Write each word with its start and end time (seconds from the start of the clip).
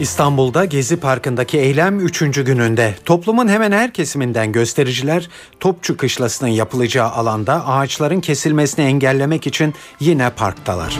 İstanbul'da 0.00 0.64
Gezi 0.64 0.96
Parkı'ndaki 0.96 1.58
eylem 1.58 2.00
3. 2.00 2.20
gününde 2.20 2.94
toplumun 3.04 3.48
hemen 3.48 3.72
her 3.72 3.92
kesiminden 3.92 4.52
göstericiler 4.52 5.28
Topçu 5.60 5.96
Kışlası'nın 5.96 6.50
yapılacağı 6.50 7.10
alanda 7.10 7.66
ağaçların 7.66 8.20
kesilmesini 8.20 8.84
engellemek 8.84 9.46
için 9.46 9.74
yine 10.00 10.30
parktalar. 10.30 10.98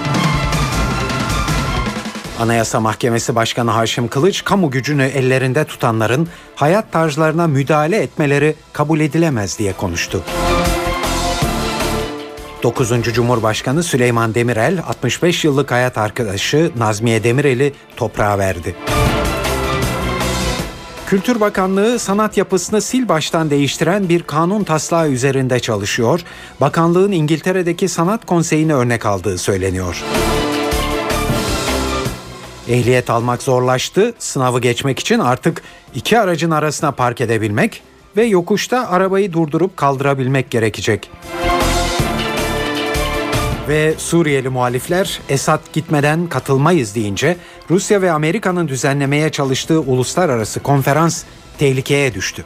Anayasa 2.41 2.81
Mahkemesi 2.81 3.35
Başkanı 3.35 3.71
Haşim 3.71 4.09
Kılıç, 4.09 4.45
kamu 4.45 4.71
gücünü 4.71 5.05
ellerinde 5.05 5.65
tutanların 5.65 6.29
hayat 6.55 6.93
tarzlarına 6.93 7.47
müdahale 7.47 7.97
etmeleri 7.97 8.55
kabul 8.73 9.01
edilemez 9.01 9.59
diye 9.59 9.73
konuştu. 9.73 10.23
9. 12.67 13.03
Cumhurbaşkanı 13.15 13.83
Süleyman 13.83 14.35
Demirel 14.35 14.83
65 14.89 15.45
yıllık 15.45 15.71
hayat 15.71 15.99
arkadaşı 15.99 16.71
Nazmiye 16.77 17.25
Demirel'i 17.25 17.73
toprağa 17.97 18.39
verdi. 18.39 18.77
Kültür 21.07 21.41
Bakanlığı 21.41 21.99
sanat 21.99 22.37
yapısını 22.37 22.81
sil 22.89 23.05
baştan 23.09 23.51
değiştiren 23.51 24.09
bir 24.09 24.23
kanun 24.23 24.65
taslağı 24.65 25.09
üzerinde 25.09 25.61
çalışıyor. 25.61 26.21
Bakanlığın 26.61 27.13
İngiltere'deki 27.13 27.89
sanat 27.89 28.27
konseyini 28.27 28.75
örnek 28.75 29.07
aldığı 29.07 29.39
söyleniyor. 29.39 30.05
Ehliyet 32.69 33.11
almak 33.11 33.43
zorlaştı. 33.43 34.15
Sınavı 34.19 34.61
geçmek 34.61 34.99
için 34.99 35.19
artık 35.19 35.63
iki 35.95 36.19
aracın 36.19 36.51
arasına 36.51 36.93
park 36.93 37.21
edebilmek 37.21 37.83
ve 38.17 38.25
yokuşta 38.25 38.89
arabayı 38.89 39.33
durdurup 39.33 39.77
kaldırabilmek 39.77 40.51
gerekecek. 40.51 41.11
Ve 43.69 43.95
Suriyeli 43.99 44.49
muhalifler 44.49 45.21
Esad 45.29 45.61
gitmeden 45.73 46.27
katılmayız 46.27 46.95
deyince 46.95 47.37
Rusya 47.71 48.03
ve 48.03 48.13
Amerika'nın 48.13 48.69
düzenlemeye 48.69 49.31
çalıştığı 49.31 49.81
uluslararası 49.81 50.61
konferans 50.61 51.25
tehlikeye 51.59 52.15
düştü. 52.15 52.45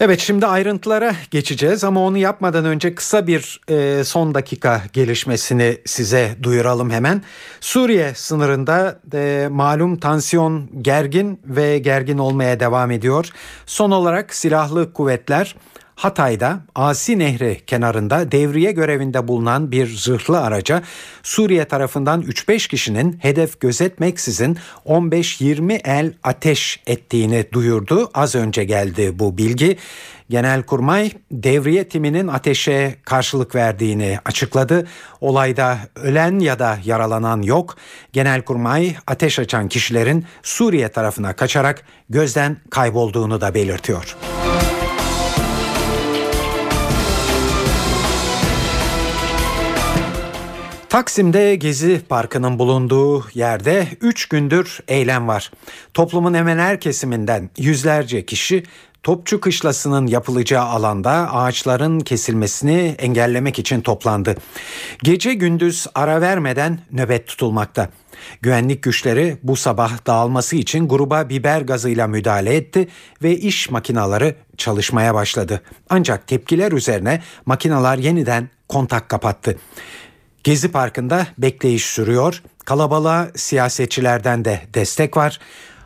Evet 0.00 0.20
şimdi 0.20 0.46
ayrıntılara 0.46 1.14
geçeceğiz 1.30 1.84
ama 1.84 2.00
onu 2.00 2.18
yapmadan 2.18 2.64
önce 2.64 2.94
kısa 2.94 3.26
bir 3.26 3.60
e, 3.68 4.04
son 4.04 4.34
dakika 4.34 4.82
gelişmesini 4.92 5.78
size 5.84 6.36
duyuralım 6.42 6.90
hemen. 6.90 7.22
Suriye 7.60 8.14
sınırında 8.14 9.00
e, 9.14 9.48
malum 9.50 9.96
tansiyon 9.96 10.82
gergin 10.82 11.40
ve 11.44 11.78
gergin 11.78 12.18
olmaya 12.18 12.60
devam 12.60 12.90
ediyor. 12.90 13.28
Son 13.66 13.90
olarak 13.90 14.34
silahlı 14.34 14.92
kuvvetler 14.92 15.56
Hatay'da 15.96 16.60
Asi 16.74 17.18
Nehri 17.18 17.60
kenarında 17.66 18.32
devriye 18.32 18.72
görevinde 18.72 19.28
bulunan 19.28 19.72
bir 19.72 19.96
zırhlı 19.96 20.40
araca 20.40 20.82
Suriye 21.22 21.64
tarafından 21.64 22.22
3-5 22.22 22.68
kişinin 22.68 23.18
hedef 23.22 23.60
gözetmeksizin 23.60 24.58
15-20 24.86 25.80
el 25.84 26.12
ateş 26.22 26.80
ettiğini 26.86 27.44
duyurdu. 27.52 28.10
Az 28.14 28.34
önce 28.34 28.64
geldi 28.64 29.18
bu 29.18 29.38
bilgi. 29.38 29.76
Genelkurmay 30.30 31.10
devriye 31.32 31.88
timinin 31.88 32.28
ateşe 32.28 32.94
karşılık 33.04 33.54
verdiğini 33.54 34.18
açıkladı. 34.24 34.86
Olayda 35.20 35.78
ölen 35.94 36.38
ya 36.38 36.58
da 36.58 36.78
yaralanan 36.84 37.42
yok. 37.42 37.76
Genelkurmay 38.12 38.96
ateş 39.06 39.38
açan 39.38 39.68
kişilerin 39.68 40.24
Suriye 40.42 40.88
tarafına 40.88 41.32
kaçarak 41.32 41.82
gözden 42.08 42.56
kaybolduğunu 42.70 43.40
da 43.40 43.54
belirtiyor. 43.54 44.16
Taksim'de 50.88 51.56
Gezi 51.56 52.00
Parkı'nın 52.08 52.58
bulunduğu 52.58 53.24
yerde 53.34 53.88
3 54.00 54.26
gündür 54.26 54.80
eylem 54.88 55.28
var. 55.28 55.50
Toplumun 55.94 56.34
hemen 56.34 56.58
her 56.58 56.80
kesiminden 56.80 57.50
yüzlerce 57.58 58.26
kişi 58.26 58.62
Topçu 59.02 59.40
Kışlası'nın 59.40 60.06
yapılacağı 60.06 60.64
alanda 60.64 61.10
ağaçların 61.32 62.00
kesilmesini 62.00 62.94
engellemek 62.98 63.58
için 63.58 63.80
toplandı. 63.80 64.36
Gece 65.02 65.34
gündüz 65.34 65.86
ara 65.94 66.20
vermeden 66.20 66.78
nöbet 66.92 67.26
tutulmakta. 67.26 67.88
Güvenlik 68.42 68.82
güçleri 68.82 69.36
bu 69.42 69.56
sabah 69.56 70.06
dağılması 70.06 70.56
için 70.56 70.88
gruba 70.88 71.28
biber 71.28 71.60
gazıyla 71.60 72.06
müdahale 72.06 72.56
etti 72.56 72.88
ve 73.22 73.36
iş 73.36 73.70
makinaları 73.70 74.34
çalışmaya 74.56 75.14
başladı. 75.14 75.62
Ancak 75.90 76.26
tepkiler 76.26 76.72
üzerine 76.72 77.22
makinalar 77.46 77.98
yeniden 77.98 78.50
kontak 78.68 79.08
kapattı. 79.08 79.58
Gezi 80.46 80.72
Parkı'nda 80.72 81.26
bekleyiş 81.38 81.84
sürüyor. 81.84 82.42
Kalabalığa 82.64 83.28
siyasetçilerden 83.36 84.44
de 84.44 84.60
destek 84.74 85.16
var. 85.16 85.38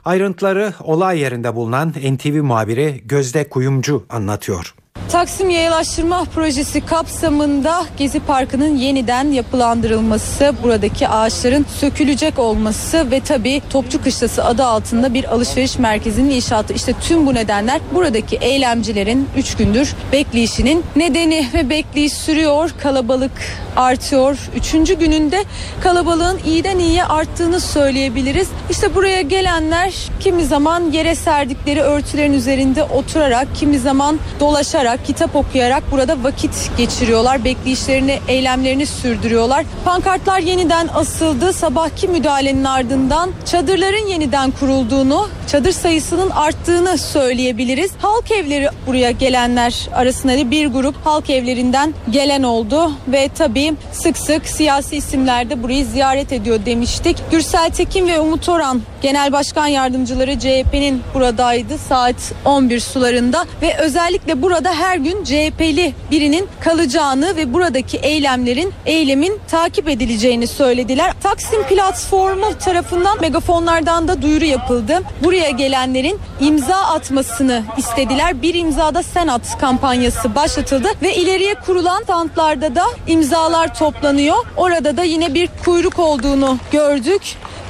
Ayrıntıları 0.04 0.75
olay 0.81 1.19
yerinde 1.19 1.54
bulunan 1.54 1.88
NTV 1.88 2.43
muhabiri 2.43 3.03
Gözde 3.04 3.49
Kuyumcu 3.49 4.06
anlatıyor. 4.10 4.75
Taksim 5.09 5.50
Yayalaştırma 5.50 6.25
Projesi 6.25 6.87
kapsamında 6.87 7.84
Gezi 7.97 8.21
Parkı'nın 8.21 8.77
yeniden 8.77 9.33
yapılandırılması, 9.33 10.55
buradaki 10.62 11.09
ağaçların 11.09 11.66
sökülecek 11.81 12.38
olması 12.38 13.11
ve 13.11 13.21
tabii 13.21 13.62
Topçu 13.71 14.03
Kışlası 14.03 14.44
adı 14.44 14.65
altında 14.65 15.15
bir 15.15 15.25
alışveriş 15.25 15.78
merkezinin 15.78 16.31
inşaatı. 16.31 16.72
İşte 16.72 16.93
tüm 17.00 17.27
bu 17.27 17.34
nedenler 17.34 17.81
buradaki 17.94 18.37
eylemcilerin 18.37 19.28
3 19.37 19.56
gündür 19.56 19.94
bekleyişinin 20.12 20.84
nedeni 20.97 21.49
ve 21.55 21.71
bekleyiş 21.71 22.12
sürüyor. 22.12 22.71
Kalabalık 22.82 23.32
artıyor. 23.77 24.38
Üçüncü 24.56 24.94
gününde 24.94 25.44
kalabalığın 25.82 26.41
iyiden 26.47 26.78
iyiye 26.78 27.05
arttığını 27.05 27.61
söyleyebiliriz. 27.61 28.49
İşte 28.71 28.94
buraya 28.94 29.21
gelenler 29.21 29.94
kimi 30.21 30.44
zaman 30.44 30.91
yere 30.93 31.15
serdikleri 31.15 31.81
örtülerin 31.81 32.32
üzerinde 32.32 32.84
oturarak, 32.84 33.49
kimi 33.55 33.78
zaman 33.78 34.19
dolaşarak, 34.41 34.90
kitap 34.97 35.37
okuyarak 35.37 35.83
burada 35.91 36.23
vakit 36.23 36.71
geçiriyorlar. 36.78 37.45
Bekleyişlerini, 37.45 38.19
eylemlerini 38.28 38.87
sürdürüyorlar. 38.87 39.65
Pankartlar 39.84 40.41
yeniden 40.41 40.89
asıldı. 40.95 41.53
Sabahki 41.53 42.09
müdahalenin 42.09 42.65
ardından 42.65 43.31
çadırların 43.50 44.06
yeniden 44.06 44.50
kurulduğunu, 44.50 45.29
çadır 45.47 45.73
sayısının 45.73 46.31
arttığını 46.31 46.99
söyleyebiliriz. 46.99 47.91
Halk 48.03 48.31
evleri 48.31 48.69
buraya 48.87 49.11
gelenler 49.11 49.89
arasında 49.95 50.50
bir 50.50 50.67
grup 50.67 51.06
halk 51.06 51.31
evlerinden 51.31 51.95
gelen 52.11 52.43
oldu 52.43 52.93
ve 53.09 53.29
tabii 53.39 53.75
sık 53.93 54.19
sık 54.19 54.47
siyasi 54.47 54.97
isimler 54.97 55.50
de 55.50 55.62
burayı 55.62 55.84
ziyaret 55.84 56.33
ediyor 56.33 56.61
demiştik. 56.67 57.17
Gürsel 57.31 57.71
Tekin 57.71 58.09
ve 58.09 58.21
Umut 58.21 58.49
Orhan 58.49 58.83
Genel 59.03 59.33
Başkan 59.33 59.67
Yardımcıları 59.67 60.39
CHP'nin 60.39 61.03
buradaydı 61.15 61.79
saat 61.79 62.33
11 62.45 62.81
sularında 62.81 63.45
ve 63.62 63.77
özellikle 63.79 64.43
burada 64.43 64.73
her 64.81 64.97
gün 64.97 65.25
CHP'li 65.25 65.95
birinin 66.11 66.49
kalacağını 66.61 67.37
ve 67.37 67.53
buradaki 67.53 67.97
eylemlerin 67.97 68.73
eylemin 68.87 69.41
takip 69.49 69.88
edileceğini 69.88 70.47
söylediler. 70.47 71.12
Taksim 71.23 71.62
platformu 71.62 72.59
tarafından 72.59 73.21
megafonlardan 73.21 74.09
da 74.09 74.23
duyuru 74.23 74.44
yapıldı. 74.44 75.03
Buraya 75.25 75.50
gelenlerin 75.50 76.19
imza 76.41 76.77
atmasını 76.77 77.62
istediler. 77.77 78.43
Bir 78.43 78.55
imzada 78.55 79.03
sen 79.03 79.29
at 79.29 79.59
kampanyası 79.59 80.35
başlatıldı 80.35 80.88
ve 81.03 81.15
ileriye 81.15 81.55
kurulan 81.55 82.03
standlarda 82.03 82.75
da 82.75 82.85
imzalar 83.06 83.75
toplanıyor. 83.75 84.37
Orada 84.56 84.97
da 84.97 85.05
yine 85.05 85.35
bir 85.35 85.49
kuyruk 85.65 85.99
olduğunu 85.99 86.59
gördük. 86.73 87.23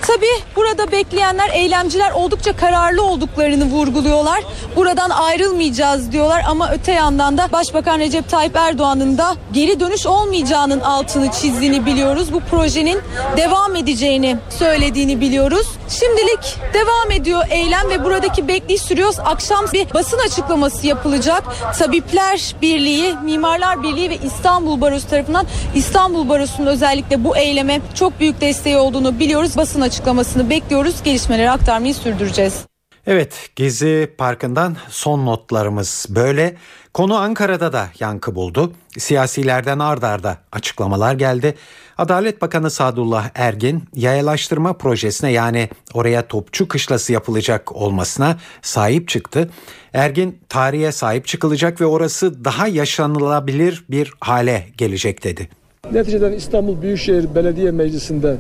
Tabii 0.02 0.56
burada 0.56 0.92
bekleyenler, 0.92 1.50
eylemciler 1.52 2.10
oldukça 2.10 2.56
kararlı 2.56 3.02
olduklarını 3.02 3.64
vurguluyorlar. 3.64 4.40
Buradan 4.76 5.10
ayrılmayacağız 5.10 6.12
diyorlar 6.12 6.42
ama 6.48 6.70
öte 6.72 6.92
yandan 7.00 7.38
da 7.38 7.52
Başbakan 7.52 7.98
Recep 7.98 8.28
Tayyip 8.28 8.56
Erdoğan'ın 8.56 9.18
da 9.18 9.36
geri 9.52 9.80
dönüş 9.80 10.06
olmayacağının 10.06 10.80
altını 10.80 11.30
çizdiğini 11.30 11.86
biliyoruz. 11.86 12.32
Bu 12.32 12.40
projenin 12.40 12.98
devam 13.36 13.76
edeceğini 13.76 14.36
söylediğini 14.58 15.20
biliyoruz. 15.20 15.66
Şimdilik 15.88 16.58
devam 16.74 17.10
ediyor 17.10 17.44
eylem 17.50 17.90
ve 17.90 18.04
buradaki 18.04 18.48
bekleyiş 18.48 18.82
sürüyor. 18.82 19.14
Akşam 19.24 19.66
bir 19.72 19.94
basın 19.94 20.18
açıklaması 20.18 20.86
yapılacak. 20.86 21.42
Tabipler 21.78 22.54
Birliği, 22.62 23.14
Mimarlar 23.24 23.82
Birliği 23.82 24.10
ve 24.10 24.18
İstanbul 24.24 24.80
Barosu 24.80 25.08
tarafından 25.08 25.46
İstanbul 25.74 26.28
Barosu'nun 26.28 26.66
özellikle 26.66 27.24
bu 27.24 27.36
eyleme 27.36 27.80
çok 27.94 28.20
büyük 28.20 28.40
desteği 28.40 28.76
olduğunu 28.76 29.18
biliyoruz. 29.18 29.56
Basın 29.56 29.80
açıklamasını 29.80 30.50
bekliyoruz. 30.50 31.02
Gelişmeleri 31.04 31.50
aktarmayı 31.50 31.94
sürdüreceğiz. 31.94 32.69
Evet 33.10 33.50
Gezi 33.56 34.10
Parkı'ndan 34.18 34.76
son 34.88 35.26
notlarımız 35.26 36.06
böyle. 36.10 36.54
Konu 36.94 37.14
Ankara'da 37.14 37.72
da 37.72 37.86
yankı 38.00 38.34
buldu. 38.34 38.72
Siyasilerden 38.98 39.78
ard 39.78 40.02
arda 40.02 40.36
açıklamalar 40.52 41.14
geldi. 41.14 41.54
Adalet 41.98 42.42
Bakanı 42.42 42.70
Sadullah 42.70 43.30
Ergin 43.34 43.82
yayalaştırma 43.94 44.72
projesine 44.72 45.32
yani 45.32 45.68
oraya 45.94 46.28
topçu 46.28 46.68
kışlası 46.68 47.12
yapılacak 47.12 47.76
olmasına 47.76 48.36
sahip 48.62 49.08
çıktı. 49.08 49.50
Ergin 49.92 50.38
tarihe 50.48 50.92
sahip 50.92 51.26
çıkılacak 51.26 51.80
ve 51.80 51.86
orası 51.86 52.44
daha 52.44 52.66
yaşanılabilir 52.66 53.84
bir 53.90 54.12
hale 54.20 54.66
gelecek 54.76 55.24
dedi. 55.24 55.48
Neticeden 55.92 56.32
İstanbul 56.32 56.82
Büyükşehir 56.82 57.34
Belediye 57.34 57.70
Meclisi'nde 57.70 58.36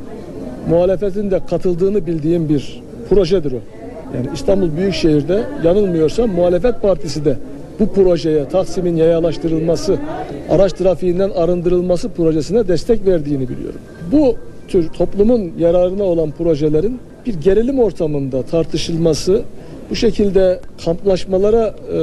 muhalefetin 0.68 1.30
de 1.30 1.46
katıldığını 1.46 2.06
bildiğim 2.06 2.48
bir 2.48 2.82
projedir 3.08 3.52
o. 3.52 3.79
Yani 4.16 4.26
İstanbul 4.34 4.76
Büyükşehir'de 4.76 5.42
yanılmıyorsam 5.64 6.30
muhalefet 6.30 6.82
partisi 6.82 7.24
de 7.24 7.36
bu 7.80 7.92
projeye 7.92 8.48
Taksim'in 8.48 8.96
yayalaştırılması, 8.96 9.96
araç 10.50 10.72
trafiğinden 10.72 11.30
arındırılması 11.30 12.08
projesine 12.08 12.68
destek 12.68 13.06
verdiğini 13.06 13.48
biliyorum. 13.48 13.80
Bu 14.12 14.36
tür 14.68 14.88
toplumun 14.88 15.52
yararına 15.58 16.04
olan 16.04 16.30
projelerin 16.30 17.00
bir 17.26 17.34
gerilim 17.34 17.78
ortamında 17.78 18.42
tartışılması, 18.42 19.42
bu 19.90 19.96
şekilde 19.96 20.60
kamplaşmalara 20.84 21.66
e, 21.66 21.98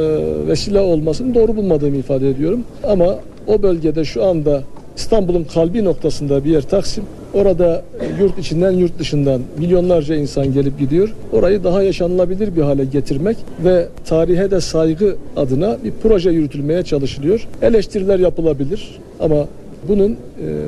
vesile 0.48 0.80
olmasını 0.80 1.36
doğru 1.36 1.56
bulmadığımı 1.56 1.98
ifade 1.98 2.30
ediyorum. 2.30 2.64
Ama 2.84 3.16
o 3.48 3.64
bölgede 3.64 4.06
şu 4.06 4.26
anda 4.26 4.64
İstanbul'un 4.98 5.44
kalbi 5.44 5.84
noktasında 5.84 6.44
bir 6.44 6.52
yer 6.52 6.62
Taksim. 6.62 7.04
Orada 7.34 7.82
yurt 8.20 8.40
içinden 8.40 8.72
yurt 8.72 9.00
dışından 9.00 9.42
milyonlarca 9.58 10.16
insan 10.16 10.54
gelip 10.54 10.80
gidiyor. 10.80 11.14
Orayı 11.32 11.64
daha 11.64 11.84
yaşanılabilir 11.84 12.56
bir 12.56 12.62
hale 12.62 12.86
getirmek 12.86 13.38
ve 13.64 13.88
tarihe 14.06 14.52
de 14.52 14.62
saygı 14.62 15.16
adına 15.36 15.78
bir 15.84 15.94
proje 16.04 16.30
yürütülmeye 16.30 16.84
çalışılıyor. 16.84 17.48
Eleştiriler 17.62 18.20
yapılabilir 18.20 19.00
ama 19.20 19.48
bunun 19.88 20.12
e, 20.12 20.16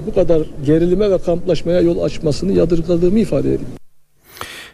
bu 0.07 0.13
kadar 0.13 0.41
gerilime 0.65 1.12
ve 1.12 1.18
kamplaşmaya 1.18 1.81
yol 1.81 2.00
açmasını 2.00 2.53
yadırgadığımı 2.53 3.19
ifade 3.19 3.47
edeyim. 3.47 3.79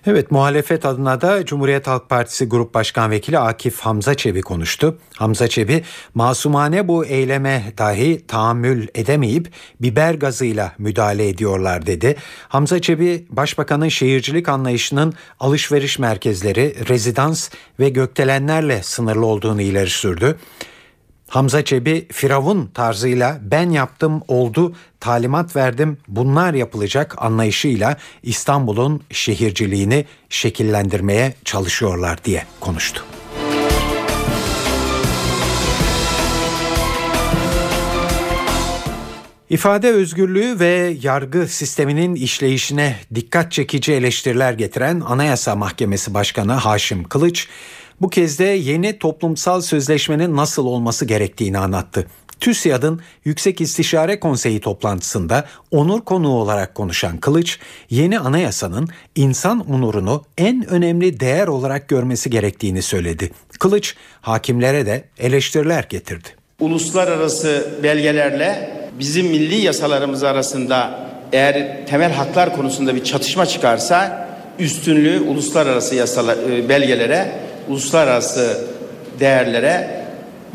Evet 0.08 0.32
muhalefet 0.32 0.86
adına 0.86 1.22
da 1.22 1.46
Cumhuriyet 1.46 1.88
Halk 1.88 2.10
Partisi 2.10 2.46
Grup 2.46 2.74
Başkan 2.74 3.12
Vekili 3.12 3.40
Akif 3.40 3.80
Hamza 3.80 4.16
Çebi 4.16 4.42
konuştu. 4.42 4.98
Hamza 5.18 5.48
Çebi 5.48 5.84
masumane 6.14 6.88
bu 6.88 7.06
eyleme 7.06 7.74
dahi 7.78 8.28
tahammül 8.28 8.88
edemeyip 8.96 9.52
biber 9.82 10.14
gazıyla 10.14 10.72
müdahale 10.78 11.30
ediyorlar 11.30 11.86
dedi. 11.86 12.16
Hamza 12.48 12.82
Çebi 12.82 13.26
Başbakanın 13.30 13.90
şehircilik 13.90 14.50
anlayışının 14.50 15.14
alışveriş 15.40 16.00
merkezleri, 16.00 16.90
rezidans 16.90 17.50
ve 17.80 17.90
gökdelenlerle 17.90 18.84
sınırlı 18.84 19.26
olduğunu 19.26 19.62
ileri 19.62 19.90
sürdü. 19.90 20.38
Hamza 21.30 21.66
Çebi 21.66 22.08
Firavun 22.12 22.68
tarzıyla 22.74 23.40
ben 23.42 23.70
yaptım 23.70 24.22
oldu 24.28 24.76
talimat 25.00 25.56
verdim 25.56 25.98
bunlar 26.08 26.54
yapılacak 26.54 27.16
anlayışıyla 27.18 27.98
İstanbul'un 28.24 29.02
şehirciliğini 29.12 30.06
şekillendirmeye 30.30 31.34
çalışıyorlar 31.46 32.24
diye 32.24 32.46
konuştu. 32.60 33.06
İfade 39.50 39.92
özgürlüğü 39.92 40.60
ve 40.60 40.98
yargı 41.02 41.48
sisteminin 41.48 42.16
işleyişine 42.16 42.96
dikkat 43.16 43.52
çekici 43.52 43.94
eleştiriler 43.94 44.54
getiren 44.54 45.00
Anayasa 45.00 45.56
Mahkemesi 45.56 46.14
Başkanı 46.14 46.54
Haşim 46.54 47.04
Kılıç, 47.04 47.48
bu 48.02 48.10
kez 48.10 48.40
de 48.40 48.44
yeni 48.44 49.00
toplumsal 49.00 49.62
sözleşmenin 49.62 50.36
nasıl 50.36 50.66
olması 50.66 51.06
gerektiğini 51.06 51.58
anlattı. 51.58 52.08
TÜSİAD'ın 52.40 53.02
Yüksek 53.26 53.62
İstişare 53.62 54.20
Konseyi 54.20 54.60
toplantısında 54.60 55.46
onur 55.72 56.02
konuğu 56.02 56.36
olarak 56.36 56.76
konuşan 56.76 57.18
Kılıç, 57.18 57.60
yeni 57.90 58.20
anayasanın 58.20 58.88
insan 59.16 59.72
onurunu 59.72 60.24
en 60.38 60.70
önemli 60.70 61.20
değer 61.20 61.48
olarak 61.48 61.90
görmesi 61.90 62.30
gerektiğini 62.30 62.82
söyledi. 62.82 63.32
Kılıç, 63.60 63.96
hakimlere 64.22 64.86
de 64.86 65.04
eleştiriler 65.20 65.86
getirdi. 65.90 66.28
Uluslararası 66.60 67.80
belgelerle 67.84 68.70
bizim 69.00 69.28
milli 69.28 69.56
yasalarımız 69.56 70.24
arasında 70.24 71.10
eğer 71.34 71.88
temel 71.88 72.12
haklar 72.12 72.56
konusunda 72.56 72.96
bir 72.96 73.04
çatışma 73.04 73.46
çıkarsa 73.46 74.28
üstünlüğü 74.60 75.20
uluslararası 75.20 75.96
yasalar, 75.96 76.38
e, 76.38 76.70
belgelere 76.70 77.32
uluslararası 77.70 78.68
değerlere 79.20 80.06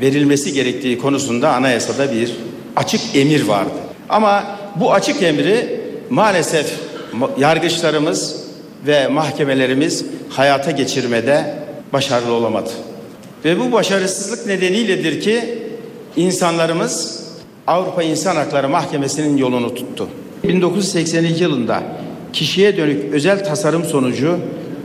verilmesi 0.01 0.53
gerektiği 0.53 0.99
konusunda 0.99 1.53
anayasada 1.53 2.13
bir 2.13 2.37
açık 2.77 3.01
emir 3.15 3.47
vardı. 3.47 3.71
Ama 4.09 4.45
bu 4.77 4.93
açık 4.93 5.23
emri 5.23 5.81
maalesef 6.11 6.75
yargıçlarımız 7.39 8.45
ve 8.87 9.09
mahkemelerimiz 9.09 10.05
hayata 10.29 10.71
geçirmede 10.71 11.55
başarılı 11.93 12.33
olamadı. 12.33 12.71
Ve 13.45 13.61
bu 13.61 13.73
başarısızlık 13.73 14.47
nedeniyledir 14.47 15.21
ki 15.21 15.59
insanlarımız 16.17 17.21
Avrupa 17.67 18.03
İnsan 18.03 18.37
Hakları 18.37 18.69
Mahkemesi'nin 18.69 19.37
yolunu 19.37 19.75
tuttu. 19.75 20.09
1982 20.45 21.43
yılında 21.43 21.83
kişiye 22.33 22.77
dönük 22.77 23.15
özel 23.15 23.45
tasarım 23.45 23.85
sonucu 23.85 24.39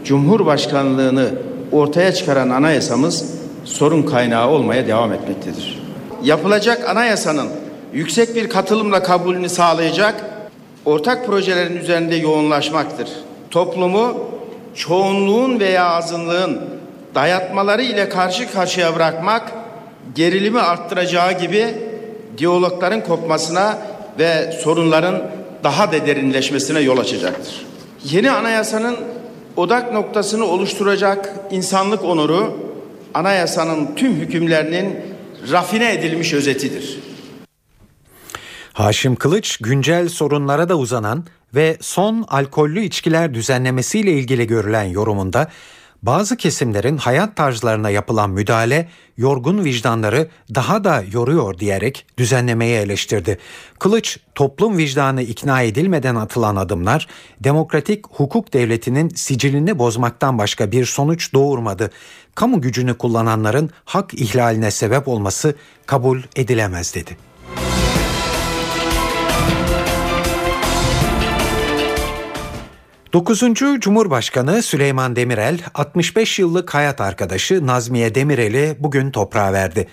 Cumhurbaşkanlığını 0.06 1.30
ortaya 1.76 2.14
çıkaran 2.14 2.50
anayasamız 2.50 3.26
sorun 3.66 4.04
kaynağı 4.04 4.50
olmaya 4.50 4.88
devam 4.88 5.14
etmektedir. 5.14 5.84
Yapılacak 6.24 6.90
anayasanın 6.90 7.48
yüksek 7.94 8.36
bir 8.36 8.50
katılımla 8.50 9.04
kabulünü 9.04 9.50
sağlayacak 9.50 10.16
ortak 10.86 11.26
projelerin 11.26 11.78
üzerinde 11.78 12.16
yoğunlaşmaktır. 12.16 13.10
Toplumu 13.52 14.18
çoğunluğun 14.76 15.60
veya 15.60 15.90
azınlığın 15.90 16.62
dayatmaları 17.16 17.82
ile 17.82 18.10
karşı 18.10 18.52
karşıya 18.52 18.96
bırakmak 18.96 19.52
gerilimi 20.16 20.60
arttıracağı 20.60 21.40
gibi 21.40 21.66
diyalogların 22.38 23.04
kopmasına 23.04 23.78
ve 24.20 24.52
sorunların 24.64 25.22
daha 25.64 25.92
da 25.92 26.08
derinleşmesine 26.08 26.80
yol 26.80 26.98
açacaktır. 26.98 27.66
Yeni 28.04 28.32
anayasanın 28.32 28.96
odak 29.56 29.94
noktasını 29.94 30.46
oluşturacak 30.46 31.34
insanlık 31.52 32.04
onuru 32.04 32.58
anayasanın 33.14 33.96
tüm 33.96 34.14
hükümlerinin 34.14 34.96
rafine 35.52 35.94
edilmiş 35.94 36.34
özetidir. 36.34 37.00
Haşim 38.74 39.16
Kılıç 39.16 39.58
güncel 39.58 40.10
sorunlara 40.10 40.70
da 40.70 40.78
uzanan 40.78 41.26
ve 41.56 41.78
son 41.82 42.26
alkollü 42.28 42.82
içkiler 42.82 43.34
düzenlemesiyle 43.34 44.12
ilgili 44.12 44.48
görülen 44.48 44.84
yorumunda 44.84 45.48
bazı 46.04 46.38
kesimlerin 46.38 46.98
hayat 46.98 47.36
tarzlarına 47.36 47.90
yapılan 47.90 48.30
müdahale 48.30 48.90
yorgun 49.18 49.64
vicdanları 49.64 50.28
daha 50.56 50.84
da 50.84 51.04
yoruyor 51.12 51.60
diyerek 51.60 52.06
düzenlemeyi 52.18 52.76
eleştirdi. 52.76 53.38
Kılıç 53.80 54.20
toplum 54.36 54.78
vicdanı 54.78 55.22
ikna 55.22 55.62
edilmeden 55.62 56.16
atılan 56.16 56.56
adımlar 56.56 57.08
demokratik 57.40 58.08
hukuk 58.08 58.54
devletinin 58.54 59.10
sicilini 59.10 59.80
bozmaktan 59.80 60.38
başka 60.38 60.72
bir 60.72 60.86
sonuç 60.86 61.34
doğurmadı. 61.34 61.92
Kamu 62.36 62.62
gücünü 62.62 62.98
kullananların 62.98 63.70
hak 63.86 64.14
ihlaline 64.14 64.72
sebep 64.72 65.08
olması 65.08 65.56
kabul 65.86 66.22
edilemez 66.36 66.96
dedi. 66.96 67.18
9. 73.16 73.44
Cumhurbaşkanı 73.80 74.62
Süleyman 74.62 75.16
Demirel 75.16 75.60
65 75.74 76.40
yıllık 76.40 76.74
hayat 76.74 77.02
arkadaşı 77.02 77.68
Nazmiye 77.68 78.16
Demirel'i 78.16 78.76
bugün 78.80 79.12
toprağa 79.12 79.54
verdi. 79.54 79.88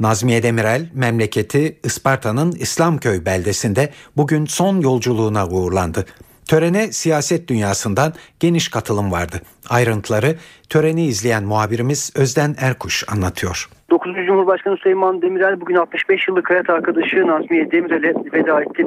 Nazmiye 0.00 0.42
Demirel 0.42 0.90
memleketi 0.94 1.76
Isparta'nın 1.84 2.52
İslamköy 2.52 3.24
beldesinde 3.24 3.88
bugün 4.16 4.44
son 4.44 4.80
yolculuğuna 4.80 5.46
uğurlandı. 5.46 6.04
Törene 6.48 6.92
siyaset 6.92 7.48
dünyasından 7.48 8.12
geniş 8.40 8.68
katılım 8.68 9.12
vardı. 9.12 9.36
Ayrıntıları 9.70 10.34
töreni 10.68 11.06
izleyen 11.06 11.44
muhabirimiz 11.44 12.12
Özden 12.16 12.54
Erkuş 12.60 13.04
anlatıyor. 13.12 13.68
9. 13.90 14.12
Cumhurbaşkanı 14.26 14.76
Süleyman 14.76 15.22
Demirel 15.22 15.60
bugün 15.60 15.74
65 15.74 16.28
yıllık 16.28 16.50
hayat 16.50 16.70
arkadaşı 16.70 17.26
Nazmiye 17.26 17.70
Demirel'e 17.70 18.14
veda 18.32 18.62
etti. 18.62 18.86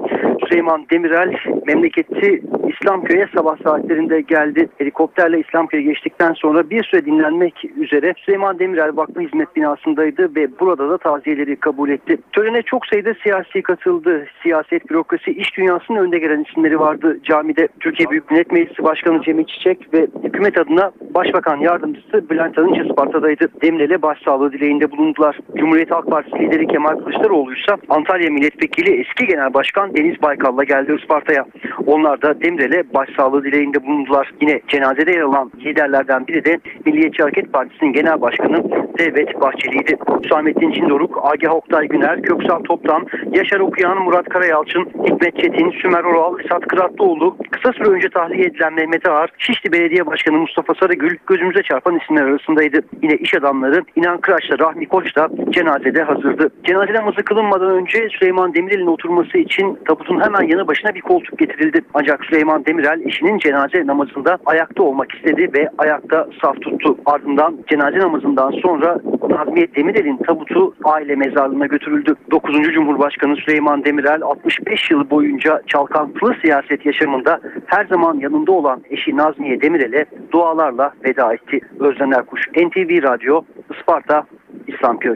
Süleyman 0.49 0.85
Demirel 0.91 1.33
memleketi 1.65 2.41
İslamköy'e 2.81 3.27
sabah 3.35 3.57
saatlerinde 3.63 4.21
geldi. 4.21 4.69
Helikopterle 4.77 5.39
İslamköy'e 5.39 5.83
geçtikten 5.83 6.33
sonra 6.33 6.69
bir 6.69 6.83
süre 6.83 7.05
dinlenmek 7.05 7.65
üzere 7.77 8.13
Süleyman 8.17 8.59
Demirel 8.59 8.97
Vakfı 8.97 9.21
Hizmet 9.21 9.55
Binası'ndaydı 9.55 10.35
ve 10.35 10.59
burada 10.59 10.89
da 10.89 10.97
taziyeleri 10.97 11.55
kabul 11.55 11.89
etti. 11.89 12.17
Törene 12.31 12.61
çok 12.61 12.85
sayıda 12.85 13.13
siyasi 13.23 13.61
katıldı. 13.61 14.25
Siyaset, 14.43 14.89
bürokrasi, 14.89 15.31
iş 15.31 15.57
dünyasının 15.57 15.97
önde 15.97 16.19
gelen 16.19 16.43
isimleri 16.43 16.79
vardı. 16.79 17.19
Camide 17.23 17.67
Türkiye 17.79 18.09
Büyük 18.09 18.31
Millet 18.31 18.51
Meclisi 18.51 18.83
Başkanı 18.83 19.21
Cemil 19.21 19.45
Çiçek 19.45 19.93
ve 19.93 20.07
hükümet 20.23 20.57
adına 20.57 20.91
Başbakan 21.15 21.57
Yardımcısı 21.57 22.29
Bülent 22.29 22.57
Arınç 22.57 22.77
Isparta'daydı. 22.89 23.47
Demirel'e 23.61 24.01
başsağlığı 24.01 24.51
dileğinde 24.51 24.91
bulundular. 24.91 25.39
Cumhuriyet 25.55 25.91
Halk 25.91 26.07
Partisi 26.07 26.39
lideri 26.39 26.67
Kemal 26.67 26.97
Kılıçdaroğlu 26.97 27.53
ise 27.53 27.75
Antalya 27.89 28.29
Milletvekili 28.31 29.01
eski 29.01 29.27
Genel 29.27 29.53
Başkan 29.53 29.95
Deniz 29.95 30.21
Baykal'la 30.21 30.63
geldi 30.63 30.97
Isparta'ya. 31.01 31.45
Onlar 31.85 32.21
da 32.21 32.41
Demirel'e 32.41 32.68
başsağlığı 32.93 33.43
dileğinde 33.43 33.85
bulundular. 33.85 34.31
Yine 34.41 34.61
cenazede 34.67 35.11
yer 35.11 35.21
alan 35.21 35.51
liderlerden 35.65 36.27
biri 36.27 36.45
de 36.45 36.59
Milliyetçi 36.85 37.23
Hareket 37.23 37.53
Partisi'nin 37.53 37.93
Genel 37.93 38.21
Başkanı 38.21 38.63
Devlet 38.99 39.41
Bahçeli'ydi. 39.41 39.97
Hüsamettin 40.23 40.71
Cindoruk, 40.71 41.19
Agah 41.23 41.55
Oktay 41.55 41.87
Güner, 41.87 42.21
Köksal 42.21 42.59
Toptan, 42.63 43.07
Yaşar 43.31 43.59
Okuyan, 43.59 43.97
Murat 43.97 44.29
Karayalçın, 44.29 44.85
Hikmet 44.85 45.35
Çetin, 45.35 45.71
Sümer 45.71 46.03
Oral, 46.03 46.39
Esat 46.39 46.67
Kıratlıoğlu, 46.67 47.37
kısa 47.51 47.73
süre 47.73 47.89
önce 47.89 48.09
tahliye 48.09 48.45
edilen 48.45 48.73
Mehmet 48.73 49.09
Ağar, 49.09 49.29
Şişli 49.37 49.71
Belediye 49.71 50.05
Başkanı 50.05 50.37
Mustafa 50.37 50.73
Sarıgül 50.73 51.17
gözümüze 51.27 51.63
çarpan 51.63 51.99
isimler 51.99 52.23
arasındaydı. 52.23 52.81
Yine 53.01 53.15
iş 53.15 53.33
adamları 53.33 53.83
İnan 53.95 54.17
Kıraç'la 54.17 54.59
Rahmi 54.59 54.85
Koç 54.85 55.15
da 55.15 55.29
cenazede 55.49 56.03
hazırdı. 56.03 56.49
Cenaze 56.63 56.93
namazı 56.93 57.23
kılınmadan 57.23 57.71
önce 57.71 58.09
Süleyman 58.09 58.53
Demirel'in 58.53 58.87
oturması 58.87 59.37
için 59.37 59.77
tabutun 59.87 60.21
hemen 60.21 60.41
yanı 60.41 60.67
başına 60.67 60.95
bir 60.95 61.01
koltuk 61.01 61.39
getirildi. 61.39 61.81
Ancak 61.93 62.25
Süleyman 62.25 62.58
Demirel 62.65 63.01
eşinin 63.05 63.39
cenaze 63.39 63.87
namazında 63.87 64.37
ayakta 64.45 64.83
olmak 64.83 65.11
istedi 65.11 65.49
ve 65.53 65.69
ayakta 65.77 66.27
saf 66.41 66.61
tuttu. 66.61 66.97
Ardından 67.05 67.57
cenaze 67.69 67.99
namazından 67.99 68.51
sonra 68.51 68.99
Nazmiye 69.29 69.75
Demirel'in 69.75 70.17
tabutu 70.17 70.75
aile 70.83 71.15
mezarlığına 71.15 71.65
götürüldü. 71.65 72.15
9. 72.31 72.73
Cumhurbaşkanı 72.73 73.35
Süleyman 73.35 73.85
Demirel 73.85 74.21
65 74.21 74.91
yıl 74.91 75.09
boyunca 75.09 75.61
çalkantılı 75.67 76.35
siyaset 76.41 76.85
yaşamında 76.85 77.39
her 77.65 77.85
zaman 77.85 78.19
yanında 78.19 78.51
olan 78.51 78.83
eşi 78.89 79.17
Nazmiye 79.17 79.61
Demirel'e 79.61 80.05
dualarla 80.31 80.93
veda 81.03 81.33
etti. 81.33 81.59
Özden 81.79 82.11
Erkuş, 82.11 82.41
NTV 82.47 83.03
Radyo, 83.03 83.41
Isparta, 83.75 84.23
İslamköy. 84.67 85.15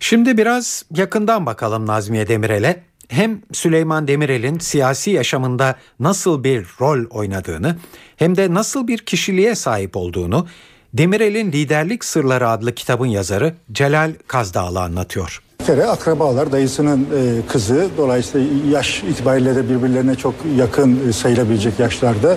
Şimdi 0.00 0.36
biraz 0.36 0.84
yakından 0.96 1.46
bakalım 1.46 1.86
Nazmiye 1.86 2.28
Demirel'e. 2.28 2.87
Hem 3.08 3.42
Süleyman 3.52 4.08
Demirel'in 4.08 4.58
siyasi 4.58 5.10
yaşamında 5.10 5.74
nasıl 6.00 6.44
bir 6.44 6.66
rol 6.80 7.04
oynadığını 7.10 7.76
hem 8.16 8.36
de 8.36 8.54
nasıl 8.54 8.88
bir 8.88 8.98
kişiliğe 8.98 9.54
sahip 9.54 9.96
olduğunu 9.96 10.46
Demirel'in 10.94 11.52
Liderlik 11.52 12.04
Sırları 12.04 12.48
adlı 12.48 12.74
kitabın 12.74 13.06
yazarı 13.06 13.54
Celal 13.72 14.12
Kazdağlı 14.26 14.80
anlatıyor. 14.80 15.42
Bir 15.60 15.66
kere 15.66 15.86
akrabalar 15.86 16.52
dayısının 16.52 17.00
e, 17.00 17.46
kızı 17.48 17.88
dolayısıyla 17.96 18.46
yaş 18.70 19.02
itibariyle 19.02 19.56
de 19.56 19.68
birbirlerine 19.68 20.14
çok 20.14 20.34
yakın 20.56 21.08
e, 21.08 21.12
sayılabilecek 21.12 21.78
yaşlarda 21.78 22.36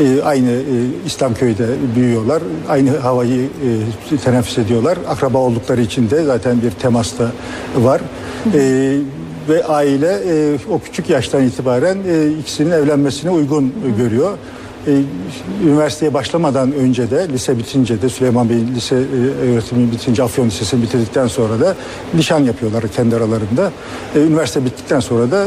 e, 0.00 0.22
aynı 0.22 0.50
e, 0.50 0.62
İslamköy'de 1.06 1.66
büyüyorlar. 1.96 2.42
Aynı 2.68 2.98
havayı 2.98 3.48
teneffüs 4.24 4.58
ediyorlar. 4.58 4.98
Akraba 5.08 5.38
oldukları 5.38 5.80
için 5.80 6.10
de 6.10 6.24
zaten 6.24 6.62
bir 6.62 6.70
temas 6.70 7.18
da 7.18 7.30
var. 7.76 8.00
Ve 9.50 9.64
aile 9.64 10.20
e, 10.26 10.58
o 10.70 10.78
küçük 10.78 11.10
yaştan 11.10 11.42
itibaren 11.42 11.98
e, 12.08 12.28
ikisinin 12.40 12.70
evlenmesine 12.70 13.30
uygun 13.30 13.64
e, 13.64 14.02
görüyor. 14.02 14.38
E, 14.86 15.02
üniversiteye 15.64 16.14
başlamadan 16.14 16.72
önce 16.72 17.10
de 17.10 17.28
lise 17.32 17.58
bitince 17.58 18.02
de 18.02 18.08
Süleyman 18.08 18.48
Bey 18.48 18.56
lise 18.74 18.96
e, 18.96 19.50
öğretimi 19.52 19.92
bitince 19.92 20.22
Afyon 20.22 20.46
Lisesi'ni 20.46 20.82
bitirdikten 20.82 21.26
sonra 21.26 21.60
da 21.60 21.76
nişan 22.14 22.40
yapıyorlar 22.40 22.84
kendi 22.96 23.16
aralarında. 23.16 23.72
E, 24.14 24.18
üniversite 24.18 24.64
bittikten 24.64 25.00
sonra 25.00 25.30
da 25.30 25.46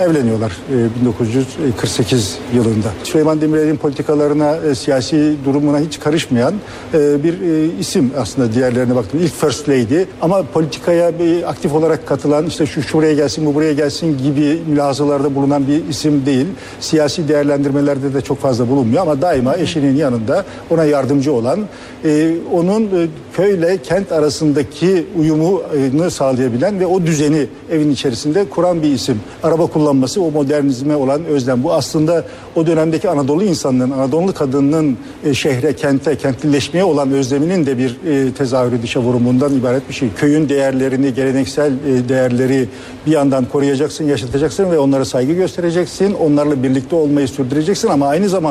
evleniyorlar 0.00 0.52
e, 0.70 1.00
1948 1.00 2.38
yılında. 2.54 2.88
Süleyman 3.04 3.40
Demirel'in 3.40 3.76
politikalarına, 3.76 4.74
siyasi 4.74 5.36
durumuna 5.44 5.78
hiç 5.78 6.00
karışmayan 6.00 6.54
bir 6.94 7.34
isim 7.78 8.10
aslında 8.18 8.52
diğerlerine 8.52 8.96
baktım. 8.96 9.20
İlk 9.22 9.34
First 9.40 9.68
Lady 9.68 10.04
ama 10.20 10.42
politikaya 10.42 11.18
bir 11.18 11.50
aktif 11.50 11.74
olarak 11.74 12.06
katılan 12.06 12.46
işte 12.46 12.66
şu 12.66 12.82
şuraya 12.82 13.12
gelsin 13.12 13.46
bu 13.46 13.54
buraya 13.54 13.72
gelsin 13.72 14.18
gibi 14.18 14.62
mülazılarda 14.66 15.34
bulunan 15.34 15.66
bir 15.66 15.88
isim 15.88 16.26
değil. 16.26 16.46
Siyasi 16.80 17.28
değerlendirmelerde 17.28 18.14
de 18.14 18.20
çok 18.20 18.38
fazla 18.38 18.51
fazla 18.52 18.68
bulunmuyor 18.68 19.02
ama 19.02 19.22
daima 19.22 19.56
eşinin 19.56 19.96
yanında 19.96 20.44
ona 20.70 20.84
yardımcı 20.84 21.32
olan, 21.32 21.60
e, 22.04 22.34
onun 22.52 22.82
e, 22.82 23.08
köyle 23.32 23.78
kent 23.82 24.12
arasındaki 24.12 25.06
uyumunu 25.18 26.10
sağlayabilen 26.10 26.80
ve 26.80 26.86
o 26.86 27.02
düzeni 27.02 27.46
evin 27.70 27.90
içerisinde 27.90 28.44
kuran 28.44 28.82
bir 28.82 28.92
isim. 28.92 29.20
Araba 29.42 29.66
kullanması 29.66 30.22
o 30.22 30.30
modernizme 30.30 30.96
olan 30.96 31.24
özlem. 31.24 31.62
Bu 31.62 31.72
aslında 31.72 32.24
o 32.56 32.66
dönemdeki 32.66 33.08
Anadolu 33.08 33.44
insanının, 33.44 33.90
Anadolu 33.90 34.34
kadınının 34.34 34.96
e, 35.24 35.34
şehre, 35.34 35.76
kente, 35.76 36.16
kentlileşmeye 36.16 36.84
olan 36.84 37.12
özleminin 37.12 37.66
de 37.66 37.78
bir 37.78 37.98
e, 38.06 38.32
tezahürü 38.32 38.82
dışa 38.82 39.00
vurumundan 39.00 39.54
ibaret 39.54 39.88
bir 39.88 39.94
şey. 39.94 40.08
Köyün 40.16 40.48
değerlerini, 40.48 41.14
geleneksel 41.14 41.72
e, 41.72 42.08
değerleri 42.08 42.68
bir 43.06 43.12
yandan 43.12 43.44
koruyacaksın, 43.44 44.04
yaşatacaksın 44.04 44.70
ve 44.70 44.78
onlara 44.78 45.04
saygı 45.04 45.32
göstereceksin. 45.32 46.14
Onlarla 46.14 46.62
birlikte 46.62 46.96
olmayı 46.96 47.28
sürdüreceksin 47.28 47.88
ama 47.88 48.06
aynı 48.06 48.28
zamanda 48.28 48.41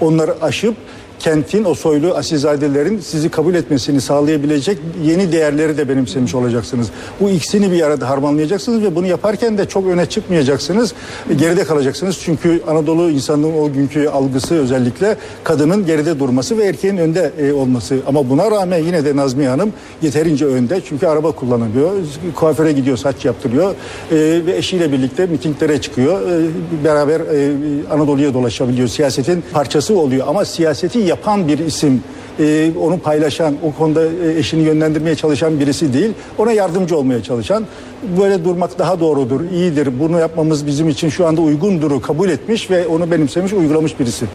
onları 0.00 0.34
aşıp 0.42 0.76
kentin 1.20 1.64
o 1.64 1.74
soylu 1.74 2.14
asilzadelerin 2.14 3.00
sizi 3.00 3.28
kabul 3.28 3.54
etmesini 3.54 4.00
sağlayabilecek 4.00 4.78
yeni 5.04 5.32
değerleri 5.32 5.76
de 5.76 5.88
benimsemiş 5.88 6.34
olacaksınız. 6.34 6.90
Bu 7.20 7.30
ikisini 7.30 7.72
bir 7.72 7.82
arada 7.82 8.08
harmanlayacaksınız 8.08 8.82
ve 8.82 8.94
bunu 8.94 9.06
yaparken 9.06 9.58
de 9.58 9.68
çok 9.68 9.86
öne 9.86 10.06
çıkmayacaksınız. 10.06 10.94
Geride 11.38 11.64
kalacaksınız. 11.64 12.18
Çünkü 12.24 12.62
Anadolu 12.66 13.10
insanının 13.10 13.58
o 13.58 13.72
günkü 13.72 14.08
algısı 14.08 14.54
özellikle 14.54 15.16
kadının 15.44 15.86
geride 15.86 16.18
durması 16.18 16.58
ve 16.58 16.64
erkeğin 16.64 16.96
önde 16.96 17.32
e, 17.38 17.52
olması. 17.52 17.96
Ama 18.06 18.30
buna 18.30 18.50
rağmen 18.50 18.78
yine 18.78 19.04
de 19.04 19.16
Nazmiye 19.16 19.48
Hanım 19.48 19.72
yeterince 20.02 20.46
önde. 20.46 20.80
Çünkü 20.84 21.06
araba 21.06 21.32
kullanılıyor. 21.32 21.90
Kuaföre 22.34 22.72
gidiyor, 22.72 22.96
saç 22.96 23.24
yaptırıyor. 23.24 23.70
E, 23.70 24.16
ve 24.46 24.56
eşiyle 24.56 24.92
birlikte 24.92 25.26
mitinglere 25.26 25.80
çıkıyor. 25.80 26.20
E, 26.30 26.84
beraber 26.84 27.20
Anadolu'ya 27.90 28.34
dolaşabiliyor. 28.34 28.88
Siyasetin 28.88 29.44
parçası 29.52 29.98
oluyor. 29.98 30.26
Ama 30.28 30.44
siyaseti 30.44 31.09
yapan 31.10 31.48
bir 31.48 31.58
isim 31.58 32.02
e, 32.40 32.70
onu 32.80 32.98
paylaşan, 32.98 33.54
o 33.62 33.72
konuda 33.78 34.02
e, 34.04 34.38
eşini 34.38 34.62
yönlendirmeye 34.62 35.16
çalışan 35.16 35.60
birisi 35.60 35.92
değil. 35.92 36.10
Ona 36.38 36.52
yardımcı 36.52 36.96
olmaya 36.96 37.22
çalışan. 37.22 37.66
Böyle 38.20 38.44
durmak 38.44 38.78
daha 38.78 39.00
doğrudur, 39.00 39.40
iyidir. 39.50 40.00
Bunu 40.00 40.18
yapmamız 40.18 40.66
bizim 40.66 40.88
için 40.88 41.08
şu 41.08 41.26
anda 41.26 41.40
uygunduru 41.40 42.00
kabul 42.00 42.28
etmiş 42.28 42.70
ve 42.70 42.86
onu 42.86 43.10
benimsemiş, 43.10 43.52
uygulamış 43.52 44.00
birisi. 44.00 44.26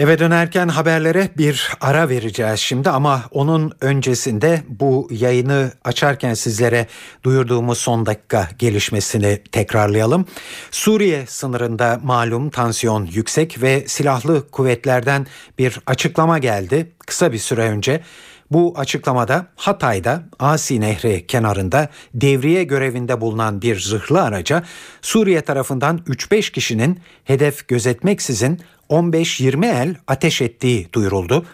Eve 0.00 0.18
dönerken 0.18 0.68
haberlere 0.68 1.28
bir 1.38 1.72
ara 1.80 2.08
vereceğiz 2.08 2.60
şimdi 2.60 2.90
ama 2.90 3.22
onun 3.30 3.72
öncesinde 3.80 4.62
bu 4.68 5.08
yayını 5.10 5.72
açarken 5.84 6.34
sizlere 6.34 6.86
duyurduğumuz 7.24 7.78
son 7.78 8.06
dakika 8.06 8.48
gelişmesini 8.58 9.42
tekrarlayalım. 9.52 10.26
Suriye 10.70 11.26
sınırında 11.26 12.00
malum 12.04 12.50
tansiyon 12.50 13.06
yüksek 13.12 13.62
ve 13.62 13.84
silahlı 13.86 14.50
kuvvetlerden 14.50 15.26
bir 15.58 15.78
açıklama 15.86 16.38
geldi 16.38 16.92
kısa 17.06 17.32
bir 17.32 17.38
süre 17.38 17.62
önce. 17.62 18.00
Bu 18.50 18.74
açıklamada 18.76 19.46
Hatay'da 19.56 20.22
Asi 20.38 20.80
Nehri 20.80 21.26
kenarında 21.26 21.88
devriye 22.14 22.64
görevinde 22.64 23.20
bulunan 23.20 23.62
bir 23.62 23.80
zırhlı 23.80 24.22
araca 24.22 24.62
Suriye 25.02 25.40
tarafından 25.40 25.98
3-5 25.98 26.52
kişinin 26.52 27.00
hedef 27.24 27.68
gözetmeksizin 27.68 28.60
15-20 28.90 29.66
el 29.66 29.94
ateş 30.06 30.42
ettiği 30.42 30.92
duyuruldu. 30.92 31.46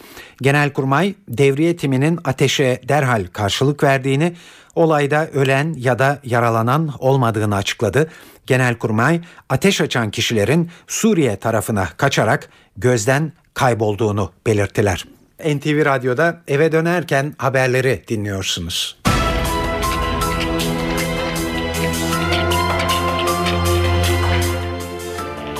Genelkurmay 0.42 1.14
devriye 1.28 1.76
timinin 1.76 2.18
ateşe 2.24 2.80
derhal 2.88 3.26
karşılık 3.32 3.82
verdiğini, 3.82 4.34
olayda 4.74 5.28
ölen 5.28 5.74
ya 5.78 5.98
da 5.98 6.20
yaralanan 6.24 6.90
olmadığını 6.98 7.56
açıkladı. 7.56 8.10
Genelkurmay 8.46 9.20
ateş 9.48 9.80
açan 9.80 10.10
kişilerin 10.10 10.70
Suriye 10.86 11.36
tarafına 11.36 11.88
kaçarak 11.96 12.48
gözden 12.76 13.32
kaybolduğunu 13.54 14.32
belirttiler. 14.46 15.15
NTV 15.44 15.84
Radyo'da 15.84 16.42
eve 16.48 16.72
dönerken 16.72 17.34
haberleri 17.38 18.04
dinliyorsunuz. 18.08 19.05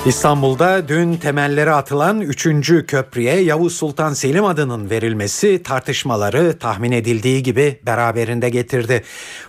İstanbul'da 0.07 0.87
dün 0.87 1.17
temelleri 1.17 1.71
atılan 1.71 2.21
3. 2.21 2.43
köprüye 2.87 3.39
Yavuz 3.39 3.75
Sultan 3.75 4.13
Selim 4.13 4.45
adının 4.45 4.89
verilmesi 4.89 5.63
tartışmaları 5.63 6.59
tahmin 6.59 6.91
edildiği 6.91 7.43
gibi 7.43 7.79
beraberinde 7.85 8.49
getirdi. 8.49 9.03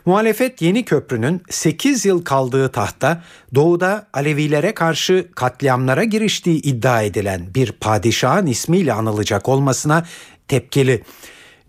Muhalefet 0.06 0.62
yeni 0.62 0.84
köprünün 0.84 1.42
8 1.50 2.04
yıl 2.04 2.24
kaldığı 2.24 2.68
tahta 2.68 3.22
doğuda 3.54 4.06
Alevilere 4.12 4.74
karşı 4.74 5.28
katliamlara 5.34 6.04
giriştiği 6.04 6.62
iddia 6.62 7.02
edilen 7.02 7.54
bir 7.54 7.72
padişahın 7.72 8.46
ismiyle 8.46 8.92
anılacak 8.92 9.48
olmasına 9.48 10.06
tepkili. 10.48 11.02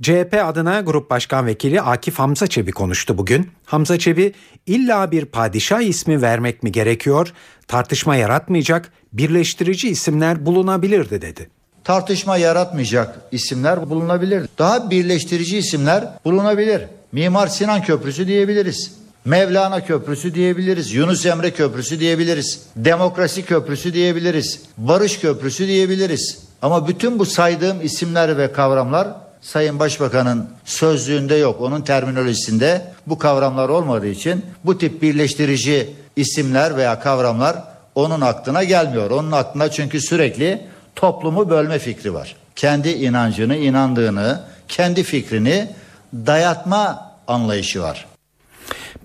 CHP 0.01 0.41
adına 0.45 0.81
Grup 0.81 1.09
Başkan 1.09 1.45
Vekili 1.45 1.81
Akif 1.81 2.19
Hamza 2.19 2.47
Çebi 2.47 2.71
konuştu 2.71 3.17
bugün. 3.17 3.49
Hamza 3.65 3.99
Çebi 3.99 4.33
illa 4.65 5.11
bir 5.11 5.25
padişah 5.25 5.81
ismi 5.81 6.21
vermek 6.21 6.63
mi 6.63 6.71
gerekiyor? 6.71 7.33
Tartışma 7.69 8.15
yaratmayacak, 8.15 8.91
birleştirici 9.13 9.89
isimler 9.89 10.45
bulunabilirdi 10.45 11.21
dedi. 11.21 11.49
Tartışma 11.83 12.37
yaratmayacak 12.37 13.19
isimler 13.31 13.89
bulunabilir. 13.89 14.45
Daha 14.59 14.89
birleştirici 14.89 15.57
isimler 15.57 16.07
bulunabilir. 16.25 16.81
Mimar 17.11 17.47
Sinan 17.47 17.81
Köprüsü 17.81 18.27
diyebiliriz. 18.27 18.91
Mevlana 19.25 19.85
Köprüsü 19.85 20.33
diyebiliriz. 20.35 20.93
Yunus 20.93 21.25
Emre 21.25 21.51
Köprüsü 21.51 21.99
diyebiliriz. 21.99 22.61
Demokrasi 22.75 23.45
Köprüsü 23.45 23.93
diyebiliriz. 23.93 24.61
Barış 24.77 25.19
Köprüsü 25.19 25.67
diyebiliriz. 25.67 26.39
Ama 26.61 26.87
bütün 26.87 27.19
bu 27.19 27.25
saydığım 27.25 27.81
isimler 27.81 28.37
ve 28.37 28.51
kavramlar 28.51 29.07
Sayın 29.41 29.79
Başbakan'ın 29.79 30.49
sözlüğünde 30.65 31.35
yok. 31.35 31.61
Onun 31.61 31.81
terminolojisinde 31.81 32.81
bu 33.07 33.19
kavramlar 33.19 33.69
olmadığı 33.69 34.07
için 34.07 34.45
bu 34.65 34.77
tip 34.77 35.01
birleştirici 35.01 35.89
isimler 36.19 36.77
veya 36.77 36.99
kavramlar 36.99 37.63
onun 37.95 38.21
aklına 38.21 38.63
gelmiyor. 38.63 39.11
Onun 39.11 39.31
aklına 39.31 39.71
çünkü 39.71 40.01
sürekli 40.01 40.61
toplumu 40.95 41.49
bölme 41.49 41.79
fikri 41.79 42.13
var. 42.13 42.35
Kendi 42.55 42.89
inancını, 42.89 43.57
inandığını, 43.57 44.43
kendi 44.67 45.03
fikrini 45.03 45.69
dayatma 46.13 47.13
anlayışı 47.27 47.81
var. 47.81 48.05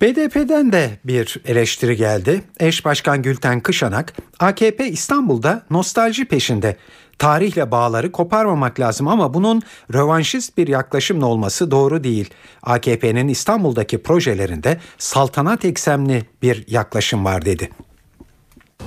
BDP'den 0.00 0.72
de 0.72 0.90
bir 1.04 1.36
eleştiri 1.46 1.96
geldi. 1.96 2.42
Eş 2.60 2.84
Başkan 2.84 3.22
Gülten 3.22 3.60
Kışanak, 3.60 4.12
AKP 4.40 4.88
İstanbul'da 4.88 5.62
nostalji 5.70 6.24
peşinde. 6.24 6.76
Tarihle 7.18 7.70
bağları 7.70 8.12
koparmamak 8.12 8.80
lazım 8.80 9.08
ama 9.08 9.34
bunun 9.34 9.62
rövanşist 9.94 10.58
bir 10.58 10.68
yaklaşımla 10.68 11.26
olması 11.26 11.70
doğru 11.70 12.04
değil. 12.04 12.30
AKP'nin 12.62 13.28
İstanbul'daki 13.28 14.02
projelerinde 14.02 14.80
saltanat 14.98 15.64
eksemli 15.64 16.22
bir 16.42 16.64
yaklaşım 16.68 17.24
var 17.24 17.44
dedi 17.44 17.70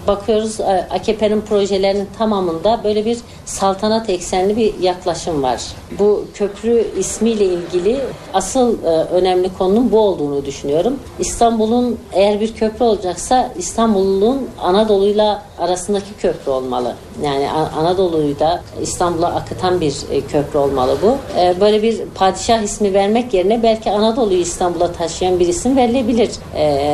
bakıyoruz 0.07 0.59
e, 0.59 0.87
AKP'nin 0.89 1.41
projelerinin 1.41 2.07
tamamında 2.17 2.81
böyle 2.83 3.05
bir 3.05 3.17
saltanat 3.45 4.09
eksenli 4.09 4.57
bir 4.57 4.79
yaklaşım 4.79 5.43
var. 5.43 5.61
Bu 5.99 6.25
köprü 6.33 6.87
ismiyle 6.97 7.45
ilgili 7.45 7.99
asıl 8.33 8.83
e, 8.83 8.87
önemli 8.87 9.53
konunun 9.57 9.91
bu 9.91 9.99
olduğunu 9.99 10.45
düşünüyorum. 10.45 10.99
İstanbul'un 11.19 11.99
eğer 12.13 12.39
bir 12.39 12.53
köprü 12.53 12.85
olacaksa 12.85 13.51
İstanbul'un 13.57 14.49
Anadolu'yla 14.61 15.43
arasındaki 15.59 16.13
köprü 16.19 16.51
olmalı. 16.51 16.95
Yani 17.23 17.51
Anadolu'yu 17.51 18.39
da 18.39 18.61
İstanbul'a 18.81 19.27
akıtan 19.27 19.81
bir 19.81 19.95
e, 20.11 20.21
köprü 20.21 20.59
olmalı 20.59 20.97
bu. 21.01 21.17
Böyle 21.61 21.83
bir 21.83 22.01
padişah 22.15 22.61
ismi 22.61 22.93
vermek 22.93 23.33
yerine 23.33 23.63
belki 23.63 23.91
Anadolu'yu 23.91 24.39
İstanbul'a 24.39 24.91
taşıyan 24.91 25.39
bir 25.39 25.47
isim 25.47 25.77
verilebilir. 25.77 26.31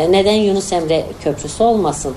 Neden 0.09 0.33
Yunus 0.33 0.73
Emre 0.73 1.05
Köprüsü 1.23 1.63
olmasın? 1.63 2.15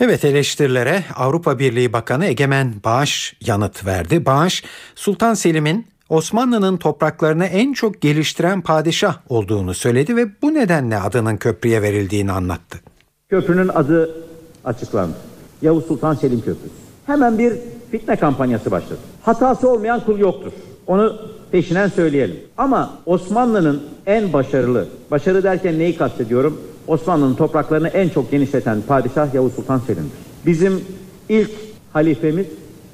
Evet 0.00 0.24
eleştirilere 0.24 1.04
Avrupa 1.16 1.58
Birliği 1.58 1.92
Bakanı 1.92 2.26
Egemen 2.26 2.74
Bağış 2.84 3.36
yanıt 3.46 3.86
verdi. 3.86 4.26
Bağış 4.26 4.64
Sultan 4.94 5.34
Selim'in 5.34 5.86
Osmanlı'nın 6.08 6.76
topraklarını 6.76 7.46
en 7.46 7.72
çok 7.72 8.00
geliştiren 8.00 8.60
padişah 8.60 9.16
olduğunu 9.28 9.74
söyledi 9.74 10.16
ve 10.16 10.26
bu 10.42 10.54
nedenle 10.54 10.96
adının 10.96 11.36
köprüye 11.36 11.82
verildiğini 11.82 12.32
anlattı. 12.32 12.80
Köprünün 13.28 13.68
adı 13.68 14.10
açıklandı. 14.64 15.14
Yavuz 15.62 15.86
Sultan 15.86 16.14
Selim 16.14 16.40
Köprüsü. 16.40 16.74
Hemen 17.06 17.38
bir 17.38 17.52
fitne 17.90 18.16
kampanyası 18.16 18.70
başladı. 18.70 18.98
Hatası 19.22 19.70
olmayan 19.70 20.04
kul 20.04 20.18
yoktur. 20.18 20.52
Onu 20.86 21.16
peşinen 21.52 21.88
söyleyelim. 21.88 22.36
Ama 22.58 22.98
Osmanlı'nın 23.06 23.82
en 24.06 24.32
başarılı, 24.32 24.88
başarı 25.10 25.42
derken 25.42 25.78
neyi 25.78 25.96
kastediyorum? 25.96 26.60
Osmanlı'nın 26.90 27.34
topraklarını 27.34 27.88
en 27.88 28.08
çok 28.08 28.30
genişleten 28.30 28.82
padişah 28.82 29.34
Yavuz 29.34 29.54
Sultan 29.54 29.78
Selim'dir. 29.78 30.18
Bizim 30.46 30.80
ilk 31.28 31.50
halifemiz, 31.92 32.46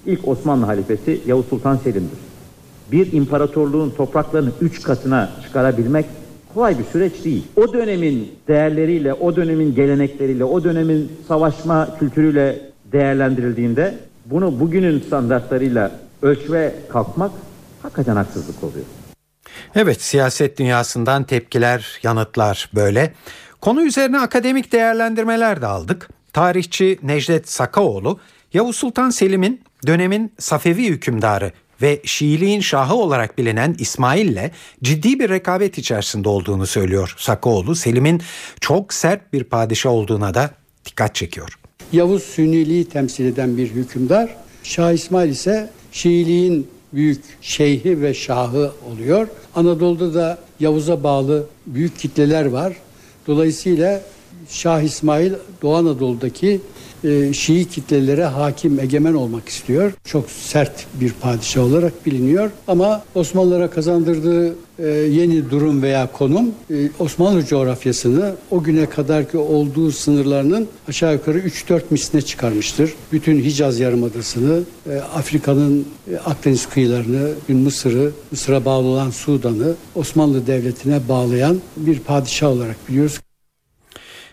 ilk 0.07 0.29
Osmanlı 0.29 0.67
halifesi 0.67 1.21
Yavuz 1.27 1.47
Sultan 1.47 1.77
Selim'dir. 1.77 2.19
Bir 2.93 3.13
imparatorluğun 3.13 3.91
topraklarını 3.91 4.51
üç 4.61 4.83
katına 4.83 5.31
çıkarabilmek 5.43 6.07
kolay 6.55 6.79
bir 6.79 6.85
süreç 6.85 7.25
değil. 7.25 7.45
O 7.57 7.73
dönemin 7.73 8.33
değerleriyle, 8.49 9.15
o 9.15 9.37
dönemin 9.37 9.75
gelenekleriyle, 9.75 10.45
o 10.45 10.65
dönemin 10.65 11.13
savaşma 11.29 11.99
kültürüyle 11.99 12.61
değerlendirildiğinde 12.93 13.95
bunu 14.27 14.61
bugünün 14.61 15.01
standartlarıyla 15.01 15.91
ölçme 16.23 16.75
kalkmak 16.89 17.31
hakikaten 17.83 18.17
haksızlık 18.17 18.65
oluyor. 18.65 18.85
Evet 19.77 20.03
siyaset 20.03 20.59
dünyasından 20.59 21.25
tepkiler, 21.25 22.01
yanıtlar 22.03 22.71
böyle. 22.75 23.12
Konu 23.61 23.83
üzerine 23.83 24.19
akademik 24.19 24.73
değerlendirmeler 24.73 25.62
de 25.62 25.67
aldık. 25.67 26.09
Tarihçi 26.33 26.99
Necdet 27.03 27.51
Sakaoğlu, 27.51 28.21
Yavuz 28.53 28.77
Sultan 28.77 29.11
Selim'in 29.11 29.61
dönemin 29.87 30.33
Safevi 30.39 30.87
hükümdarı 30.87 31.53
ve 31.83 32.01
Şiiliğin 32.05 32.61
şahı 32.61 32.95
olarak 32.95 33.39
bilinen 33.39 33.77
İsmail 33.79 34.29
ile 34.29 34.51
ciddi 34.83 35.21
bir 35.21 35.29
rekabet 35.29 35.79
içerisinde 35.79 36.29
olduğunu 36.29 36.67
söylüyor. 36.67 37.15
Sakaoğlu 37.19 37.75
Selim'in 37.75 38.23
çok 38.61 38.95
sert 38.95 39.33
bir 39.33 39.45
padişah 39.45 39.91
olduğuna 39.91 40.35
da 40.35 40.51
dikkat 40.85 41.15
çekiyor. 41.15 41.59
Yavuz 41.93 42.23
Sünniliği 42.23 42.85
temsil 42.85 43.27
eden 43.27 43.57
bir 43.57 43.69
hükümdar, 43.69 44.37
Şah 44.62 44.93
İsmail 44.93 45.31
ise 45.31 45.71
Şiiliğin 45.93 46.76
büyük 46.97 47.25
şeyhi 47.41 48.03
ve 48.03 48.15
şahı 48.15 48.73
oluyor. 48.93 49.29
Anadolu'da 49.55 50.15
da 50.15 50.39
Yavuz'a 50.61 51.03
bağlı 51.03 51.47
büyük 51.67 51.99
kitleler 51.99 52.47
var. 52.47 52.77
Dolayısıyla 53.27 54.03
Şah 54.49 54.81
İsmail 54.81 55.33
Doğu 55.63 55.75
Anadolu'daki 55.75 56.61
e, 57.05 57.33
Şii 57.33 57.65
kitlelere 57.65 58.25
hakim, 58.25 58.81
egemen 58.81 59.15
olmak 59.15 59.49
istiyor. 59.49 59.93
Çok 60.05 60.31
sert 60.31 60.87
bir 61.01 61.13
padişah 61.13 61.63
olarak 61.63 62.07
biliniyor. 62.07 62.51
Ama 62.69 63.03
Osmanlılara 63.15 63.71
kazandırdığı 63.71 64.55
e, 64.79 64.87
yeni 64.89 65.51
durum 65.51 65.83
veya 65.83 66.13
konum 66.13 66.47
e, 66.71 66.75
Osmanlı 66.99 67.47
coğrafyasını 67.47 68.35
o 68.51 68.63
güne 68.63 68.87
kadarki 68.87 69.39
olduğu 69.39 69.93
sınırlarının 69.93 70.69
aşağı 70.89 71.13
yukarı 71.13 71.39
3-4 71.39 71.81
misline 71.91 72.23
çıkarmıştır. 72.23 72.95
Bütün 73.13 73.41
Hicaz 73.41 73.81
Yarımadası'nı, 73.81 74.61
e, 74.91 74.97
Afrika'nın 74.99 75.87
Akdeniz 76.25 76.69
kıyılarını, 76.69 77.31
Mısır'ı, 77.49 78.11
Mısır'a 78.31 78.65
bağlı 78.65 78.87
olan 78.87 79.11
Sudan'ı 79.11 79.75
Osmanlı 79.95 80.47
Devleti'ne 80.47 81.09
bağlayan 81.09 81.61
bir 81.77 81.99
padişah 81.99 82.49
olarak 82.49 82.77
biliyoruz. 82.89 83.21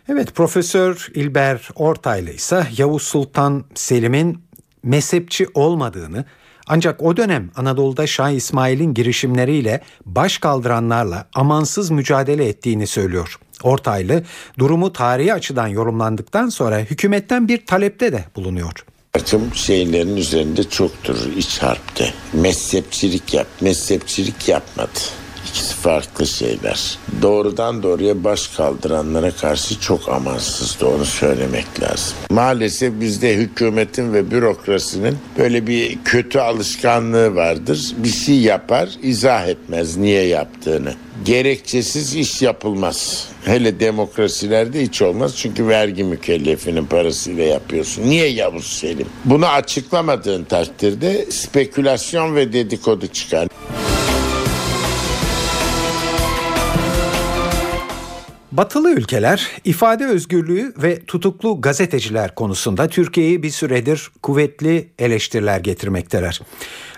Evet 0.09 0.35
Profesör 0.35 1.07
İlber 1.13 1.69
Ortaylı 1.75 2.29
ise 2.29 2.67
Yavuz 2.77 3.03
Sultan 3.03 3.65
Selim'in 3.75 4.43
mezhepçi 4.83 5.47
olmadığını 5.53 6.25
ancak 6.67 7.03
o 7.03 7.17
dönem 7.17 7.51
Anadolu'da 7.55 8.07
Şah 8.07 8.29
İsmail'in 8.29 8.93
girişimleriyle 8.93 9.81
baş 10.05 10.37
kaldıranlarla 10.37 11.27
amansız 11.33 11.89
mücadele 11.89 12.47
ettiğini 12.47 12.87
söylüyor. 12.87 13.39
Ortaylı 13.63 14.23
durumu 14.59 14.93
tarihi 14.93 15.33
açıdan 15.33 15.67
yorumlandıktan 15.67 16.49
sonra 16.49 16.79
hükümetten 16.79 17.47
bir 17.47 17.65
talepte 17.65 18.11
de 18.11 18.25
bulunuyor. 18.35 18.85
Takım 19.13 19.55
şeylerin 19.55 20.17
üzerinde 20.17 20.63
çoktur 20.63 21.17
iç 21.37 21.57
harpte. 21.57 22.13
Mezhepçilik 22.33 23.33
yap, 23.33 23.47
mezhepçilik 23.61 24.47
yapmadı 24.47 24.99
ikisi 25.49 25.75
farklı 25.75 26.27
şeyler. 26.27 26.97
Doğrudan 27.21 27.83
doğruya 27.83 28.23
baş 28.23 28.47
kaldıranlara 28.47 29.31
karşı 29.31 29.79
çok 29.79 30.09
amansızdı 30.09 30.85
onu 30.85 31.05
söylemek 31.05 31.81
lazım. 31.81 32.17
Maalesef 32.29 32.93
bizde 32.99 33.35
hükümetin 33.35 34.13
ve 34.13 34.31
bürokrasinin 34.31 35.17
böyle 35.37 35.67
bir 35.67 36.03
kötü 36.05 36.39
alışkanlığı 36.39 37.35
vardır. 37.35 37.93
Bir 37.97 38.09
şey 38.09 38.39
yapar 38.39 38.89
izah 39.03 39.47
etmez 39.47 39.97
niye 39.97 40.23
yaptığını. 40.23 40.93
Gerekçesiz 41.25 42.15
iş 42.15 42.41
yapılmaz. 42.41 43.27
Hele 43.45 43.79
demokrasilerde 43.79 44.81
hiç 44.81 45.01
olmaz 45.01 45.35
çünkü 45.37 45.67
vergi 45.67 46.03
mükellefinin 46.03 46.85
parasıyla 46.85 47.43
yapıyorsun. 47.43 48.03
Niye 48.03 48.27
Yavuz 48.27 48.65
Selim? 48.65 49.07
Bunu 49.25 49.47
açıklamadığın 49.47 50.43
takdirde 50.43 51.25
spekülasyon 51.31 52.35
ve 52.35 52.53
dedikodu 52.53 53.07
çıkar. 53.07 53.47
Batılı 58.57 58.91
ülkeler 58.91 59.47
ifade 59.63 60.05
özgürlüğü 60.05 60.73
ve 60.77 61.05
tutuklu 61.05 61.61
gazeteciler 61.61 62.35
konusunda 62.35 62.87
Türkiye'yi 62.87 63.43
bir 63.43 63.49
süredir 63.49 64.11
kuvvetli 64.21 64.89
eleştiriler 64.99 65.59
getirmekteler. 65.59 66.41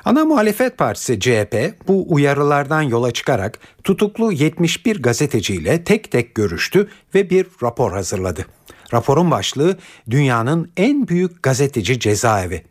Ana 0.05 0.25
muhalefet 0.25 0.77
partisi 0.77 1.19
CHP 1.19 1.55
bu 1.87 2.05
uyarılardan 2.13 2.81
yola 2.81 3.11
çıkarak 3.11 3.59
tutuklu 3.83 4.31
71 4.31 5.01
gazeteciyle 5.01 5.83
tek 5.83 6.11
tek 6.11 6.35
görüştü 6.35 6.87
ve 7.15 7.29
bir 7.29 7.47
rapor 7.63 7.91
hazırladı. 7.91 8.45
Raporun 8.93 9.31
başlığı 9.31 9.77
dünyanın 10.09 10.71
en 10.77 11.07
büyük 11.07 11.43
gazeteci 11.43 11.99
cezaevi. 11.99 12.63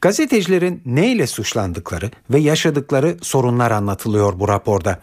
Gazetecilerin 0.00 0.82
neyle 0.86 1.26
suçlandıkları 1.26 2.10
ve 2.30 2.38
yaşadıkları 2.38 3.16
sorunlar 3.22 3.70
anlatılıyor 3.70 4.40
bu 4.40 4.48
raporda. 4.48 5.00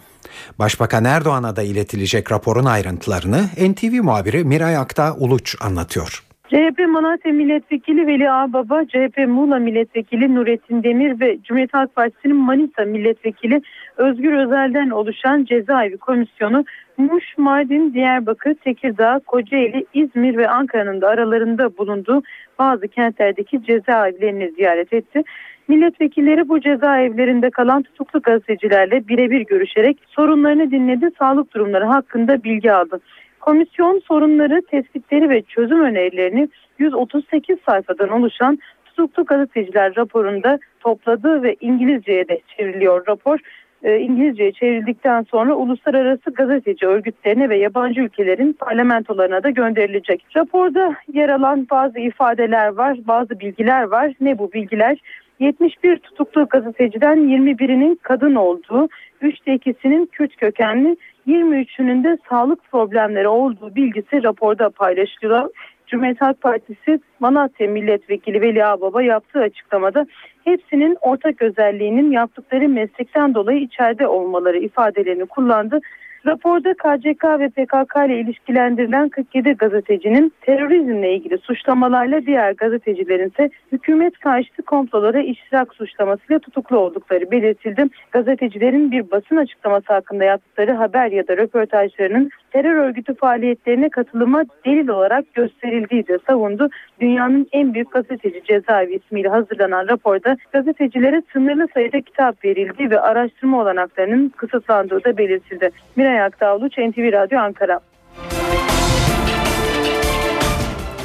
Başbakan 0.59 1.05
Erdoğan'a 1.05 1.55
da 1.55 1.63
iletilecek 1.63 2.31
raporun 2.31 2.65
ayrıntılarını 2.65 3.41
NTV 3.71 4.03
muhabiri 4.03 4.43
Miray 4.43 4.77
Akta 4.77 5.15
Uluç 5.19 5.55
anlatıyor. 5.61 6.23
CHP 6.49 6.79
Malatya 6.89 7.31
Milletvekili 7.31 8.07
Veli 8.07 8.31
Ağbaba, 8.31 8.85
CHP 8.85 9.17
Muğla 9.27 9.59
Milletvekili 9.59 10.35
Nurettin 10.35 10.83
Demir 10.83 11.19
ve 11.19 11.37
Cumhuriyet 11.43 11.73
Halk 11.73 11.95
Partisi'nin 11.95 12.35
Manisa 12.35 12.85
Milletvekili 12.85 13.61
Özgür 13.97 14.33
Özel'den 14.33 14.89
oluşan 14.89 15.45
cezaevi 15.45 15.97
komisyonu 15.97 16.65
Muş, 16.97 17.23
Mardin, 17.37 17.93
Diyarbakır, 17.93 18.53
Tekirdağ, 18.53 19.19
Kocaeli, 19.27 19.85
İzmir 19.93 20.37
ve 20.37 20.49
Ankara'nın 20.49 21.01
da 21.01 21.07
aralarında 21.07 21.77
bulunduğu 21.77 22.23
bazı 22.59 22.87
kentlerdeki 22.87 23.63
cezaevlerini 23.63 24.51
ziyaret 24.51 24.93
etti. 24.93 25.23
Milletvekilleri 25.67 26.49
bu 26.49 26.61
cezaevlerinde 26.61 27.49
kalan 27.49 27.83
tutuklu 27.83 28.21
gazetecilerle 28.21 29.07
birebir 29.07 29.41
görüşerek 29.41 29.97
sorunlarını 30.07 30.71
dinledi, 30.71 31.09
sağlık 31.19 31.53
durumları 31.53 31.85
hakkında 31.85 32.43
bilgi 32.43 32.71
aldı. 32.71 32.99
Komisyon 33.39 33.99
sorunları, 33.99 34.61
tespitleri 34.71 35.29
ve 35.29 35.41
çözüm 35.41 35.81
önerilerini 35.81 36.49
138 36.79 37.57
sayfadan 37.65 38.09
oluşan 38.09 38.59
tutuklu 38.85 39.25
gazeteciler 39.25 39.95
raporunda 39.95 40.59
topladı 40.79 41.43
ve 41.43 41.55
İngilizceye 41.61 42.27
de 42.27 42.41
çevriliyor 42.57 43.07
rapor. 43.07 43.39
E, 43.83 43.99
İngilizceye 43.99 44.51
çevrildikten 44.51 45.23
sonra 45.23 45.55
uluslararası 45.55 46.31
gazeteci 46.31 46.87
örgütlerine 46.87 47.49
ve 47.49 47.57
yabancı 47.57 48.01
ülkelerin 48.01 48.53
parlamentolarına 48.53 49.43
da 49.43 49.49
gönderilecek. 49.49 50.25
Raporda 50.35 50.95
yer 51.13 51.29
alan 51.29 51.67
bazı 51.71 51.99
ifadeler 51.99 52.67
var, 52.67 52.97
bazı 53.07 53.39
bilgiler 53.39 53.83
var. 53.83 54.13
Ne 54.21 54.37
bu 54.37 54.51
bilgiler? 54.53 54.97
71 55.39 55.97
tutuklu 55.97 56.47
gazeteciden 56.49 57.17
21'inin 57.17 57.99
kadın 58.01 58.35
olduğu, 58.35 58.87
3'te 59.21 59.53
ikisinin 59.53 60.05
Kürt 60.05 60.35
kökenli, 60.35 60.97
23'ünün 61.27 62.03
de 62.03 62.17
sağlık 62.29 62.71
problemleri 62.71 63.27
olduğu 63.27 63.75
bilgisi 63.75 64.23
raporda 64.23 64.69
paylaşılıyor. 64.69 65.49
Cumhuriyet 65.87 66.21
Halk 66.21 66.41
Partisi 66.41 66.99
Malatya 67.19 67.67
Milletvekili 67.67 68.41
Veli 68.41 68.65
Ağbaba 68.65 69.01
yaptığı 69.01 69.39
açıklamada 69.39 70.05
hepsinin 70.43 70.97
ortak 71.01 71.41
özelliğinin 71.41 72.11
yaptıkları 72.11 72.69
meslekten 72.69 73.33
dolayı 73.33 73.59
içeride 73.59 74.07
olmaları 74.07 74.57
ifadelerini 74.57 75.25
kullandı. 75.25 75.79
Raporda 76.25 76.73
KCK 76.73 77.23
ve 77.39 77.49
PKK 77.49 77.95
ile 78.05 78.19
ilişkilendirilen 78.19 79.09
47 79.09 79.51
gazetecinin 79.51 80.33
terörizmle 80.41 81.15
ilgili 81.15 81.37
suçlamalarla 81.37 82.25
diğer 82.25 82.51
gazetecilerin 82.51 83.29
ise 83.29 83.49
hükümet 83.71 84.17
karşıtı 84.19 84.61
komplolara 84.61 85.21
iştirak 85.21 85.73
suçlamasıyla 85.75 86.39
tutuklu 86.39 86.77
oldukları 86.77 87.31
belirtildi. 87.31 87.85
Gazetecilerin 88.11 88.91
bir 88.91 89.11
basın 89.11 89.35
açıklaması 89.35 89.93
hakkında 89.93 90.23
yaptıkları 90.23 90.71
haber 90.71 91.11
ya 91.11 91.27
da 91.27 91.37
röportajlarının 91.37 92.29
terör 92.55 92.75
örgütü 92.75 93.15
faaliyetlerine 93.15 93.89
katılıma 93.89 94.43
delil 94.65 94.87
olarak 94.87 95.33
gösterildiği 95.33 96.07
de 96.07 96.17
savundu. 96.27 96.69
Dünyanın 97.01 97.47
en 97.51 97.73
büyük 97.73 97.91
gazeteci 97.91 98.41
cezaevi 98.47 98.95
ismiyle 98.95 99.29
hazırlanan 99.29 99.87
raporda 99.87 100.37
gazetecilere 100.53 101.21
sınırlı 101.33 101.67
sayıda 101.73 102.01
kitap 102.01 102.45
verildiği 102.45 102.89
ve 102.89 102.99
araştırma 102.99 103.61
olanaklarının 103.61 104.29
kısıtlandığı 104.29 105.03
da 105.03 105.17
belirtildi. 105.17 105.69
Miray 105.95 106.21
Aktağluç, 106.21 106.77
NTV 106.77 107.11
Radyo 107.11 107.39
Ankara. 107.39 107.79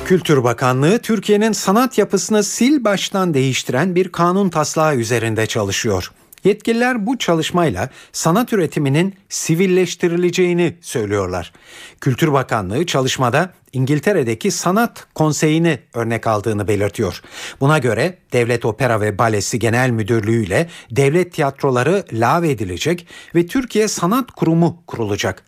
Kültür 0.04 0.44
Bakanlığı 0.44 0.98
Türkiye'nin 0.98 1.52
sanat 1.52 1.98
yapısını 1.98 2.42
sil 2.54 2.74
baştan 2.84 3.34
değiştiren 3.34 3.94
bir 3.94 4.08
kanun 4.08 4.48
taslağı 4.48 4.96
üzerinde 4.96 5.46
çalışıyor. 5.46 6.10
Yetkililer 6.44 7.06
bu 7.06 7.18
çalışmayla 7.18 7.88
sanat 8.12 8.52
üretiminin 8.52 9.14
sivilleştirileceğini 9.28 10.76
söylüyorlar. 10.80 11.52
Kültür 12.00 12.32
Bakanlığı 12.32 12.86
çalışmada 12.86 13.52
İngiltere'deki 13.72 14.50
Sanat 14.50 15.06
Konseyi'ni 15.14 15.78
örnek 15.94 16.26
aldığını 16.26 16.68
belirtiyor. 16.68 17.22
Buna 17.60 17.78
göre 17.78 18.18
Devlet 18.32 18.64
Opera 18.64 19.00
ve 19.00 19.18
Balesi 19.18 19.58
Genel 19.58 19.90
Müdürlüğü 19.90 20.44
ile 20.44 20.68
devlet 20.90 21.32
tiyatroları 21.32 22.04
lağvedilecek 22.12 23.06
ve 23.34 23.46
Türkiye 23.46 23.88
Sanat 23.88 24.30
Kurumu 24.30 24.82
kurulacak. 24.86 25.44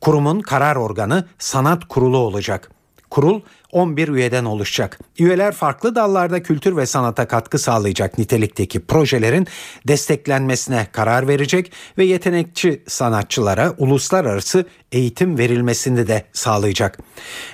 Kurumun 0.00 0.40
karar 0.40 0.76
organı 0.76 1.28
Sanat 1.38 1.84
Kurulu 1.88 2.18
olacak. 2.18 2.70
Kurul 3.10 3.40
11 3.72 4.08
üyeden 4.08 4.44
oluşacak. 4.44 4.98
Üyeler 5.18 5.52
farklı 5.52 5.94
dallarda 5.94 6.42
kültür 6.42 6.76
ve 6.76 6.86
sanata 6.86 7.28
katkı 7.28 7.58
sağlayacak 7.58 8.18
nitelikteki 8.18 8.80
projelerin 8.80 9.46
desteklenmesine 9.88 10.86
karar 10.92 11.28
verecek 11.28 11.72
ve 11.98 12.04
yetenekçi 12.04 12.82
sanatçılara 12.86 13.74
uluslararası 13.78 14.64
eğitim 14.92 15.38
verilmesini 15.38 16.08
de 16.08 16.24
sağlayacak. 16.32 16.98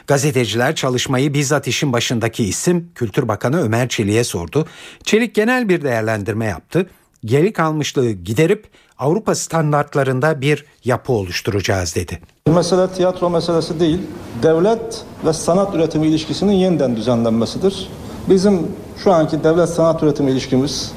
Gazeteciler 0.06 0.74
çalışmayı 0.74 1.34
bizzat 1.34 1.68
işin 1.68 1.92
başındaki 1.92 2.44
isim 2.44 2.90
Kültür 2.94 3.28
Bakanı 3.28 3.62
Ömer 3.62 3.88
Çelik'e 3.88 4.24
sordu. 4.24 4.66
Çelik 5.04 5.34
genel 5.34 5.68
bir 5.68 5.82
değerlendirme 5.82 6.46
yaptı. 6.46 6.90
Geri 7.24 7.52
kalmışlığı 7.52 8.10
giderip 8.10 8.66
Avrupa 8.98 9.34
standartlarında 9.34 10.40
bir 10.40 10.64
yapı 10.84 11.12
oluşturacağız 11.12 11.96
dedi. 11.96 12.20
Mesele 12.46 12.88
tiyatro 12.88 13.30
meselesi 13.30 13.80
değil, 13.80 14.00
devlet 14.42 15.04
ve 15.24 15.32
sanat 15.32 15.74
üretimi 15.74 16.06
ilişkisinin 16.06 16.52
yeniden 16.52 16.96
düzenlenmesidir. 16.96 17.88
Bizim 18.28 18.66
şu 19.04 19.12
anki 19.12 19.44
devlet 19.44 19.68
sanat 19.68 20.02
üretimi 20.02 20.30
ilişkimiz 20.30 20.92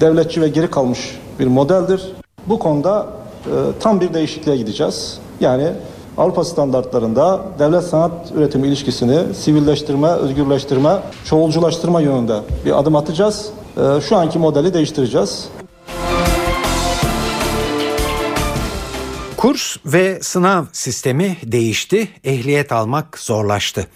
devletçi 0.00 0.40
ve 0.40 0.48
geri 0.48 0.70
kalmış 0.70 1.20
bir 1.38 1.46
modeldir. 1.46 2.12
Bu 2.46 2.58
konuda 2.58 3.06
e, 3.46 3.50
tam 3.80 4.00
bir 4.00 4.14
değişikliğe 4.14 4.56
gideceğiz. 4.56 5.18
Yani 5.40 5.72
Avrupa 6.18 6.44
standartlarında 6.44 7.40
devlet 7.58 7.84
sanat 7.84 8.12
üretimi 8.34 8.68
ilişkisini 8.68 9.34
sivilleştirme, 9.34 10.08
özgürleştirme, 10.08 10.98
çoğulculaştırma 11.24 12.00
yönünde 12.00 12.40
bir 12.64 12.78
adım 12.78 12.96
atacağız. 12.96 13.48
E, 13.76 14.00
şu 14.00 14.16
anki 14.16 14.38
modeli 14.38 14.74
değiştireceğiz. 14.74 15.48
Kurs 19.44 19.76
ve 19.86 20.18
sınav 20.22 20.64
sistemi 20.72 21.36
değişti, 21.42 22.08
ehliyet 22.24 22.72
almak 22.72 23.18
zorlaştı. 23.18 23.86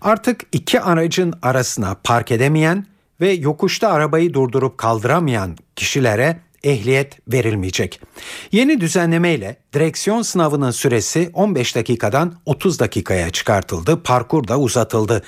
Artık 0.00 0.40
iki 0.52 0.80
aracın 0.80 1.34
arasına 1.42 1.96
park 2.04 2.30
edemeyen 2.30 2.86
ve 3.20 3.32
yokuşta 3.32 3.88
arabayı 3.88 4.34
durdurup 4.34 4.78
kaldıramayan 4.78 5.56
kişilere 5.76 6.40
ehliyet 6.64 7.18
verilmeyecek. 7.32 8.00
Yeni 8.52 8.80
düzenlemeyle 8.80 9.56
direksiyon 9.74 10.22
sınavının 10.22 10.70
süresi 10.70 11.30
15 11.34 11.76
dakikadan 11.76 12.34
30 12.46 12.80
dakikaya 12.80 13.30
çıkartıldı, 13.30 14.02
parkur 14.02 14.48
da 14.48 14.58
uzatıldı. 14.58 15.22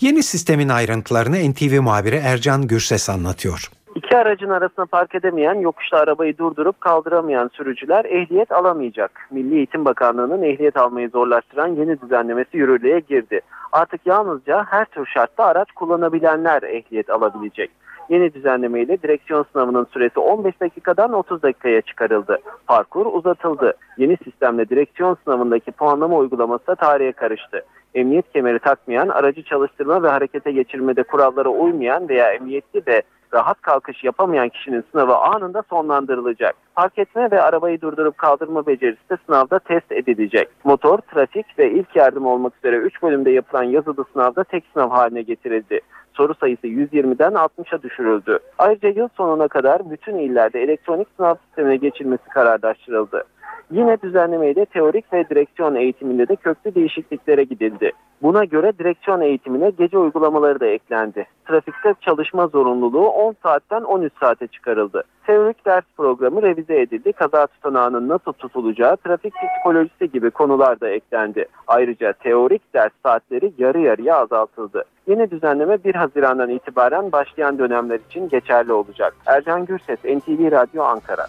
Yeni 0.00 0.22
sistemin 0.22 0.68
ayrıntılarını 0.68 1.52
NTV 1.52 1.80
muhabiri 1.80 2.16
Ercan 2.16 2.66
Gürses 2.68 3.08
anlatıyor. 3.08 3.70
İki 3.94 4.16
aracın 4.16 4.50
arasına 4.50 4.86
park 4.86 5.14
edemeyen, 5.14 5.54
yokuşta 5.54 5.98
arabayı 5.98 6.38
durdurup 6.38 6.80
kaldıramayan 6.80 7.50
sürücüler 7.52 8.04
ehliyet 8.04 8.52
alamayacak. 8.52 9.28
Milli 9.30 9.56
Eğitim 9.56 9.84
Bakanlığı'nın 9.84 10.42
ehliyet 10.42 10.76
almayı 10.76 11.08
zorlaştıran 11.08 11.68
yeni 11.68 12.00
düzenlemesi 12.00 12.56
yürürlüğe 12.56 13.00
girdi. 13.00 13.40
Artık 13.72 14.00
yalnızca 14.06 14.64
her 14.70 14.84
tür 14.84 15.06
şartta 15.06 15.44
araç 15.44 15.72
kullanabilenler 15.72 16.62
ehliyet 16.62 17.10
alabilecek. 17.10 17.70
Yeni 18.08 18.34
düzenlemeyle 18.34 19.02
direksiyon 19.02 19.46
sınavının 19.52 19.86
süresi 19.92 20.20
15 20.20 20.60
dakikadan 20.60 21.12
30 21.12 21.42
dakikaya 21.42 21.80
çıkarıldı. 21.80 22.38
Parkur 22.66 23.06
uzatıldı. 23.06 23.74
Yeni 23.98 24.16
sistemle 24.24 24.68
direksiyon 24.68 25.16
sınavındaki 25.24 25.72
puanlama 25.72 26.16
uygulaması 26.16 26.66
da 26.66 26.74
tarihe 26.74 27.12
karıştı 27.12 27.64
emniyet 27.94 28.32
kemeri 28.32 28.58
takmayan, 28.58 29.08
aracı 29.08 29.42
çalıştırma 29.42 30.02
ve 30.02 30.08
harekete 30.08 30.52
geçirmede 30.52 31.02
kurallara 31.02 31.48
uymayan 31.48 32.08
veya 32.08 32.32
emniyetli 32.32 32.86
de 32.86 33.02
rahat 33.34 33.60
kalkış 33.60 34.04
yapamayan 34.04 34.48
kişinin 34.48 34.84
sınavı 34.92 35.16
anında 35.16 35.62
sonlandırılacak. 35.70 36.54
Park 36.74 36.98
etme 36.98 37.30
ve 37.30 37.42
arabayı 37.42 37.80
durdurup 37.80 38.18
kaldırma 38.18 38.66
becerisi 38.66 39.10
de 39.10 39.16
sınavda 39.26 39.58
test 39.58 39.92
edilecek. 39.92 40.48
Motor, 40.64 40.98
trafik 40.98 41.58
ve 41.58 41.70
ilk 41.70 41.96
yardım 41.96 42.26
olmak 42.26 42.56
üzere 42.56 42.76
3 42.76 43.02
bölümde 43.02 43.30
yapılan 43.30 43.62
yazılı 43.62 44.04
sınavda 44.12 44.44
tek 44.44 44.64
sınav 44.72 44.90
haline 44.90 45.22
getirildi. 45.22 45.80
Soru 46.12 46.34
sayısı 46.34 46.66
120'den 46.66 47.32
60'a 47.32 47.82
düşürüldü. 47.82 48.38
Ayrıca 48.58 48.88
yıl 48.88 49.08
sonuna 49.16 49.48
kadar 49.48 49.90
bütün 49.90 50.18
illerde 50.18 50.62
elektronik 50.62 51.08
sınav 51.16 51.34
sistemine 51.46 51.76
geçilmesi 51.76 52.28
kararlaştırıldı. 52.28 53.24
Yine 53.70 54.02
düzenlemeye 54.02 54.64
teorik 54.64 55.12
ve 55.12 55.28
direksiyon 55.28 55.74
eğitiminde 55.74 56.28
de 56.28 56.36
köklü 56.36 56.74
değişikliklere 56.74 57.44
gidildi. 57.44 57.92
Buna 58.22 58.44
göre 58.44 58.72
direksiyon 58.78 59.20
eğitimine 59.20 59.70
gece 59.70 59.98
uygulamaları 59.98 60.60
da 60.60 60.66
eklendi. 60.66 61.26
Trafikte 61.48 61.94
çalışma 62.00 62.46
zorunluluğu 62.46 63.08
10 63.08 63.36
saatten 63.42 63.82
13 63.82 64.12
saate 64.20 64.46
çıkarıldı. 64.46 65.02
Teorik 65.26 65.66
ders 65.66 65.84
programı 65.96 66.42
revize 66.42 66.80
edildi. 66.80 67.12
Kaza 67.12 67.46
tutanağının 67.46 68.08
nasıl 68.08 68.32
tutulacağı, 68.32 68.96
trafik 68.96 69.34
psikolojisi 69.34 70.12
gibi 70.12 70.30
konular 70.30 70.80
da 70.80 70.88
eklendi. 70.88 71.46
Ayrıca 71.66 72.12
teorik 72.12 72.74
ders 72.74 72.92
saatleri 73.02 73.52
yarı 73.58 73.80
yarıya 73.80 74.16
azaltıldı. 74.16 74.84
Yeni 75.06 75.30
düzenleme 75.30 75.84
1 75.84 75.94
Haziran'dan 75.94 76.50
itibaren 76.50 77.12
başlayan 77.12 77.58
dönemler 77.58 78.00
için 78.10 78.28
geçerli 78.28 78.72
olacak. 78.72 79.14
Ercan 79.26 79.64
Gürses, 79.64 79.98
NTV 80.04 80.52
Radyo 80.52 80.82
Ankara. 80.82 81.26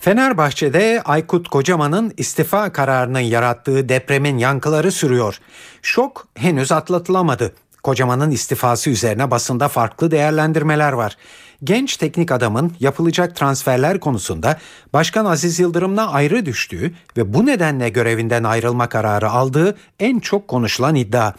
Fenerbahçe'de 0.00 1.02
Aykut 1.04 1.48
Kocaman'ın 1.48 2.12
istifa 2.16 2.72
kararının 2.72 3.20
yarattığı 3.20 3.88
depremin 3.88 4.38
yankıları 4.38 4.92
sürüyor. 4.92 5.38
Şok 5.82 6.28
henüz 6.34 6.72
atlatılamadı. 6.72 7.52
Kocaman'ın 7.82 8.30
istifası 8.30 8.90
üzerine 8.90 9.30
basında 9.30 9.68
farklı 9.68 10.10
değerlendirmeler 10.10 10.92
var. 10.92 11.16
Genç 11.64 11.96
teknik 11.96 12.32
adamın 12.32 12.72
yapılacak 12.80 13.36
transferler 13.36 14.00
konusunda 14.00 14.58
Başkan 14.92 15.24
Aziz 15.24 15.60
Yıldırım'la 15.60 16.12
ayrı 16.12 16.46
düştüğü 16.46 16.94
ve 17.16 17.34
bu 17.34 17.46
nedenle 17.46 17.88
görevinden 17.88 18.44
ayrılma 18.44 18.88
kararı 18.88 19.30
aldığı 19.30 19.76
en 19.98 20.18
çok 20.18 20.48
konuşulan 20.48 20.94
iddia. 20.94 21.32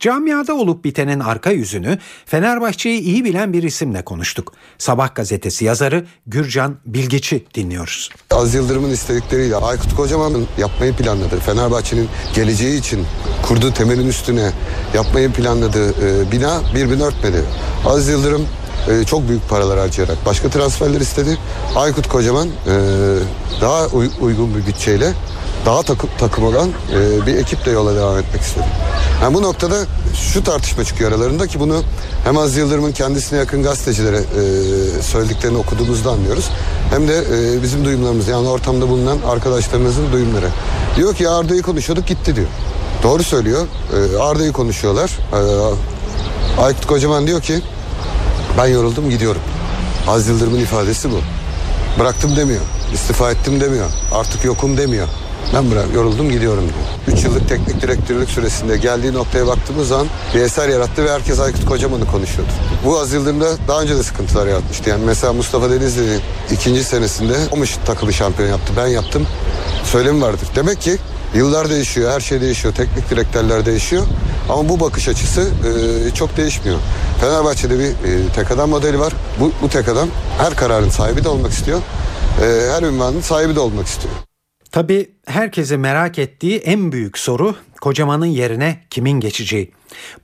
Camiada 0.00 0.54
olup 0.54 0.84
bitenin 0.84 1.20
arka 1.20 1.50
yüzünü 1.50 1.98
Fenerbahçe'yi 2.26 3.00
iyi 3.00 3.24
bilen 3.24 3.52
bir 3.52 3.62
isimle 3.62 4.02
konuştuk. 4.04 4.52
Sabah 4.78 5.14
gazetesi 5.14 5.64
yazarı 5.64 6.06
Gürcan 6.26 6.76
Bilgiç'i 6.86 7.44
dinliyoruz. 7.54 8.10
Az 8.30 8.54
Yıldırım'ın 8.54 8.90
istedikleriyle 8.90 9.56
Aykut 9.56 9.96
Kocaman'ın 9.96 10.46
yapmayı 10.58 10.92
planladığı 10.92 11.40
Fenerbahçe'nin 11.40 12.08
geleceği 12.34 12.78
için 12.78 13.06
kurduğu 13.42 13.72
temelin 13.72 14.06
üstüne 14.06 14.52
yapmayı 14.94 15.32
planladığı 15.32 15.90
e, 15.90 16.32
bina 16.32 16.60
birbirini 16.74 17.02
örtmedi. 17.02 17.44
Az 17.86 18.08
Yıldırım 18.08 18.46
e, 18.88 19.04
çok 19.04 19.28
büyük 19.28 19.48
paralar 19.48 19.78
harcayarak 19.78 20.26
başka 20.26 20.48
transferler 20.50 21.00
istedi. 21.00 21.38
Aykut 21.76 22.08
Kocaman 22.08 22.48
e, 22.48 22.50
daha 23.60 23.86
uy- 23.86 24.10
uygun 24.20 24.54
bir 24.54 24.66
bütçeyle 24.66 25.12
daha 25.66 25.82
takım, 25.82 26.10
takım 26.18 26.44
olan 26.44 26.68
e, 26.68 27.26
bir 27.26 27.36
ekiple 27.36 27.70
yola 27.70 27.96
devam 27.96 28.18
etmek 28.18 28.42
istedi. 28.42 28.64
Yani 29.22 29.34
bu 29.34 29.42
noktada 29.42 29.76
şu 30.14 30.44
tartışma 30.44 30.84
çıkıyor 30.84 31.12
aralarında 31.12 31.46
ki 31.46 31.60
bunu 31.60 31.82
hem 32.24 32.38
Az 32.38 32.56
Yıldırım'ın 32.56 32.92
kendisine 32.92 33.38
yakın 33.38 33.62
gazetecilere 33.62 34.16
e, 34.16 35.02
söylediklerini 35.02 35.58
okuduğumuzda 35.58 36.10
anlıyoruz. 36.10 36.44
Hem 36.90 37.08
de 37.08 37.18
e, 37.18 37.62
bizim 37.62 37.84
duyumlarımız 37.84 38.28
yani 38.28 38.48
ortamda 38.48 38.88
bulunan 38.88 39.18
arkadaşlarımızın 39.28 40.12
duyumları. 40.12 40.48
Diyor 40.96 41.14
ki 41.14 41.28
Arda'yı 41.28 41.62
konuşuyorduk 41.62 42.06
gitti 42.06 42.36
diyor. 42.36 42.46
Doğru 43.02 43.22
söylüyor. 43.22 43.66
E, 44.16 44.18
Arda'yı 44.18 44.52
konuşuyorlar. 44.52 45.10
E, 45.32 45.40
Aykut 46.62 46.86
Kocaman 46.86 47.26
diyor 47.26 47.40
ki 47.40 47.62
ben 48.58 48.66
yoruldum 48.66 49.10
gidiyorum. 49.10 49.42
Az 50.08 50.28
Yıldırım'ın 50.28 50.60
ifadesi 50.60 51.10
bu. 51.10 51.20
Bıraktım 52.00 52.36
demiyor. 52.36 52.60
İstifa 52.94 53.30
ettim 53.30 53.60
demiyor. 53.60 53.86
Artık 54.12 54.44
yokum 54.44 54.76
demiyor. 54.76 55.08
Ben 55.54 55.70
bırak, 55.70 55.86
yoruldum 55.94 56.30
gidiyorum 56.30 56.64
diyor. 56.64 57.18
3 57.18 57.24
yıllık 57.24 57.48
teknik 57.48 57.82
direktörlük 57.82 58.30
süresinde 58.30 58.76
geldiği 58.76 59.12
noktaya 59.12 59.46
baktığımız 59.46 59.88
zaman 59.88 60.06
bir 60.34 60.40
eser 60.40 60.68
yarattı 60.68 61.04
ve 61.04 61.10
herkes 61.10 61.40
Aykut 61.40 61.64
Kocaman'ı 61.64 62.06
konuşuyordu. 62.06 62.52
Bu 62.84 62.98
Az 62.98 63.12
Yıldırım'da 63.12 63.48
daha 63.68 63.82
önce 63.82 63.96
de 63.96 64.02
sıkıntılar 64.02 64.46
yaratmıştı. 64.46 64.90
Yani 64.90 65.04
mesela 65.06 65.32
Mustafa 65.32 65.70
Denizli'nin 65.70 66.20
ikinci 66.50 66.84
senesinde 66.84 67.34
Omuş 67.50 67.76
takımı 67.86 68.12
şampiyon 68.12 68.48
yaptı. 68.48 68.72
Ben 68.76 68.86
yaptım. 68.86 69.26
Söylemi 69.84 70.22
vardır. 70.22 70.48
Demek 70.56 70.80
ki 70.80 70.98
yıllar 71.34 71.70
değişiyor, 71.70 72.12
her 72.12 72.20
şey 72.20 72.40
değişiyor. 72.40 72.74
Teknik 72.74 73.10
direktörler 73.10 73.66
değişiyor. 73.66 74.06
Ama 74.48 74.68
bu 74.68 74.80
bakış 74.80 75.08
açısı 75.08 75.40
e, 75.40 76.14
çok 76.14 76.36
değişmiyor. 76.36 76.78
Fenerbahçe'de 77.20 77.78
bir 77.78 77.84
e, 77.84 78.28
tek 78.34 78.50
adam 78.50 78.70
modeli 78.70 78.98
var. 78.98 79.12
Bu, 79.40 79.52
bu 79.62 79.68
tek 79.68 79.88
adam 79.88 80.08
her 80.38 80.56
kararın 80.56 80.88
sahibi 80.88 81.24
de 81.24 81.28
olmak 81.28 81.52
istiyor. 81.52 81.80
E, 82.42 82.72
her 82.72 82.82
ünvanın 82.82 83.20
sahibi 83.20 83.54
de 83.54 83.60
olmak 83.60 83.86
istiyor. 83.86 84.14
Tabii 84.72 85.10
herkesi 85.26 85.76
merak 85.76 86.18
ettiği 86.18 86.58
en 86.58 86.92
büyük 86.92 87.18
soru 87.18 87.54
Kocaman'ın 87.80 88.26
yerine 88.26 88.82
kimin 88.90 89.20
geçeceği. 89.20 89.72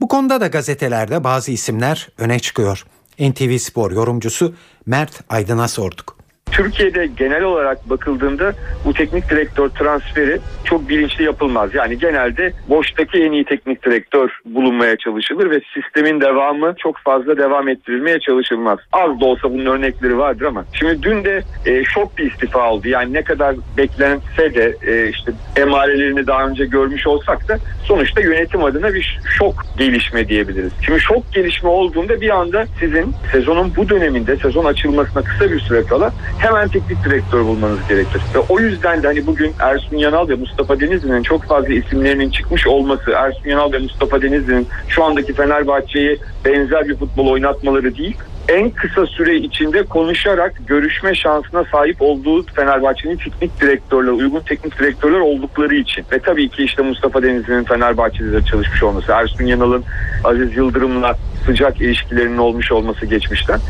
Bu 0.00 0.08
konuda 0.08 0.40
da 0.40 0.46
gazetelerde 0.46 1.24
bazı 1.24 1.52
isimler 1.52 2.08
öne 2.18 2.38
çıkıyor. 2.38 2.86
NTV 3.20 3.58
Spor 3.58 3.90
yorumcusu 3.90 4.54
Mert 4.86 5.20
Aydın'a 5.28 5.68
sorduk. 5.68 6.16
Türkiye'de 6.56 7.06
genel 7.06 7.42
olarak 7.42 7.90
bakıldığında 7.90 8.52
bu 8.84 8.92
teknik 8.92 9.30
direktör 9.30 9.68
transferi 9.68 10.38
çok 10.64 10.88
bilinçli 10.88 11.24
yapılmaz. 11.24 11.74
Yani 11.74 11.98
genelde 11.98 12.52
boştaki 12.68 13.18
en 13.18 13.32
iyi 13.32 13.44
teknik 13.44 13.84
direktör 13.84 14.30
bulunmaya 14.44 14.96
çalışılır 14.96 15.50
ve 15.50 15.60
sistemin 15.74 16.20
devamı 16.20 16.74
çok 16.78 16.98
fazla 16.98 17.36
devam 17.38 17.68
ettirilmeye 17.68 18.20
çalışılmaz. 18.20 18.78
Az 18.92 19.20
da 19.20 19.24
olsa 19.24 19.50
bunun 19.50 19.66
örnekleri 19.66 20.18
vardır 20.18 20.44
ama 20.44 20.64
şimdi 20.72 21.02
dün 21.02 21.24
de 21.24 21.42
e, 21.66 21.84
şok 21.84 22.18
bir 22.18 22.30
istifa 22.30 22.70
oldu. 22.70 22.88
Yani 22.88 23.12
ne 23.12 23.22
kadar 23.22 23.56
beklense 23.76 24.54
de 24.54 24.76
e, 24.86 25.08
işte 25.08 25.32
emarelerini 25.56 26.26
daha 26.26 26.46
önce 26.46 26.66
görmüş 26.66 27.06
olsak 27.06 27.48
da 27.48 27.58
sonuçta 27.84 28.20
yönetim 28.20 28.64
adına 28.64 28.94
bir 28.94 29.20
şok 29.38 29.54
gelişme 29.78 30.28
diyebiliriz. 30.28 30.72
Şimdi 30.86 31.00
şok 31.00 31.32
gelişme 31.32 31.68
olduğunda 31.68 32.20
bir 32.20 32.30
anda 32.30 32.64
sizin 32.80 33.14
sezonun 33.32 33.72
bu 33.76 33.88
döneminde 33.88 34.36
sezon 34.36 34.64
açılmasına 34.64 35.22
kısa 35.22 35.50
bir 35.50 35.60
süre 35.60 35.82
kala 35.82 36.12
hemen 36.38 36.68
teknik 36.68 37.04
direktör 37.04 37.40
bulmanız 37.44 37.78
gerekir. 37.88 38.20
Ve 38.34 38.38
o 38.38 38.60
yüzden 38.60 39.02
de 39.02 39.06
hani 39.06 39.26
bugün 39.26 39.52
Ersun 39.60 39.96
Yanal 39.96 40.28
ve 40.28 40.34
Mustafa 40.34 40.80
Denizli'nin 40.80 41.22
çok 41.22 41.44
fazla 41.44 41.72
isimlerinin 41.72 42.30
çıkmış 42.30 42.66
olması, 42.66 43.10
Ersun 43.10 43.50
Yanal 43.50 43.72
ve 43.72 43.78
Mustafa 43.78 44.22
Denizli'nin 44.22 44.68
şu 44.88 45.04
andaki 45.04 45.32
Fenerbahçe'yi 45.32 46.18
benzer 46.44 46.88
bir 46.88 46.96
futbol 46.96 47.26
oynatmaları 47.26 47.96
değil, 47.96 48.16
en 48.48 48.70
kısa 48.70 49.06
süre 49.06 49.36
içinde 49.36 49.82
konuşarak 49.82 50.52
görüşme 50.66 51.14
şansına 51.14 51.64
sahip 51.64 51.96
olduğu 52.02 52.42
Fenerbahçe'nin 52.42 53.16
teknik 53.16 53.60
direktörler, 53.60 54.12
uygun 54.12 54.40
teknik 54.40 54.78
direktörler 54.78 55.20
oldukları 55.20 55.74
için. 55.74 56.04
Ve 56.12 56.18
tabii 56.18 56.48
ki 56.48 56.64
işte 56.64 56.82
Mustafa 56.82 57.22
Denizli'nin 57.22 57.64
Fenerbahçe'de 57.64 58.32
de 58.32 58.44
çalışmış 58.44 58.82
olması, 58.82 59.12
Ersun 59.12 59.44
Yanal'ın 59.44 59.84
Aziz 60.24 60.56
Yıldırım'la 60.56 61.16
sıcak 61.46 61.80
ilişkilerinin 61.80 62.38
olmuş 62.38 62.72
olması 62.72 63.06
geçmişten. 63.06 63.60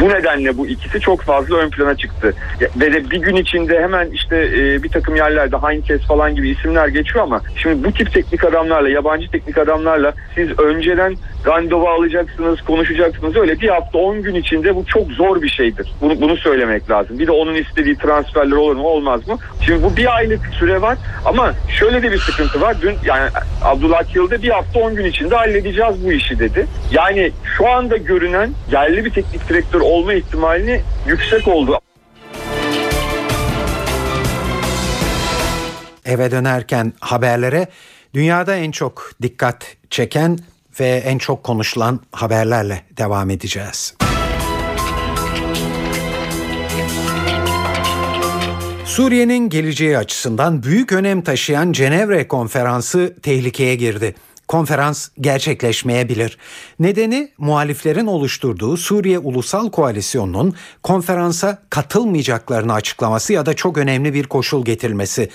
Bu 0.00 0.08
nedenle 0.08 0.58
bu 0.58 0.66
ikisi 0.66 1.00
çok 1.00 1.22
fazla 1.22 1.56
ön 1.56 1.70
plana 1.70 1.94
çıktı. 1.94 2.34
Ve 2.76 2.92
de 2.92 3.10
bir 3.10 3.20
gün 3.20 3.36
içinde 3.36 3.82
hemen 3.82 4.10
işte 4.10 4.36
e, 4.36 4.82
bir 4.82 4.88
takım 4.88 5.16
yerlerde 5.16 5.56
Heinkes 5.56 6.00
falan 6.00 6.34
gibi 6.34 6.48
isimler 6.48 6.88
geçiyor 6.88 7.24
ama 7.24 7.40
şimdi 7.56 7.84
bu 7.84 7.92
tip 7.92 8.12
teknik 8.12 8.44
adamlarla, 8.44 8.88
yabancı 8.88 9.30
teknik 9.30 9.58
adamlarla 9.58 10.12
siz 10.34 10.58
önceden 10.58 11.16
randevu 11.46 11.88
alacaksınız, 11.88 12.60
konuşacaksınız. 12.60 13.36
Öyle 13.36 13.60
bir 13.60 13.68
hafta 13.68 13.98
10 13.98 14.22
gün 14.22 14.34
içinde 14.34 14.76
bu 14.76 14.84
çok 14.86 15.10
zor 15.10 15.42
bir 15.42 15.48
şeydir. 15.48 15.92
Bunu, 16.00 16.20
bunu 16.20 16.36
söylemek 16.36 16.90
lazım. 16.90 17.18
Bir 17.18 17.26
de 17.26 17.32
onun 17.32 17.54
istediği 17.54 17.96
transferler 17.96 18.56
olur 18.56 18.76
mu 18.76 18.88
olmaz 18.88 19.28
mı? 19.28 19.38
Şimdi 19.66 19.82
bu 19.82 19.96
bir 19.96 20.16
aylık 20.16 20.40
süre 20.58 20.82
var 20.82 20.98
ama 21.24 21.52
şöyle 21.68 22.02
de 22.02 22.12
bir 22.12 22.18
sıkıntı 22.18 22.60
var. 22.60 22.76
Dün 22.82 22.94
yani 23.04 23.30
Abdullah 23.62 24.14
Yılda 24.14 24.42
bir 24.42 24.48
hafta 24.48 24.80
10 24.80 24.94
gün 24.94 25.04
içinde 25.04 25.34
halledeceğiz 25.34 26.04
bu 26.04 26.12
işi 26.12 26.38
dedi. 26.38 26.66
Yani 27.24 27.34
şu 27.56 27.68
anda 27.68 27.96
görünen 27.96 28.50
yerli 28.72 29.04
bir 29.04 29.10
teknik 29.10 29.48
direktör 29.48 29.80
olma 29.80 30.14
ihtimalini 30.14 30.80
yüksek 31.06 31.48
oldu. 31.48 31.78
Eve 36.04 36.30
dönerken 36.30 36.92
haberlere 37.00 37.66
dünyada 38.14 38.56
en 38.56 38.70
çok 38.70 39.10
dikkat 39.22 39.76
çeken 39.90 40.38
ve 40.80 40.86
en 40.88 41.18
çok 41.18 41.44
konuşulan 41.44 42.00
haberlerle 42.12 42.82
devam 42.96 43.30
edeceğiz. 43.30 43.94
Suriye'nin 48.84 49.48
geleceği 49.48 49.98
açısından 49.98 50.62
büyük 50.62 50.92
önem 50.92 51.22
taşıyan 51.22 51.72
Cenevre 51.72 52.28
Konferansı 52.28 53.14
tehlikeye 53.22 53.74
girdi 53.74 54.14
konferans 54.48 55.08
gerçekleşmeyebilir. 55.20 56.38
Nedeni 56.78 57.28
muhaliflerin 57.38 58.06
oluşturduğu 58.06 58.76
Suriye 58.76 59.18
Ulusal 59.18 59.70
Koalisyonu'nun 59.70 60.54
konferansa 60.82 61.58
katılmayacaklarını 61.70 62.72
açıklaması 62.72 63.32
ya 63.32 63.46
da 63.46 63.54
çok 63.54 63.78
önemli 63.78 64.14
bir 64.14 64.24
koşul 64.24 64.64
getirilmesi. 64.64 65.30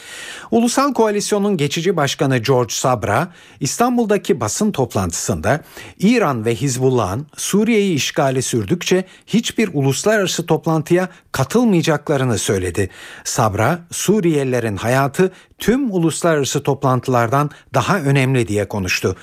Ulusal 0.51 0.93
Koalisyon'un 0.93 1.57
geçici 1.57 1.97
başkanı 1.97 2.37
George 2.37 2.73
Sabra 2.73 3.33
İstanbul'daki 3.59 4.39
basın 4.39 4.71
toplantısında 4.71 5.61
İran 5.99 6.45
ve 6.45 6.55
Hizbullah'ın 6.55 7.27
Suriye'yi 7.37 7.93
işgali 7.95 8.41
sürdükçe 8.41 9.03
hiçbir 9.27 9.69
uluslararası 9.73 10.45
toplantıya 10.45 11.09
katılmayacaklarını 11.31 12.37
söyledi. 12.37 12.89
Sabra 13.23 13.79
Suriyelilerin 13.91 14.75
hayatı 14.75 15.31
tüm 15.57 15.91
uluslararası 15.91 16.63
toplantılardan 16.63 17.49
daha 17.73 17.99
önemli 17.99 18.47
diye 18.47 18.67
konuştu. 18.67 19.15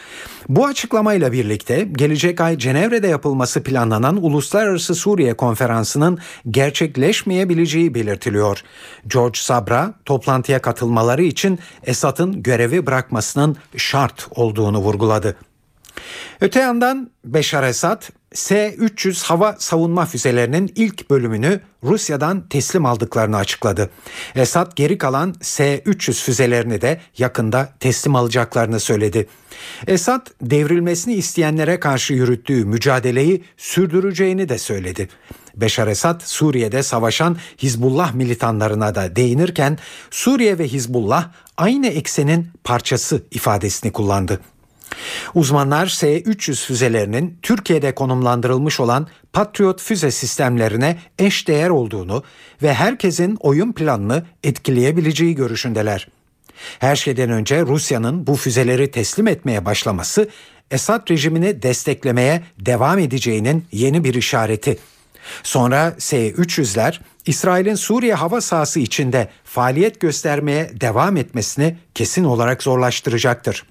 Bu 0.49 0.67
açıklamayla 0.67 1.33
birlikte 1.33 1.95
gelecek 2.07 2.41
ay 2.41 2.59
Cenevre'de 2.59 3.09
yapılması 3.09 3.63
planlanan 3.63 4.25
Uluslararası 4.25 4.95
Suriye 4.95 5.35
Konferansı'nın 5.35 6.19
gerçekleşmeyebileceği 6.51 7.95
belirtiliyor. 7.95 8.63
George 9.07 9.39
Sabra 9.39 9.95
toplantıya 10.05 10.63
katılmaları 10.63 11.23
için 11.23 11.59
Esad'ın 11.85 12.43
görevi 12.43 12.87
bırakmasının 12.87 13.57
şart 13.77 14.29
olduğunu 14.31 14.79
vurguladı. 14.79 15.37
Öte 16.41 16.61
yandan 16.61 17.11
Beşar 17.25 17.63
Esad 17.63 18.03
S-300 18.37 19.25
hava 19.25 19.57
savunma 19.59 20.07
füzelerinin 20.07 20.73
ilk 20.77 21.11
bölümünü 21.11 21.61
Rusya'dan 21.85 22.49
teslim 22.49 22.87
aldıklarını 22.87 23.37
açıkladı. 23.37 23.91
Esad 24.35 24.73
geri 24.77 24.99
kalan 24.99 25.35
S-300 25.41 26.25
füzelerini 26.25 26.81
de 26.81 27.01
yakında 27.19 27.73
teslim 27.81 28.17
alacaklarını 28.17 28.81
söyledi. 28.81 29.27
Esad 29.87 30.27
devrilmesini 30.43 31.15
isteyenlere 31.15 31.81
karşı 31.81 32.15
yürüttüğü 32.15 32.65
mücadeleyi 32.65 33.45
sürdüreceğini 33.57 34.49
de 34.49 34.59
söyledi. 34.59 35.09
Beşar 35.57 35.89
Esad 35.89 36.21
Suriye'de 36.25 36.83
savaşan 36.83 37.37
Hizbullah 37.59 38.15
militanlarına 38.15 38.95
da 38.95 39.17
değinirken 39.17 39.79
Suriye 40.11 40.59
ve 40.59 40.69
Hizbullah 40.69 41.31
aynı 41.57 41.87
eksenin 41.87 42.49
parçası 42.65 43.23
ifadesini 43.31 43.93
kullandı. 43.93 44.41
Uzmanlar 45.35 45.87
S-300 45.87 46.67
füzelerinin 46.67 47.39
Türkiye'de 47.43 47.95
konumlandırılmış 47.95 48.81
olan 48.81 49.07
Patriot 49.33 49.83
füze 49.83 50.11
sistemlerine 50.11 50.99
eş 51.19 51.49
değer 51.49 51.69
olduğunu 51.69 52.23
ve 52.63 52.75
herkesin 52.75 53.37
oyun 53.41 53.73
planını 53.73 54.25
etkileyebileceği 54.45 55.35
görüşündeler. 55.35 56.09
Her 56.79 56.97
şeyden 56.97 57.31
önce 57.31 57.63
Rusya'nın 57.63 58.27
bu 58.27 58.37
füzeleri 58.37 58.91
teslim 58.91 59.27
etmeye 59.27 59.65
başlaması 59.65 60.29
Esad 60.71 61.11
rejimini 61.11 61.63
desteklemeye 61.63 62.43
devam 62.61 62.99
edeceğinin 62.99 63.65
yeni 63.73 64.05
bir 64.05 64.15
işareti. 64.15 64.79
Sonra 65.43 65.95
S-300'ler 65.99 67.01
İsrail'in 67.27 67.75
Suriye 67.75 68.15
hava 68.15 68.41
sahası 68.41 68.81
içinde 68.81 69.29
faaliyet 69.45 70.01
göstermeye 70.01 70.71
devam 70.81 71.17
etmesini 71.17 71.79
kesin 71.95 72.25
olarak 72.25 72.63
zorlaştıracaktır. 72.63 73.65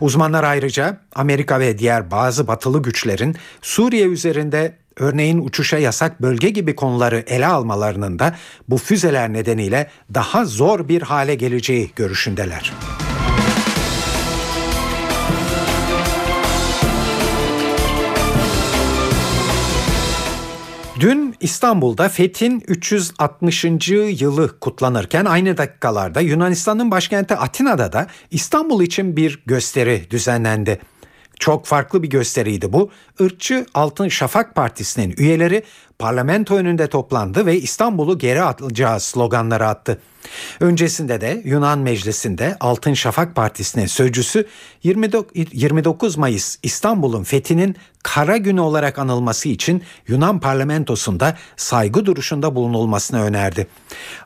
Uzmanlar 0.00 0.44
ayrıca 0.44 1.00
Amerika 1.14 1.60
ve 1.60 1.78
diğer 1.78 2.10
bazı 2.10 2.46
batılı 2.46 2.82
güçlerin 2.82 3.36
Suriye 3.62 4.06
üzerinde 4.06 4.76
örneğin 4.96 5.38
uçuşa 5.38 5.78
yasak 5.78 6.22
bölge 6.22 6.50
gibi 6.50 6.76
konuları 6.76 7.24
ele 7.26 7.46
almalarının 7.46 8.18
da 8.18 8.36
bu 8.68 8.78
füzeler 8.78 9.32
nedeniyle 9.32 9.90
daha 10.14 10.44
zor 10.44 10.88
bir 10.88 11.02
hale 11.02 11.34
geleceği 11.34 11.90
görüşündeler. 11.96 12.72
Dün 21.00 21.33
İstanbul'da 21.44 22.08
Fethin 22.08 22.62
360. 22.68 23.64
yılı 24.20 24.60
kutlanırken 24.60 25.24
aynı 25.24 25.56
dakikalarda 25.56 26.20
Yunanistan'ın 26.20 26.90
başkenti 26.90 27.36
Atina'da 27.36 27.92
da 27.92 28.06
İstanbul 28.30 28.82
için 28.82 29.16
bir 29.16 29.42
gösteri 29.46 30.10
düzenlendi. 30.10 30.80
Çok 31.38 31.66
farklı 31.66 32.02
bir 32.02 32.10
gösteriydi 32.10 32.72
bu. 32.72 32.90
Irkçı 33.20 33.66
Altın 33.74 34.08
Şafak 34.08 34.54
Partisi'nin 34.54 35.14
üyeleri 35.16 35.62
parlamento 35.98 36.54
önünde 36.54 36.86
toplandı 36.86 37.46
ve 37.46 37.56
İstanbul'u 37.56 38.18
geri 38.18 38.42
atacağız 38.42 39.02
sloganları 39.02 39.66
attı. 39.66 39.98
Öncesinde 40.60 41.20
de 41.20 41.42
Yunan 41.44 41.78
Meclisi'nde 41.78 42.56
Altın 42.60 42.92
Şafak 42.92 43.36
Partisi'nin 43.36 43.86
sözcüsü 43.86 44.46
29 44.82 46.16
Mayıs 46.16 46.58
İstanbul'un 46.62 47.22
fethinin 47.22 47.76
kara 48.02 48.36
günü 48.36 48.60
olarak 48.60 48.98
anılması 48.98 49.48
için 49.48 49.82
Yunan 50.08 50.40
parlamentosunda 50.40 51.34
saygı 51.56 52.06
duruşunda 52.06 52.54
bulunulmasını 52.54 53.22
önerdi. 53.22 53.66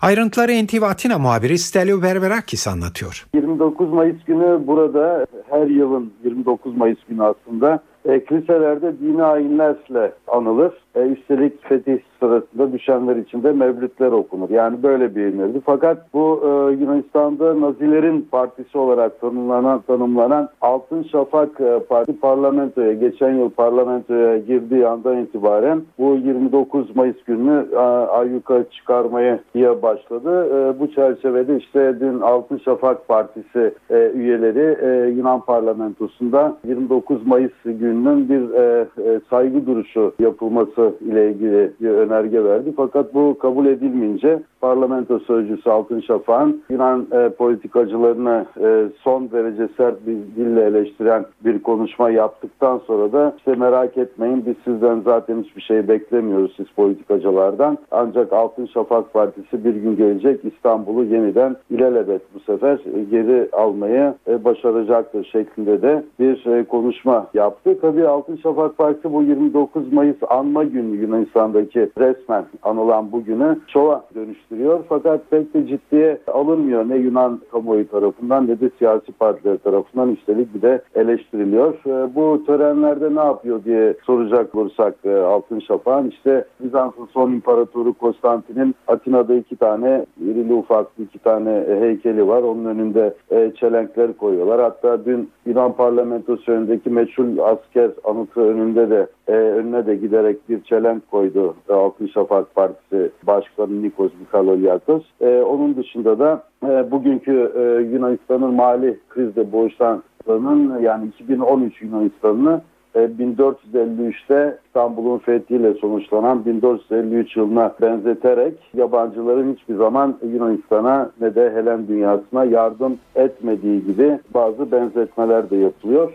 Ayrıntıları 0.02 0.64
NTV 0.64 0.82
Atina 0.82 1.18
muhabiri 1.18 1.58
Stelio 1.58 2.02
Berberakis 2.02 2.68
anlatıyor. 2.68 3.26
29 3.34 3.92
Mayıs 3.92 4.24
günü 4.26 4.66
burada 4.66 5.26
her 5.50 5.66
yılın 5.66 6.12
29 6.24 6.76
Mayıs 6.76 6.98
günü 7.08 7.24
aslında 7.24 7.82
e, 8.04 8.24
kiliselerde 8.24 8.98
dini 9.00 9.22
ayinlerle 9.22 10.12
anılır. 10.26 10.72
E, 10.98 11.08
üstelik 11.08 11.62
fetih 11.62 11.98
sırasında 12.20 12.72
düşenler 12.72 13.16
için 13.16 13.42
de 13.42 13.52
mevlütler 13.52 14.12
okunur. 14.12 14.50
Yani 14.50 14.82
böyle 14.82 15.16
bilinirdi. 15.16 15.60
Fakat 15.64 16.14
bu 16.14 16.40
e, 16.42 16.72
Yunanistan'da 16.72 17.60
Nazilerin 17.60 18.28
partisi 18.32 18.78
olarak 18.78 19.20
tanımlanan, 19.20 19.80
tanımlanan 19.80 20.48
Altın 20.60 21.02
Şafak 21.02 21.60
e, 21.60 21.78
Parti 21.88 22.20
parlamentoya, 22.20 22.92
geçen 22.92 23.34
yıl 23.34 23.50
parlamentoya 23.50 24.38
girdiği 24.38 24.86
andan 24.86 25.16
itibaren 25.18 25.82
bu 25.98 26.14
29 26.14 26.96
Mayıs 26.96 27.22
gününü 27.26 27.66
e, 27.72 27.78
ayyuka 27.78 28.64
çıkarmaya 28.70 29.40
diye 29.54 29.82
başladı. 29.82 30.48
E, 30.54 30.80
bu 30.80 30.92
çerçevede 30.92 31.56
işte 31.56 32.00
dün 32.00 32.20
Altın 32.20 32.58
Şafak 32.58 33.08
Partisi 33.08 33.74
e, 33.90 34.10
üyeleri 34.14 34.76
e, 34.82 35.10
Yunan 35.10 35.40
parlamentosunda 35.40 36.56
29 36.64 37.26
Mayıs 37.26 37.52
gününün 37.64 38.28
bir 38.28 38.54
e, 38.54 38.86
e, 39.04 39.20
saygı 39.30 39.66
duruşu 39.66 40.12
yapılması 40.18 40.87
ile 41.00 41.30
ilgili 41.30 41.72
bir 41.80 41.90
önerge 41.90 42.44
verdi. 42.44 42.72
Fakat 42.76 43.14
bu 43.14 43.38
kabul 43.38 43.66
edilmeyince 43.66 44.42
parlamento 44.60 45.18
sözcüsü 45.18 45.70
Altın 45.70 46.00
Şafak'ın 46.00 46.62
Yunan 46.70 47.06
e, 47.12 47.28
politikacılarını 47.28 48.46
e, 48.60 48.86
son 49.02 49.30
derece 49.30 49.68
sert 49.76 50.06
bir 50.06 50.16
dille 50.36 50.64
eleştiren 50.64 51.24
bir 51.44 51.62
konuşma 51.62 52.10
yaptıktan 52.10 52.78
sonra 52.86 53.12
da 53.12 53.34
işte 53.38 53.54
merak 53.54 53.96
etmeyin 53.98 54.44
biz 54.46 54.54
sizden 54.64 55.00
zaten 55.00 55.42
hiçbir 55.42 55.62
şey 55.62 55.88
beklemiyoruz 55.88 56.54
siz 56.56 56.66
politikacılardan. 56.76 57.78
Ancak 57.90 58.32
Altın 58.32 58.66
Şafak 58.66 59.12
Partisi 59.12 59.64
bir 59.64 59.74
gün 59.74 59.96
gelecek 59.96 60.44
İstanbul'u 60.44 61.04
yeniden 61.04 61.56
ilelebet 61.70 62.22
bu 62.34 62.40
sefer 62.40 62.78
geri 63.10 63.48
almayı 63.52 64.14
e, 64.28 64.44
başaracaktır 64.44 65.28
şeklinde 65.32 65.82
de 65.82 66.02
bir 66.20 66.46
e, 66.46 66.64
konuşma 66.64 67.26
yaptı. 67.34 67.78
Tabii 67.80 68.06
Altın 68.06 68.36
Şafak 68.36 68.78
Partisi 68.78 69.12
bu 69.12 69.22
29 69.22 69.92
Mayıs 69.92 70.16
anma 70.28 70.64
günü 70.64 70.77
Yunanistan'daki 70.82 71.90
resmen 71.98 72.44
anılan 72.62 73.12
bugünü 73.12 73.58
şova 73.66 74.04
dönüştürüyor. 74.14 74.80
Fakat 74.88 75.30
pek 75.30 75.54
de 75.54 75.66
ciddiye 75.66 76.18
alınmıyor 76.26 76.88
ne 76.88 76.96
Yunan 76.96 77.40
kamuoyu 77.52 77.88
tarafından 77.88 78.46
ne 78.46 78.60
de 78.60 78.70
siyasi 78.78 79.12
partiler 79.12 79.58
tarafından 79.58 80.12
üstelik 80.12 80.54
bir 80.54 80.62
de 80.62 80.82
eleştiriliyor. 80.94 81.74
Ee, 81.86 82.14
bu 82.14 82.44
törenlerde 82.46 83.14
ne 83.14 83.20
yapıyor 83.20 83.64
diye 83.64 83.94
soracak 84.06 84.54
olursak 84.54 84.94
e, 85.04 85.16
Altın 85.16 85.60
Şafak'ın 85.60 86.08
işte 86.08 86.44
Bizans'ın 86.60 87.06
son 87.06 87.32
imparatoru 87.32 87.94
Konstantin'in 87.94 88.74
Atina'da 88.86 89.34
iki 89.34 89.56
tane 89.56 90.06
irili 90.20 90.52
ufaklı 90.52 91.04
iki 91.04 91.18
tane 91.18 91.50
e, 91.50 91.80
heykeli 91.80 92.28
var. 92.28 92.42
Onun 92.42 92.64
önünde 92.64 93.14
e, 93.30 93.52
çelenkler 93.60 94.16
koyuyorlar. 94.16 94.60
Hatta 94.60 95.04
dün 95.04 95.30
Yunan 95.46 95.72
parlamentosu 95.72 96.52
önündeki 96.52 96.90
meçhul 96.90 97.38
asker 97.38 97.90
anıtı 98.04 98.40
önünde 98.40 98.90
de 98.90 99.06
önüne 99.32 99.86
de 99.86 99.94
giderek 99.94 100.48
bir 100.48 100.62
çelenk 100.62 101.10
koydu 101.10 101.54
Altın 101.68 102.06
Şafak 102.06 102.54
Partisi 102.54 103.10
Başkanı 103.26 103.82
Nikos 103.82 104.12
Mikaloliakos. 104.20 105.02
E, 105.20 105.42
onun 105.42 105.76
dışında 105.76 106.18
da 106.18 106.42
e, 106.66 106.90
bugünkü 106.90 107.52
e, 107.56 107.60
Yunanistan'ın 107.94 108.54
mali 108.54 108.98
krizde 109.08 109.52
boğuşanlarının 109.52 110.80
yani 110.80 111.06
2013 111.06 111.82
Yunanistan'ını 111.82 112.60
1453'te 112.94 114.34
e, 114.34 114.58
İstanbul'un 114.66 115.18
fethiyle 115.18 115.74
sonuçlanan 115.74 116.44
1453 116.44 117.36
yılına 117.36 117.74
benzeterek 117.80 118.54
yabancıların 118.74 119.54
hiçbir 119.54 119.74
zaman 119.74 120.16
Yunanistan'a 120.32 121.10
ne 121.20 121.34
de 121.34 121.50
Helen 121.54 121.88
dünyasına 121.88 122.44
yardım 122.44 122.98
etmediği 123.14 123.84
gibi 123.84 124.18
bazı 124.34 124.72
benzetmeler 124.72 125.50
de 125.50 125.56
yapılıyor. 125.56 126.12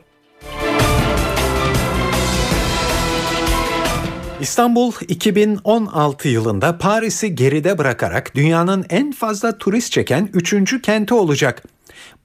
İstanbul 4.41 4.91
2016 5.07 6.27
yılında 6.27 6.77
Paris'i 6.77 7.35
geride 7.35 7.77
bırakarak 7.77 8.35
dünyanın 8.35 8.85
en 8.89 9.11
fazla 9.11 9.57
turist 9.57 9.91
çeken 9.91 10.29
3. 10.33 10.81
kenti 10.81 11.13
olacak. 11.13 11.63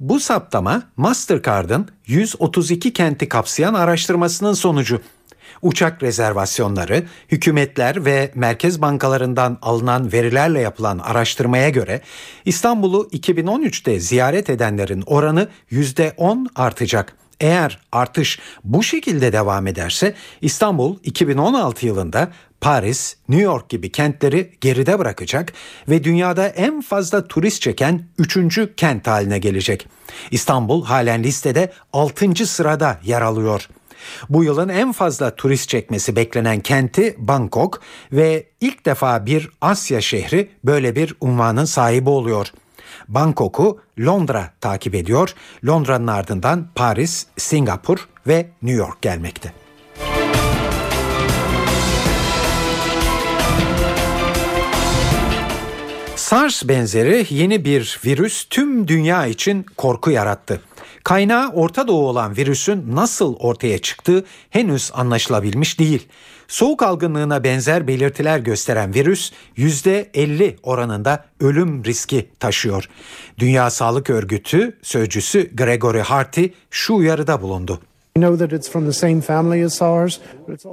Bu 0.01 0.21
saptama 0.21 0.83
Mastercard'ın 0.97 1.88
132 2.07 2.92
kenti 2.92 3.29
kapsayan 3.29 3.75
araştırmasının 3.75 4.53
sonucu. 4.53 5.01
Uçak 5.62 6.03
rezervasyonları, 6.03 7.05
hükümetler 7.29 8.05
ve 8.05 8.31
merkez 8.35 8.83
bankalarından 8.83 9.59
alınan 9.62 10.12
verilerle 10.12 10.61
yapılan 10.61 10.99
araştırmaya 10.99 11.68
göre 11.68 12.01
İstanbul'u 12.44 13.09
2013'te 13.12 14.01
ziyaret 14.01 14.50
edenlerin 14.50 15.02
oranı 15.06 15.48
%10 15.73 16.46
artacak. 16.54 17.17
Eğer 17.41 17.79
artış 17.93 18.39
bu 18.65 18.83
şekilde 18.83 19.33
devam 19.33 19.67
ederse 19.67 20.15
İstanbul 20.41 20.97
2016 21.03 21.87
yılında 21.87 22.33
Paris, 22.61 23.17
New 23.29 23.45
York 23.45 23.69
gibi 23.69 23.93
kentleri 23.93 24.51
geride 24.61 24.99
bırakacak 24.99 25.53
ve 25.89 26.05
dünyada 26.05 26.49
en 26.49 26.81
fazla 26.81 27.29
turist 27.29 27.63
çeken 27.63 28.03
3. 28.19 28.59
kent 28.77 29.07
haline 29.07 29.39
gelecek. 29.39 29.87
İstanbul 30.31 30.85
halen 30.85 31.23
listede 31.23 31.73
6. 31.93 32.47
sırada 32.47 33.01
yer 33.05 33.23
alıyor. 33.23 33.69
Bu 34.29 34.45
yılın 34.45 34.69
en 34.69 34.93
fazla 34.93 35.37
turist 35.37 35.69
çekmesi 35.69 36.17
beklenen 36.17 36.61
kenti 36.61 37.15
Bangkok 37.19 37.81
ve 38.13 38.47
ilk 38.61 38.87
defa 38.87 39.27
bir 39.27 39.51
Asya 39.61 40.01
şehri 40.01 40.51
böyle 40.65 40.97
bir 40.97 41.15
unvanın 41.21 41.65
sahibi 41.65 42.11
oluyor. 42.11 42.53
Bangkok'u 43.09 43.81
Londra 43.99 44.53
takip 44.61 44.94
ediyor. 44.94 45.35
Londra'nın 45.67 46.07
ardından 46.07 46.67
Paris, 46.75 47.27
Singapur 47.37 48.09
ve 48.27 48.49
New 48.63 48.79
York 48.79 49.03
gelmekte. 49.03 49.53
SARS 56.17 56.69
benzeri 56.69 57.27
yeni 57.31 57.65
bir 57.65 58.01
virüs 58.05 58.44
tüm 58.51 58.88
dünya 58.88 59.27
için 59.27 59.67
korku 59.77 60.11
yarattı. 60.11 60.61
Kaynağı 61.05 61.53
Orta 61.53 61.88
Doğu 61.88 62.09
olan 62.09 62.37
virüsün 62.37 62.85
nasıl 62.96 63.35
ortaya 63.35 63.79
çıktığı 63.79 64.25
henüz 64.51 64.90
anlaşılabilmiş 64.94 65.79
değil. 65.79 66.09
Soğuk 66.49 66.83
algınlığına 66.83 67.44
benzer 67.44 67.87
belirtiler 67.88 68.38
gösteren 68.38 68.94
virüs 68.94 69.33
%50 69.57 70.57
oranında 70.63 71.25
ölüm 71.40 71.85
riski 71.85 72.29
taşıyor. 72.40 72.88
Dünya 73.38 73.71
Sağlık 73.71 74.11
Örgütü 74.11 74.77
sözcüsü 74.83 75.57
Gregory 75.57 76.01
Harty 76.01 76.46
şu 76.71 76.94
uyarıda 76.94 77.42
bulundu. 77.42 77.81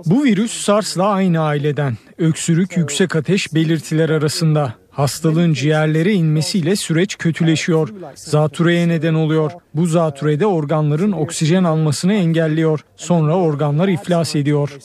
Bu 0.05 0.23
virüs 0.23 0.51
SARS'la 0.51 1.07
aynı 1.07 1.41
aileden. 1.41 1.97
Öksürük, 2.17 2.77
yüksek 2.77 3.15
ateş 3.15 3.53
belirtiler 3.53 4.09
arasında. 4.09 4.73
Hastalığın 4.95 5.53
ciğerlere 5.53 6.13
inmesiyle 6.13 6.75
süreç 6.75 7.17
kötüleşiyor. 7.17 7.89
Zatürreye 8.15 8.87
neden 8.87 9.13
oluyor. 9.13 9.51
Bu 9.73 9.85
zatürrede 9.85 10.45
organların 10.45 11.11
oksijen 11.11 11.63
almasını 11.63 12.13
engelliyor. 12.13 12.79
Sonra 12.95 13.37
organlar 13.37 13.87
iflas 13.87 14.35
ediyor. 14.35 14.77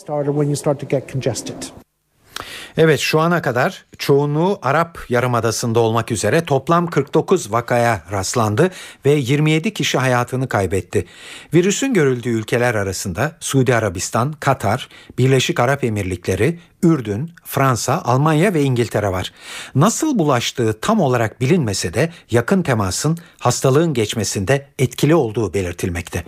Evet 2.77 3.01
şu 3.01 3.21
ana 3.21 3.43
kadar 3.43 3.85
çoğunluğu 3.99 4.59
Arap 4.63 4.99
Yarımadası'nda 5.09 5.81
olmak 5.81 6.11
üzere 6.13 6.45
toplam 6.45 6.87
49 6.87 7.53
vakaya 7.53 8.03
rastlandı 8.13 8.71
ve 9.05 9.11
27 9.11 9.75
kişi 9.75 9.99
hayatını 9.99 10.49
kaybetti. 10.49 11.07
Virüsün 11.55 11.95
görüldüğü 11.95 12.29
ülkeler 12.29 12.75
arasında 12.75 13.33
Suudi 13.41 13.75
Arabistan, 13.75 14.33
Katar, 14.33 14.89
Birleşik 15.19 15.61
Arap 15.61 15.85
Emirlikleri, 15.85 16.59
Ürdün, 16.83 17.33
Fransa, 17.45 18.03
Almanya 18.05 18.55
ve 18.55 18.63
İngiltere 18.63 19.09
var. 19.09 19.33
Nasıl 19.75 20.19
bulaştığı 20.19 20.81
tam 20.81 21.01
olarak 21.01 21.41
bilinmese 21.41 21.95
de 21.95 22.13
yakın 22.31 22.63
temasın 22.63 23.19
hastalığın 23.39 23.95
geçmesinde 23.95 24.67
etkili 24.79 25.15
olduğu 25.15 25.55
belirtilmekte. 25.55 26.25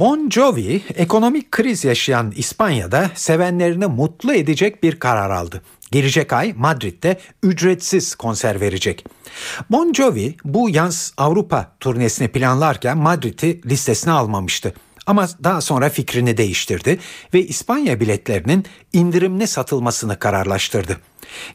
Bon 0.00 0.30
Jovi 0.30 0.82
ekonomik 0.94 1.50
kriz 1.50 1.84
yaşayan 1.84 2.32
İspanya'da 2.36 3.10
sevenlerini 3.14 3.86
mutlu 3.86 4.34
edecek 4.34 4.82
bir 4.82 4.98
karar 4.98 5.30
aldı. 5.30 5.62
Gelecek 5.92 6.32
ay 6.32 6.52
Madrid'de 6.56 7.20
ücretsiz 7.42 8.14
konser 8.14 8.60
verecek. 8.60 9.04
Bon 9.70 9.92
Jovi 9.92 10.36
bu 10.44 10.70
yaz 10.70 11.12
Avrupa 11.16 11.72
turnesini 11.80 12.28
planlarken 12.28 12.98
Madrid'i 12.98 13.60
listesine 13.68 14.12
almamıştı. 14.12 14.74
Ama 15.06 15.28
daha 15.44 15.60
sonra 15.60 15.88
fikrini 15.88 16.36
değiştirdi 16.36 16.98
ve 17.34 17.46
İspanya 17.46 18.00
biletlerinin 18.00 18.64
indirimli 18.92 19.46
satılmasını 19.46 20.18
kararlaştırdı. 20.18 20.96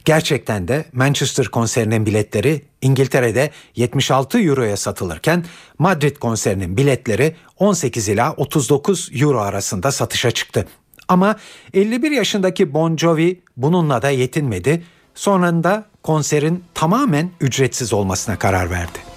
Gerçekten 0.04 0.68
de 0.68 0.84
Manchester 0.92 1.46
konserinin 1.46 2.06
biletleri 2.06 2.62
İngiltere'de 2.82 3.50
76 3.76 4.40
euroya 4.42 4.76
satılırken 4.76 5.44
Madrid 5.78 6.16
konserinin 6.16 6.76
biletleri 6.76 7.36
18 7.58 8.08
ila 8.08 8.32
39 8.32 9.10
euro 9.14 9.40
arasında 9.40 9.92
satışa 9.92 10.30
çıktı. 10.30 10.66
Ama 11.08 11.36
51 11.74 12.10
yaşındaki 12.10 12.74
Bon 12.74 12.96
Jovi 12.96 13.42
bununla 13.56 14.02
da 14.02 14.10
yetinmedi. 14.10 14.84
Sonunda 15.14 15.84
konserin 16.02 16.64
tamamen 16.74 17.30
ücretsiz 17.40 17.92
olmasına 17.92 18.38
karar 18.38 18.70
verdi. 18.70 19.11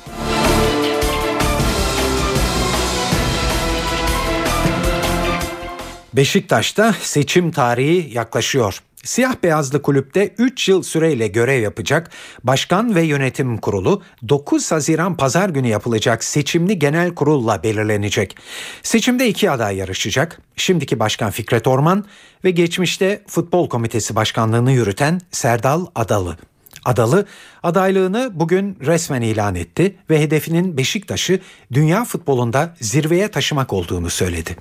Beşiktaş'ta 6.16 6.95
seçim 7.01 7.51
tarihi 7.51 8.13
yaklaşıyor. 8.13 8.80
Siyah 9.03 9.36
beyazlı 9.43 9.82
kulüpte 9.82 10.34
3 10.38 10.70
yıl 10.70 10.84
süreyle 10.84 11.28
görev 11.28 11.61
yapacak 11.61 12.11
Başkan 12.43 12.95
ve 12.95 13.01
Yönetim 13.01 13.57
Kurulu 13.57 14.01
9 14.30 14.72
Haziran 14.72 15.18
Pazar 15.18 15.49
günü 15.49 15.68
yapılacak 15.68 16.24
seçimli 16.24 16.80
genel 16.80 17.16
kurulla 17.16 17.63
belirlenecek. 17.63 18.38
Seçimde 18.84 19.28
iki 19.28 19.51
aday 19.51 19.78
yarışacak. 19.78 20.41
Şimdiki 20.55 20.99
Başkan 20.99 21.32
Fikret 21.32 21.68
Orman 21.68 22.05
ve 22.43 22.51
geçmişte 22.51 23.24
Futbol 23.28 23.70
Komitesi 23.70 24.16
Başkanlığını 24.16 24.72
yürüten 24.72 25.22
Serdal 25.32 25.86
Adalı. 25.95 26.38
Adalı 26.86 27.26
adaylığını 27.63 28.32
bugün 28.34 28.78
resmen 28.86 29.22
ilan 29.22 29.55
etti 29.55 29.95
ve 30.09 30.22
hedefinin 30.22 30.78
Beşiktaş'ı 30.78 31.39
dünya 31.74 32.05
futbolunda 32.05 32.76
zirveye 32.80 33.28
taşımak 33.28 33.74
olduğunu 33.74 34.09
söyledi. 34.09 34.55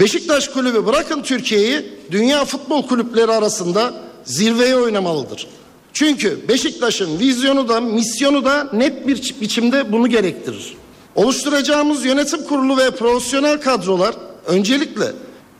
Beşiktaş 0.00 0.48
kulübü 0.48 0.86
bırakın 0.86 1.22
Türkiye'yi 1.22 1.98
dünya 2.10 2.44
futbol 2.44 2.86
kulüpleri 2.86 3.32
arasında 3.32 3.94
zirveye 4.24 4.76
oynamalıdır. 4.76 5.46
Çünkü 5.92 6.48
Beşiktaş'ın 6.48 7.18
vizyonu 7.18 7.68
da 7.68 7.80
misyonu 7.80 8.44
da 8.44 8.68
net 8.72 9.06
bir 9.06 9.34
biçimde 9.40 9.92
bunu 9.92 10.08
gerektirir. 10.08 10.74
Oluşturacağımız 11.14 12.04
yönetim 12.04 12.44
kurulu 12.44 12.76
ve 12.76 12.90
profesyonel 12.90 13.60
kadrolar 13.60 14.14
öncelikle 14.46 15.12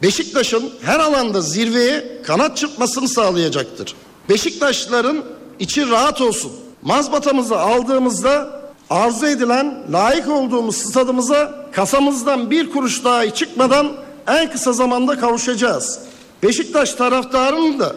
Beşiktaş'ın 0.03 0.71
her 0.83 1.01
alanda 1.01 1.41
zirveye 1.41 2.23
kanat 2.23 2.57
çırpmasını 2.57 3.09
sağlayacaktır. 3.09 3.95
Beşiktaşlıların 4.29 5.25
içi 5.59 5.91
rahat 5.91 6.21
olsun. 6.21 6.53
Mazbatamızı 6.83 7.59
aldığımızda 7.59 8.63
arzu 8.91 9.27
edilen 9.27 9.85
layık 9.93 10.29
olduğumuz 10.29 10.77
stadımıza 10.77 11.69
kasamızdan 11.73 12.51
bir 12.51 12.71
kuruş 12.71 13.05
daha 13.05 13.35
çıkmadan 13.35 14.05
en 14.29 14.51
kısa 14.51 14.73
zamanda 14.73 15.19
kavuşacağız. 15.19 16.01
Beşiktaş 16.43 16.93
taraftarının 16.93 17.79
da 17.79 17.97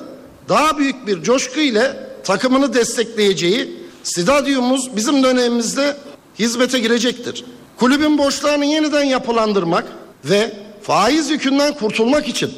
daha 0.50 0.78
büyük 0.78 1.08
bir 1.08 1.24
coşku 1.24 1.60
ile 1.60 2.08
takımını 2.24 2.74
destekleyeceği 2.74 3.78
stadyumumuz 4.04 4.96
bizim 4.96 5.24
dönemimizde 5.24 5.98
hizmete 6.40 6.80
girecektir. 6.80 7.46
Kulübün 7.78 8.18
borçlarını 8.18 8.66
yeniden 8.66 9.04
yapılandırmak 9.04 9.86
ve 10.26 10.52
faiz 10.82 11.30
yükünden 11.30 11.74
kurtulmak 11.74 12.28
için 12.28 12.52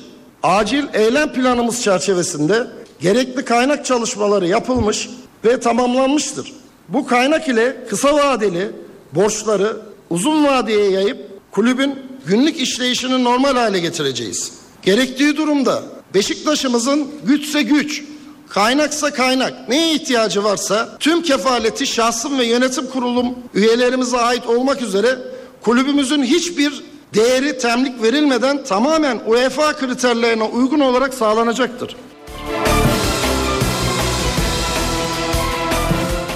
acil 0.44 0.86
eylem 0.94 1.34
planımız 1.34 1.84
çerçevesinde 1.84 2.68
gerekli 3.00 3.46
kaynak 3.46 3.86
çalışmaları 3.86 4.48
yapılmış 4.48 5.10
ve 5.46 5.60
tamamlanmıştır. 5.60 6.54
Bu 6.88 7.08
kaynak 7.08 7.48
ile 7.48 7.86
kısa 7.90 8.16
vadeli 8.16 8.72
borçları 9.12 9.78
uzun 10.10 10.46
vadeye 10.46 10.92
yayıp 10.92 11.29
kulübün 11.52 12.00
günlük 12.26 12.62
işleyişini 12.62 13.24
normal 13.24 13.56
hale 13.56 13.80
getireceğiz. 13.80 14.52
Gerektiği 14.82 15.38
durumda 15.38 15.84
Beşiktaş'ımızın 16.14 17.08
güçse 17.24 17.62
güç, 17.62 18.04
kaynaksa 18.50 19.14
kaynak 19.14 19.70
neye 19.70 19.94
ihtiyacı 19.94 20.44
varsa 20.44 20.98
tüm 21.00 21.22
kefaleti 21.22 21.88
şahsım 21.88 22.40
ve 22.40 22.46
yönetim 22.46 22.88
kurulum 22.88 23.36
üyelerimize 23.54 24.18
ait 24.18 24.48
olmak 24.48 24.82
üzere 24.82 25.18
kulübümüzün 25.62 26.24
hiçbir 26.24 26.84
değeri 27.14 27.58
temlik 27.58 28.02
verilmeden 28.04 28.64
tamamen 28.64 29.20
UEFA 29.28 29.74
kriterlerine 29.74 30.44
uygun 30.44 30.80
olarak 30.80 31.14
sağlanacaktır. 31.14 31.96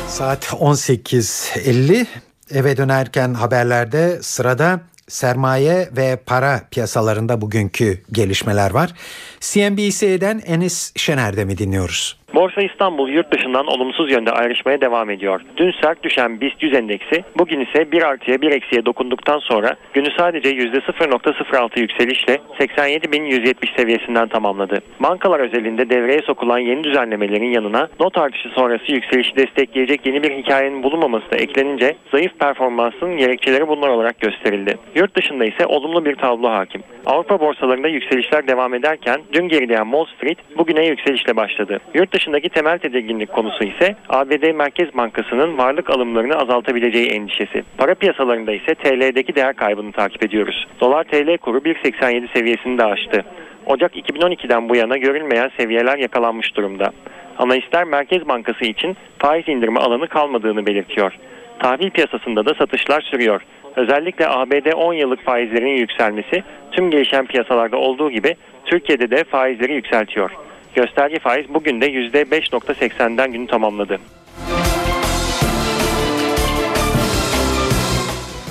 Saat 0.10 0.46
18.50 0.46 2.06
eve 2.52 2.78
dönerken 2.78 3.34
haberlerde 3.34 4.20
sırada 4.24 4.80
sermaye 5.08 5.90
ve 5.98 6.16
para 6.26 6.68
piyasalarında 6.72 7.42
bugünkü 7.42 8.04
gelişmeler 8.12 8.72
var. 8.72 8.94
CNBC'den 9.40 10.42
Enis 10.46 10.92
Şener'de 10.96 11.46
mi 11.46 11.58
dinliyoruz? 11.58 12.23
Borsa 12.36 12.62
İstanbul 12.62 13.10
yurt 13.10 13.32
dışından 13.32 13.68
olumsuz 13.68 14.12
yönde 14.12 14.32
ayrışmaya 14.32 14.82
devam 14.82 15.10
ediyor. 15.10 15.42
Dün 15.58 15.74
sert 15.82 16.04
düşen 16.04 16.42
BIST 16.42 16.64
100 16.64 16.74
endeksi 16.74 17.24
bugün 17.38 17.60
ise 17.60 17.92
1 17.92 18.02
artıya 18.02 18.42
1 18.42 18.52
eksiye 18.52 18.86
dokunduktan 18.86 19.40
sonra 19.40 19.76
günü 19.94 20.08
sadece 20.18 20.50
%0.06 20.50 21.80
yükselişle 21.80 22.40
87.170 22.60 23.78
seviyesinden 23.78 24.28
tamamladı. 24.28 24.80
Bankalar 25.00 25.40
özelinde 25.40 25.90
devreye 25.90 26.20
sokulan 26.20 26.60
yeni 26.60 26.84
düzenlemelerin 26.84 27.52
yanına 27.52 27.88
not 28.00 28.18
artışı 28.18 28.50
sonrası 28.50 28.92
yükselişi 28.92 29.36
destekleyecek 29.36 30.06
yeni 30.06 30.24
bir 30.24 30.32
hikayenin 30.32 30.84
bulunmaması 30.84 31.32
da 31.32 31.36
eklenince 31.36 31.96
zayıf 32.12 32.40
performansın 32.40 33.18
gerekçeleri 33.18 33.68
bunlar 33.68 33.90
olarak 33.90 34.20
gösterildi. 34.20 34.78
Yurt 34.96 35.16
dışında 35.16 35.46
ise 35.46 35.66
olumlu 35.66 36.06
bir 36.06 36.16
tablo 36.16 36.50
hakim. 36.50 36.84
Avrupa 37.06 37.40
borsalarında 37.40 37.88
yükselişler 37.88 38.48
devam 38.48 38.74
ederken 38.74 39.22
dün 39.34 39.48
gerileyen 39.48 39.84
Wall 39.84 40.06
Street 40.06 40.38
bugüne 40.58 40.86
yükselişle 40.86 41.36
başladı. 41.36 41.80
Yurt 41.94 42.14
dışı 42.14 42.23
başındaki 42.24 42.50
temel 42.50 42.78
tedirginlik 42.78 43.34
konusu 43.34 43.64
ise 43.64 43.96
ABD 44.10 44.54
Merkez 44.54 44.98
Bankası'nın 44.98 45.58
varlık 45.58 45.90
alımlarını 45.90 46.36
azaltabileceği 46.36 47.10
endişesi. 47.10 47.64
Para 47.78 47.96
piyasalarında 47.96 48.52
ise 48.52 48.76
TL'deki 48.76 49.36
değer 49.36 49.56
kaybını 49.56 49.92
takip 49.92 50.24
ediyoruz. 50.24 50.68
Dolar 50.80 51.04
TL 51.04 51.38
kuru 51.38 51.58
1.87 51.58 52.34
seviyesini 52.34 52.78
de 52.78 52.84
aştı. 52.84 53.26
Ocak 53.66 53.96
2012'den 53.96 54.70
bu 54.70 54.76
yana 54.76 54.98
görülmeyen 54.98 55.52
seviyeler 55.58 55.98
yakalanmış 55.98 56.56
durumda. 56.56 56.92
Analistler 57.38 57.84
Merkez 57.84 58.28
Bankası 58.28 58.66
için 58.66 58.98
faiz 59.18 59.48
indirme 59.48 59.80
alanı 59.80 60.08
kalmadığını 60.08 60.66
belirtiyor. 60.66 61.14
Tahvil 61.60 61.90
piyasasında 61.90 62.46
da 62.46 62.54
satışlar 62.54 63.02
sürüyor. 63.02 63.42
Özellikle 63.76 64.28
ABD 64.28 64.74
10 64.76 64.94
yıllık 64.94 65.24
faizlerin 65.24 65.78
yükselmesi 65.78 66.44
tüm 66.72 66.92
gelişen 66.92 67.26
piyasalarda 67.26 67.78
olduğu 67.78 68.12
gibi 68.12 68.36
Türkiye'de 68.66 69.12
de 69.12 69.24
faizleri 69.24 69.74
yükseltiyor. 69.74 70.32
Gösterge 70.76 71.20
faiz 71.20 71.54
bugün 71.54 71.82
de 71.82 71.92
%5.80'den 71.92 73.32
günü 73.32 73.48
tamamladı. 73.48 74.00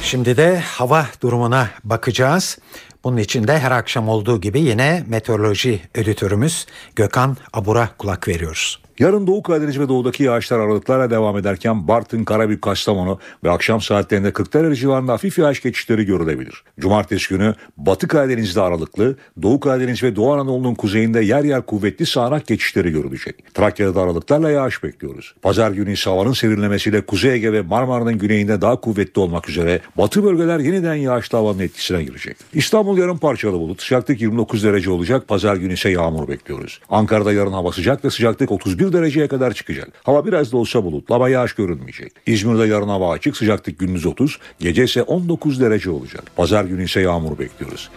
Şimdi 0.03 0.37
de 0.37 0.59
hava 0.59 1.07
durumuna 1.23 1.69
bakacağız. 1.85 2.59
Bunun 3.05 3.17
için 3.17 3.49
de 3.49 3.59
her 3.59 3.71
akşam 3.71 4.09
olduğu 4.09 4.41
gibi 4.41 4.61
yine 4.61 5.05
meteoroloji 5.09 5.81
editörümüz 5.95 6.67
Gökhan 6.97 7.37
Abur'a 7.53 7.89
kulak 7.99 8.29
veriyoruz. 8.29 8.83
Yarın 8.99 9.27
Doğu 9.27 9.43
Karadeniz 9.43 9.79
ve 9.79 9.89
Doğu'daki 9.89 10.23
yağışlar 10.23 10.59
aralıklarla 10.59 11.11
devam 11.11 11.39
ederken 11.39 11.89
Bartın, 11.89 12.25
Karabük, 12.25 12.63
Kastamonu 12.63 13.19
ve 13.45 13.51
akşam 13.51 13.81
saatlerinde 13.81 14.33
Kırklareli 14.33 14.77
civarında 14.77 15.13
hafif 15.13 15.39
yağış 15.39 15.63
geçişleri 15.63 16.05
görülebilir. 16.05 16.65
Cumartesi 16.81 17.29
günü 17.29 17.55
Batı 17.77 18.09
Karadeniz'de 18.09 18.61
aralıklı, 18.61 19.17
Doğu 19.43 19.61
Karadeniz 19.61 20.03
ve 20.03 20.17
Doğu 20.17 20.33
Anadolu'nun 20.33 20.75
kuzeyinde 20.75 21.21
yer 21.21 21.45
yer 21.45 21.63
kuvvetli 21.63 22.07
sağanak 22.07 22.47
geçişleri 22.47 22.93
görülecek. 22.93 23.55
Trakya'da 23.55 24.03
aralıklarla 24.03 24.51
yağış 24.51 24.83
bekliyoruz. 24.83 25.35
Pazar 25.43 25.71
günü 25.71 25.93
ise 25.93 26.11
havanın 26.11 26.33
serinlemesiyle 26.33 27.01
Kuzey 27.01 27.33
Ege 27.33 27.53
ve 27.53 27.63
Marmara'nın 27.63 28.19
güneyinde 28.19 28.61
daha 28.61 28.81
kuvvetli 28.81 29.21
olmak 29.21 29.49
üzere 29.49 29.81
batı 29.99 30.25
bölgeler 30.25 30.59
yeniden 30.59 30.95
yağışlı 30.95 31.39
havanın 31.39 31.59
etkisine 31.59 32.05
girecek. 32.05 32.37
İstanbul 32.55 32.92
yarın 32.99 33.17
parçalı 33.17 33.53
bulut, 33.53 33.83
sıcaklık 33.83 34.21
29 34.21 34.65
derece 34.65 34.91
olacak, 34.91 35.29
pazar 35.29 35.57
günü 35.57 35.73
ise 35.75 35.91
yağmur 35.91 36.29
bekliyoruz. 36.29 36.81
Ankara'da 36.91 37.33
yarın 37.33 37.53
hava 37.53 37.73
sıcak 37.73 38.05
ve 38.05 38.11
sıcaklık 38.11 38.53
31 38.53 38.93
dereceye 38.93 39.29
kadar 39.29 39.53
çıkacak. 39.53 39.89
Hava 40.03 40.27
biraz 40.27 40.53
da 40.53 40.57
olsa 40.57 40.85
bulutlu 40.85 41.15
ama 41.15 41.29
yağış 41.29 41.55
görünmeyecek. 41.55 42.13
İzmir'de 42.27 42.67
yarın 42.67 42.89
hava 42.89 43.13
açık 43.13 43.37
sıcaklık 43.37 43.79
gündüz 43.79 44.07
30, 44.07 44.39
gece 44.61 44.85
ise 44.85 45.03
19 45.03 45.61
derece 45.61 45.91
olacak. 45.91 46.25
Pazar 46.37 46.65
günü 46.65 46.85
ise 46.85 47.01
yağmur 47.01 47.39
bekliyoruz. 47.39 47.91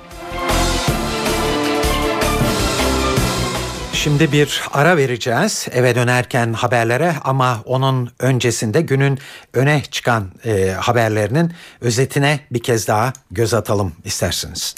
Şimdi 4.05 4.31
bir 4.31 4.61
ara 4.73 4.97
vereceğiz 4.97 5.67
eve 5.71 5.95
dönerken 5.95 6.53
haberlere 6.53 7.15
ama 7.23 7.61
onun 7.65 8.11
öncesinde 8.19 8.81
günün 8.81 9.19
öne 9.53 9.83
çıkan 9.91 10.31
e, 10.45 10.71
haberlerinin 10.71 11.53
özetine 11.81 12.39
bir 12.51 12.63
kez 12.63 12.87
daha 12.87 13.13
göz 13.31 13.53
atalım 13.53 13.93
isterseniz. 14.03 14.75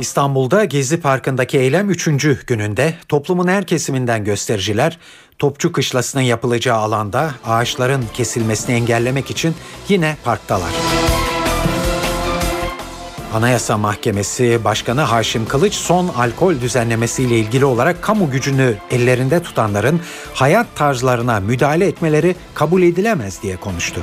İstanbul'da 0.00 0.64
Gezi 0.64 1.00
Parkı'ndaki 1.00 1.58
eylem 1.58 1.90
3. 1.90 2.08
gününde 2.46 2.94
toplumun 3.08 3.48
her 3.48 3.66
kesiminden 3.66 4.24
göstericiler 4.24 4.98
Topçu 5.38 5.72
Kışlası'nın 5.72 6.22
yapılacağı 6.22 6.78
alanda 6.78 7.30
ağaçların 7.46 8.04
kesilmesini 8.14 8.74
engellemek 8.74 9.30
için 9.30 9.54
yine 9.88 10.16
parktalar. 10.24 10.70
Anayasa 13.34 13.78
Mahkemesi 13.78 14.64
Başkanı 14.64 15.00
Haşim 15.00 15.46
Kılıç 15.46 15.74
son 15.74 16.08
alkol 16.08 16.60
düzenlemesiyle 16.60 17.38
ilgili 17.38 17.64
olarak 17.64 18.02
kamu 18.02 18.30
gücünü 18.30 18.74
ellerinde 18.90 19.42
tutanların 19.42 20.00
hayat 20.34 20.66
tarzlarına 20.76 21.40
müdahale 21.40 21.86
etmeleri 21.86 22.36
kabul 22.54 22.82
edilemez 22.82 23.42
diye 23.42 23.56
konuştu. 23.56 24.00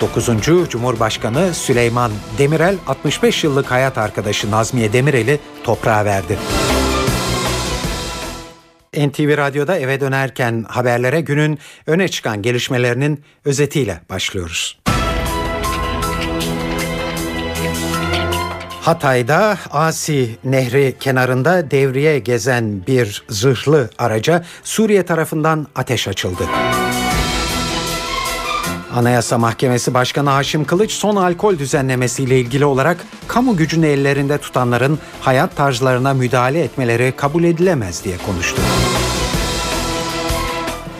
9. 0.00 0.28
Cumhurbaşkanı 0.68 1.54
Süleyman 1.54 2.12
Demirel 2.38 2.76
65 2.86 3.44
yıllık 3.44 3.70
hayat 3.70 3.98
arkadaşı 3.98 4.50
Nazmiye 4.50 4.92
Demirel'i 4.92 5.40
toprağa 5.64 6.04
verdi. 6.04 6.38
NTV 8.96 9.36
Radyo'da 9.36 9.78
eve 9.78 10.00
dönerken 10.00 10.64
haberlere 10.68 11.20
günün 11.20 11.58
öne 11.86 12.08
çıkan 12.08 12.42
gelişmelerinin 12.42 13.24
özetiyle 13.44 14.00
başlıyoruz. 14.10 14.78
Hatay'da 18.80 19.58
Asi 19.70 20.38
Nehri 20.44 20.94
kenarında 21.00 21.70
devriye 21.70 22.18
gezen 22.18 22.86
bir 22.86 23.24
zırhlı 23.28 23.90
araca 23.98 24.44
Suriye 24.64 25.02
tarafından 25.02 25.66
ateş 25.74 26.08
açıldı. 26.08 26.42
Anayasa 28.94 29.38
Mahkemesi 29.38 29.94
Başkanı 29.94 30.30
Haşim 30.30 30.64
Kılıç 30.64 30.92
son 30.92 31.16
alkol 31.16 31.58
düzenlemesiyle 31.58 32.40
ilgili 32.40 32.64
olarak 32.64 32.96
kamu 33.28 33.56
gücünü 33.56 33.86
ellerinde 33.86 34.38
tutanların 34.38 34.98
hayat 35.20 35.56
tarzlarına 35.56 36.14
müdahale 36.14 36.60
etmeleri 36.60 37.12
kabul 37.16 37.44
edilemez 37.44 38.04
diye 38.04 38.16
konuştu. 38.26 38.62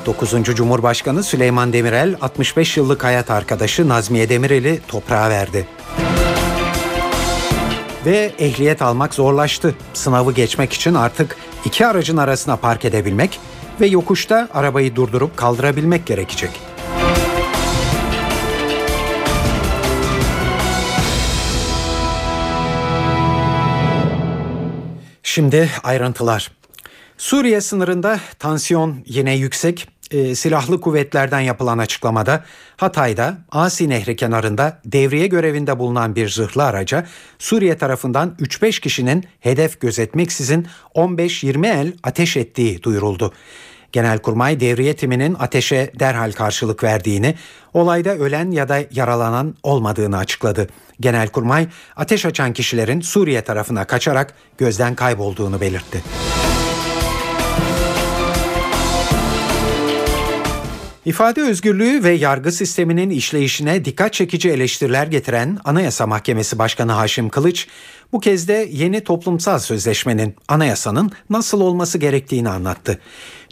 9. 0.06 0.44
Cumhurbaşkanı 0.44 1.22
Süleyman 1.22 1.72
Demirel 1.72 2.16
65 2.20 2.76
yıllık 2.76 3.04
hayat 3.04 3.30
arkadaşı 3.30 3.88
Nazmiye 3.88 4.28
Demirel'i 4.28 4.80
toprağa 4.88 5.30
verdi. 5.30 5.66
Ve 8.06 8.32
ehliyet 8.38 8.82
almak 8.82 9.14
zorlaştı. 9.14 9.74
Sınavı 9.94 10.32
geçmek 10.32 10.72
için 10.72 10.94
artık 10.94 11.36
iki 11.64 11.86
aracın 11.86 12.16
arasına 12.16 12.56
park 12.56 12.84
edebilmek 12.84 13.40
ve 13.80 13.86
yokuşta 13.86 14.48
arabayı 14.54 14.96
durdurup 14.96 15.36
kaldırabilmek 15.36 16.06
gerekecek. 16.06 16.73
Şimdi 25.34 25.70
ayrıntılar. 25.82 26.50
Suriye 27.18 27.60
sınırında 27.60 28.20
tansiyon 28.38 28.96
yine 29.06 29.36
yüksek. 29.36 29.88
E, 30.10 30.34
silahlı 30.34 30.80
kuvvetlerden 30.80 31.40
yapılan 31.40 31.78
açıklamada 31.78 32.44
Hatay'da 32.76 33.38
Asi 33.50 33.88
Nehri 33.88 34.16
kenarında 34.16 34.80
devriye 34.84 35.26
görevinde 35.26 35.78
bulunan 35.78 36.16
bir 36.16 36.28
zırhlı 36.28 36.64
araca 36.64 37.06
Suriye 37.38 37.78
tarafından 37.78 38.36
3-5 38.40 38.80
kişinin 38.80 39.24
hedef 39.40 39.80
gözetmeksizin 39.80 40.66
15-20 40.94 41.66
el 41.66 41.92
ateş 42.02 42.36
ettiği 42.36 42.82
duyuruldu. 42.82 43.32
Genelkurmay 43.94 44.60
devriye 44.60 44.96
timinin 44.96 45.36
ateşe 45.38 45.90
derhal 45.98 46.32
karşılık 46.32 46.84
verdiğini, 46.84 47.34
olayda 47.74 48.16
ölen 48.16 48.50
ya 48.50 48.68
da 48.68 48.78
yaralanan 48.90 49.54
olmadığını 49.62 50.18
açıkladı. 50.18 50.68
Genelkurmay 51.00 51.66
ateş 51.96 52.26
açan 52.26 52.52
kişilerin 52.52 53.00
Suriye 53.00 53.40
tarafına 53.44 53.84
kaçarak 53.84 54.34
gözden 54.58 54.94
kaybolduğunu 54.94 55.60
belirtti. 55.60 56.02
İfade 61.04 61.42
özgürlüğü 61.42 62.04
ve 62.04 62.10
yargı 62.10 62.52
sisteminin 62.52 63.10
işleyişine 63.10 63.84
dikkat 63.84 64.12
çekici 64.12 64.50
eleştiriler 64.50 65.06
getiren 65.06 65.58
Anayasa 65.64 66.06
Mahkemesi 66.06 66.58
Başkanı 66.58 66.92
Haşim 66.92 67.28
Kılıç, 67.28 67.66
bu 68.12 68.20
kez 68.20 68.48
de 68.48 68.68
yeni 68.72 69.04
toplumsal 69.04 69.58
sözleşmenin, 69.58 70.36
anayasanın 70.48 71.12
nasıl 71.30 71.60
olması 71.60 71.98
gerektiğini 71.98 72.48
anlattı. 72.48 72.98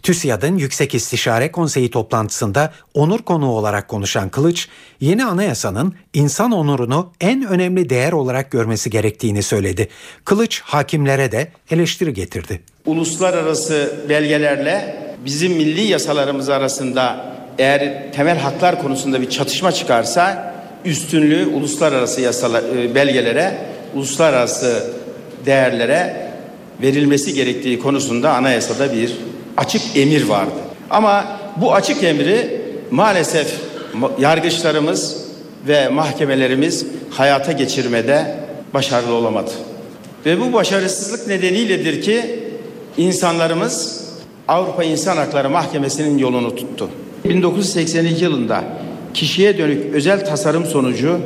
TÜSİAD'ın 0.02 0.56
Yüksek 0.56 0.94
İstişare 0.94 1.52
Konseyi 1.52 1.90
toplantısında 1.90 2.72
onur 2.94 3.18
konuğu 3.18 3.50
olarak 3.50 3.88
konuşan 3.88 4.28
Kılıç, 4.28 4.68
yeni 5.00 5.24
anayasanın 5.24 5.94
insan 6.14 6.52
onurunu 6.52 7.12
en 7.20 7.46
önemli 7.46 7.90
değer 7.90 8.12
olarak 8.12 8.50
görmesi 8.50 8.90
gerektiğini 8.90 9.42
söyledi. 9.42 9.88
Kılıç 10.24 10.60
hakimlere 10.60 11.32
de 11.32 11.48
eleştiri 11.70 12.14
getirdi. 12.14 12.60
Uluslararası 12.86 14.04
belgelerle 14.08 14.96
bizim 15.24 15.52
milli 15.52 15.82
yasalarımız 15.82 16.48
arasında 16.48 17.32
eğer 17.58 18.12
temel 18.12 18.38
haklar 18.38 18.82
konusunda 18.82 19.20
bir 19.20 19.30
çatışma 19.30 19.72
çıkarsa 19.72 20.54
üstünlüğü 20.84 21.46
uluslararası 21.46 22.20
yasalar, 22.20 22.62
e, 22.62 22.94
belgelere, 22.94 23.58
uluslararası 23.94 24.92
değerlere 25.46 26.30
verilmesi 26.82 27.34
gerektiği 27.34 27.78
konusunda 27.78 28.34
anayasada 28.34 28.92
bir 28.92 29.12
açık 29.56 29.82
emir 29.96 30.28
vardı. 30.28 30.52
Ama 30.90 31.24
bu 31.56 31.74
açık 31.74 32.02
emri 32.02 32.60
maalesef 32.90 33.54
yargıçlarımız 34.18 35.16
ve 35.68 35.88
mahkemelerimiz 35.88 36.86
hayata 37.10 37.52
geçirmede 37.52 38.36
başarılı 38.74 39.12
olamadı. 39.14 39.50
Ve 40.26 40.40
bu 40.40 40.52
başarısızlık 40.52 41.28
nedeniyledir 41.28 42.02
ki 42.02 42.40
insanlarımız 42.96 44.04
Avrupa 44.48 44.84
İnsan 44.84 45.16
Hakları 45.16 45.50
Mahkemesi'nin 45.50 46.18
yolunu 46.18 46.56
tuttu. 46.56 46.88
1982 47.24 48.24
yılında 48.24 48.64
kişiye 49.14 49.58
dönük 49.58 49.94
özel 49.94 50.26
tasarım 50.26 50.66
sonucu 50.66 51.20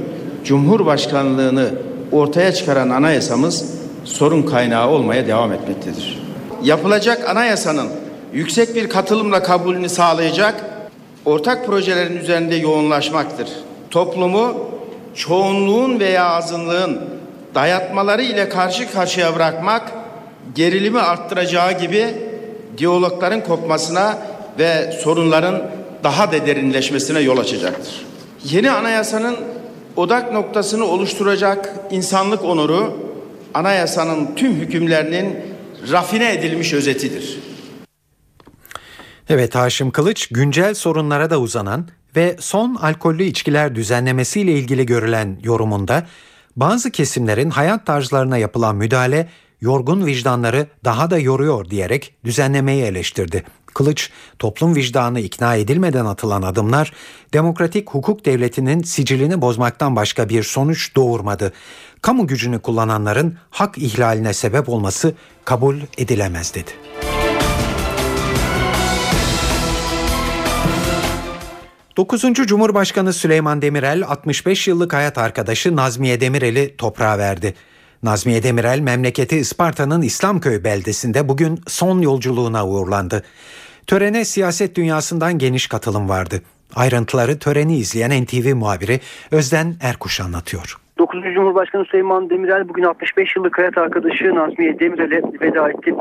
Cumhurbaşkanlığını 0.45 1.69
ortaya 2.13 2.55
çıkaran 2.55 2.91
anayasamız 2.91 3.65
sorun 4.05 4.43
kaynağı 4.43 4.89
olmaya 4.89 5.27
devam 5.27 5.53
etmektedir. 5.53 6.23
Yapılacak 6.63 7.29
anayasanın 7.29 7.89
yüksek 8.37 8.75
bir 8.75 8.89
katılımla 8.89 9.43
kabulünü 9.43 9.89
sağlayacak 9.89 10.65
ortak 11.25 11.67
projelerin 11.67 12.17
üzerinde 12.17 12.55
yoğunlaşmaktır. 12.55 13.49
Toplumu 13.91 14.71
çoğunluğun 15.15 16.01
veya 16.01 16.25
azınlığın 16.25 17.01
dayatmaları 17.55 18.23
ile 18.23 18.49
karşı 18.49 18.93
karşıya 18.93 19.35
bırakmak 19.35 19.93
gerilimi 20.55 21.01
arttıracağı 21.01 21.79
gibi 21.79 22.07
diyalogların 22.79 23.45
kopmasına 23.45 24.19
ve 24.59 24.93
sorunların 25.03 25.63
daha 26.05 26.33
da 26.33 26.47
derinleşmesine 26.47 27.21
yol 27.21 27.39
açacaktır. 27.39 28.07
Yeni 28.45 28.71
anayasanın 28.71 29.37
odak 29.97 30.33
noktasını 30.33 30.85
oluşturacak 30.85 31.75
insanlık 31.91 32.45
onuru 32.45 32.97
anayasanın 33.55 34.29
tüm 34.37 34.53
hükümlerinin 34.53 35.37
rafine 35.93 36.33
edilmiş 36.33 36.73
özetidir. 36.73 37.46
Evet 39.29 39.55
Haşim 39.55 39.91
Kılıç 39.91 40.29
güncel 40.29 40.75
sorunlara 40.75 41.31
da 41.31 41.41
uzanan 41.41 41.89
ve 42.17 42.37
son 42.41 42.75
alkollü 42.75 43.25
içkiler 43.25 43.75
düzenlemesiyle 43.75 44.53
ilgili 44.53 44.87
görülen 44.87 45.41
yorumunda 45.43 46.07
bazı 46.57 46.91
kesimlerin 46.91 47.51
hayat 47.51 47.87
tarzlarına 47.87 48.39
yapılan 48.39 48.77
müdahale 48.77 49.29
yorgun 49.61 50.07
vicdanları 50.07 50.67
daha 50.85 51.11
da 51.11 51.19
yoruyor 51.19 51.71
diyerek 51.71 52.15
düzenlemeyi 52.25 52.83
eleştirdi. 52.83 53.45
Kılıç, 53.75 54.11
toplum 54.39 54.75
vicdanı 54.77 55.21
ikna 55.21 55.55
edilmeden 55.55 56.05
atılan 56.05 56.43
adımlar 56.43 56.93
demokratik 57.33 57.91
hukuk 57.91 58.25
devletinin 58.25 58.83
sicilini 58.83 59.41
bozmaktan 59.41 59.97
başka 59.97 60.29
bir 60.29 60.43
sonuç 60.43 60.97
doğurmadı. 60.97 61.53
Kamu 62.03 62.27
gücünü 62.27 62.59
kullananların 62.59 63.39
hak 63.51 63.79
ihlaline 63.79 64.33
sebep 64.33 64.69
olması 64.69 65.15
kabul 65.45 65.77
edilemez 65.99 66.55
dedi. 66.55 66.71
Dokuzuncu 71.97 72.47
Cumhurbaşkanı 72.47 73.13
Süleyman 73.13 73.63
Demirel 73.63 74.03
65 74.03 74.69
yıllık 74.69 74.93
hayat 74.93 75.19
arkadaşı 75.19 75.77
Nazmiye 75.77 76.21
Demirel'i 76.21 76.77
toprağa 76.77 77.19
verdi. 77.19 77.55
Nazmiye 78.03 78.43
Demirel 78.43 78.79
memleketi 78.79 79.37
Isparta'nın 79.37 80.03
İslamköy 80.03 80.65
beldesinde 80.65 81.29
bugün 81.29 81.61
son 81.67 82.01
yolculuğuna 82.01 82.67
uğurlandı. 82.67 83.23
Törene 83.87 84.25
siyaset 84.25 84.77
dünyasından 84.77 85.39
geniş 85.39 85.67
katılım 85.67 86.09
vardı. 86.09 86.43
Ayrıntıları 86.75 87.39
töreni 87.39 87.77
izleyen 87.77 88.25
NTV 88.25 88.55
muhabiri 88.55 89.01
Özden 89.31 89.77
Erkuş 89.81 90.21
anlatıyor. 90.21 90.86
9. 90.99 91.35
Cumhurbaşkanı 91.35 91.85
Süleyman 91.85 92.31
Demirel 92.31 92.69
bugün 92.69 92.83
65 92.83 93.37
yıllık 93.37 93.59
hayat 93.59 93.79
arkadaşı 93.79 94.35
Nazmiye 94.35 94.79
Demirel'e 94.79 95.23
veda 95.41 95.71
etti. 95.71 95.95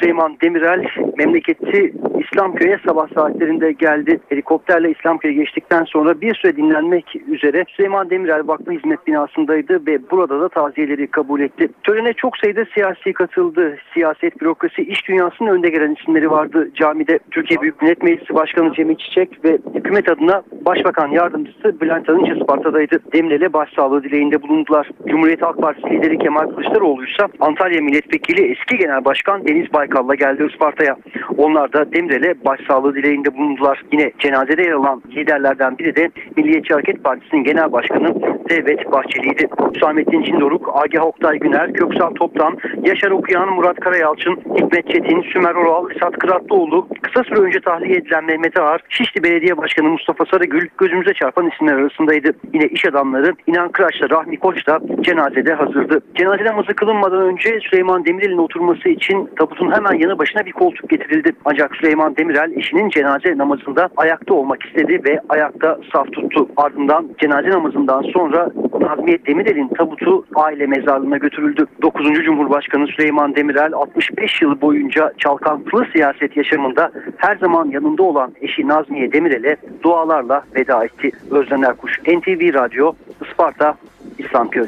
Süleyman 0.00 0.36
Demirel 0.42 0.84
memleketi 1.18 1.94
İslamköy'e 2.18 2.78
sabah 2.86 3.08
saatlerinde 3.14 3.72
geldi. 3.72 4.20
Helikopterle 4.28 4.90
İslamköy'e 4.90 5.34
geçtikten 5.34 5.84
sonra 5.84 6.20
bir 6.20 6.34
süre 6.34 6.56
dinlenmek 6.56 7.16
üzere 7.28 7.64
Süleyman 7.68 8.10
Demirel 8.10 8.48
Vakfı 8.48 8.72
Hizmet 8.72 9.06
binasındaydı 9.06 9.86
ve 9.86 10.10
burada 10.10 10.40
da 10.40 10.48
taziyeleri 10.48 11.06
kabul 11.06 11.40
etti. 11.40 11.68
Törene 11.82 12.12
çok 12.12 12.36
sayıda 12.36 12.64
siyasi 12.74 13.12
katıldı. 13.12 13.76
Siyaset, 13.94 14.40
bürokrasi, 14.40 14.82
iş 14.82 15.08
dünyasının 15.08 15.48
önde 15.48 15.70
gelen 15.70 15.96
isimleri 16.00 16.30
vardı. 16.30 16.68
Camide 16.74 17.18
Türkiye 17.30 17.60
Büyük 17.60 17.82
Millet 17.82 18.02
Meclisi 18.02 18.34
Başkanı 18.34 18.74
Cemil 18.74 18.96
Çiçek 18.96 19.44
ve 19.44 19.58
hükümet 19.74 20.08
adına 20.08 20.42
Başbakan 20.66 21.08
Yardımcısı 21.08 21.80
Bülent 21.80 22.08
Arınç 22.08 22.28
Isparta'daydı. 22.40 22.98
Demirel'e 23.12 23.52
başsağlığı 23.52 24.02
dileğinde 24.02 24.41
bulundular. 24.42 24.90
Cumhuriyet 25.08 25.42
Halk 25.42 25.58
Partisi 25.62 25.90
lideri 25.90 26.18
Kemal 26.18 26.50
Kılıçdaroğlu 26.50 27.04
ise 27.04 27.26
Antalya 27.40 27.80
Milletvekili 27.80 28.52
eski 28.52 28.78
Genel 28.78 29.04
Başkan 29.04 29.46
Deniz 29.48 29.72
Baykal'la 29.72 30.14
geldi 30.14 30.48
Isparta'ya. 30.52 30.96
Onlar 31.36 31.72
da 31.72 31.92
Demirel'e 31.92 32.44
başsağlığı 32.44 32.94
dileğinde 32.94 33.36
bulundular. 33.36 33.82
Yine 33.92 34.12
cenazede 34.18 34.62
yer 34.62 34.72
alan 34.72 35.02
liderlerden 35.16 35.78
biri 35.78 35.96
de 35.96 36.10
Milliyetçi 36.36 36.74
Hareket 36.74 37.04
Partisi'nin 37.04 37.44
Genel 37.44 37.72
Başkanı 37.72 38.14
Devlet 38.50 38.92
Bahçeli'ydi. 38.92 39.48
Hüsamettin 39.74 40.22
Çindoruk, 40.22 40.70
Agah 40.74 41.06
Oktay 41.06 41.38
Güner, 41.38 41.72
Köksal 41.72 42.10
Toptan, 42.10 42.58
Yaşar 42.82 43.10
Okuyan, 43.10 43.48
Murat 43.48 43.80
Karayalçın, 43.80 44.36
Hikmet 44.56 44.86
Çetin, 44.90 45.22
Sümer 45.22 45.54
Oral, 45.54 45.90
Esat 45.90 46.18
Kıratlıoğlu, 46.18 46.88
kısa 47.02 47.24
süre 47.24 47.40
önce 47.40 47.60
tahliye 47.60 47.96
edilen 47.96 48.24
Mehmet 48.24 48.60
Ağar, 48.60 48.80
Şişli 48.88 49.22
Belediye 49.22 49.56
Başkanı 49.56 49.88
Mustafa 49.88 50.24
Sarıgül 50.24 50.68
gözümüze 50.78 51.14
çarpan 51.14 51.50
isimler 51.50 51.74
arasındaydı. 51.74 52.32
Yine 52.54 52.66
iş 52.66 52.84
adamları 52.84 53.32
İnan 53.46 53.68
Kıraç'la 53.72 54.10
Rahmi 54.10 54.31
Koç 54.36 54.66
da 54.66 54.80
cenazede 55.00 55.54
hazırdı. 55.54 56.00
Cenaze 56.14 56.44
namazı 56.44 56.74
kılınmadan 56.74 57.22
önce 57.22 57.58
Süleyman 57.70 58.04
Demirel'in 58.04 58.38
oturması 58.38 58.88
için 58.88 59.30
tabutun 59.38 59.72
hemen 59.72 59.92
yanı 59.92 60.18
başına 60.18 60.46
bir 60.46 60.52
koltuk 60.52 60.90
getirildi. 60.90 61.32
Ancak 61.44 61.76
Süleyman 61.76 62.16
Demirel 62.16 62.52
eşinin 62.56 62.88
cenaze 62.88 63.38
namazında 63.38 63.88
ayakta 63.96 64.34
olmak 64.34 64.62
istedi 64.62 65.00
ve 65.04 65.20
ayakta 65.28 65.78
saf 65.92 66.12
tuttu. 66.12 66.48
Ardından 66.56 67.08
cenaze 67.20 67.50
namazından 67.50 68.02
sonra 68.02 68.50
Nazmiye 68.80 69.18
Demirel'in 69.26 69.68
tabutu 69.68 70.24
aile 70.34 70.66
mezarlığına 70.66 71.16
götürüldü. 71.16 71.66
9. 71.82 72.24
Cumhurbaşkanı 72.24 72.86
Süleyman 72.86 73.36
Demirel 73.36 73.72
65 73.72 74.42
yıl 74.42 74.60
boyunca 74.60 75.12
çalkantılı 75.18 75.86
siyaset 75.92 76.36
yaşamında 76.36 76.92
her 77.16 77.36
zaman 77.36 77.68
yanında 77.68 78.02
olan 78.02 78.32
eşi 78.40 78.68
Nazmiye 78.68 79.12
Demirel'e 79.12 79.56
dualarla 79.82 80.42
veda 80.54 80.84
etti. 80.84 81.10
Özden 81.30 81.62
Erkuş, 81.62 81.98
NTV 82.00 82.54
Radyo, 82.54 82.92
Isparta, 83.26 83.74
İslamköy. 84.18 84.66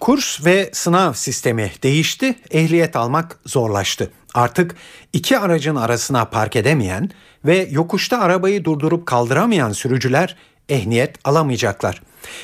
Kurs 0.00 0.44
ve 0.44 0.70
sınav 0.72 1.12
sistemi 1.12 1.72
değişti, 1.82 2.34
ehliyet 2.50 2.96
almak 2.96 3.38
zorlaştı. 3.46 4.10
Artık 4.34 4.76
iki 5.12 5.38
aracın 5.38 5.76
arasına 5.76 6.24
park 6.24 6.56
edemeyen 6.56 7.10
ve 7.44 7.68
yokuşta 7.70 8.18
arabayı 8.18 8.64
durdurup 8.64 9.06
kaldıramayan 9.06 9.72
sürücüler 9.72 10.36
ehliyet 10.68 11.16
alamayacaklar. 11.24 12.02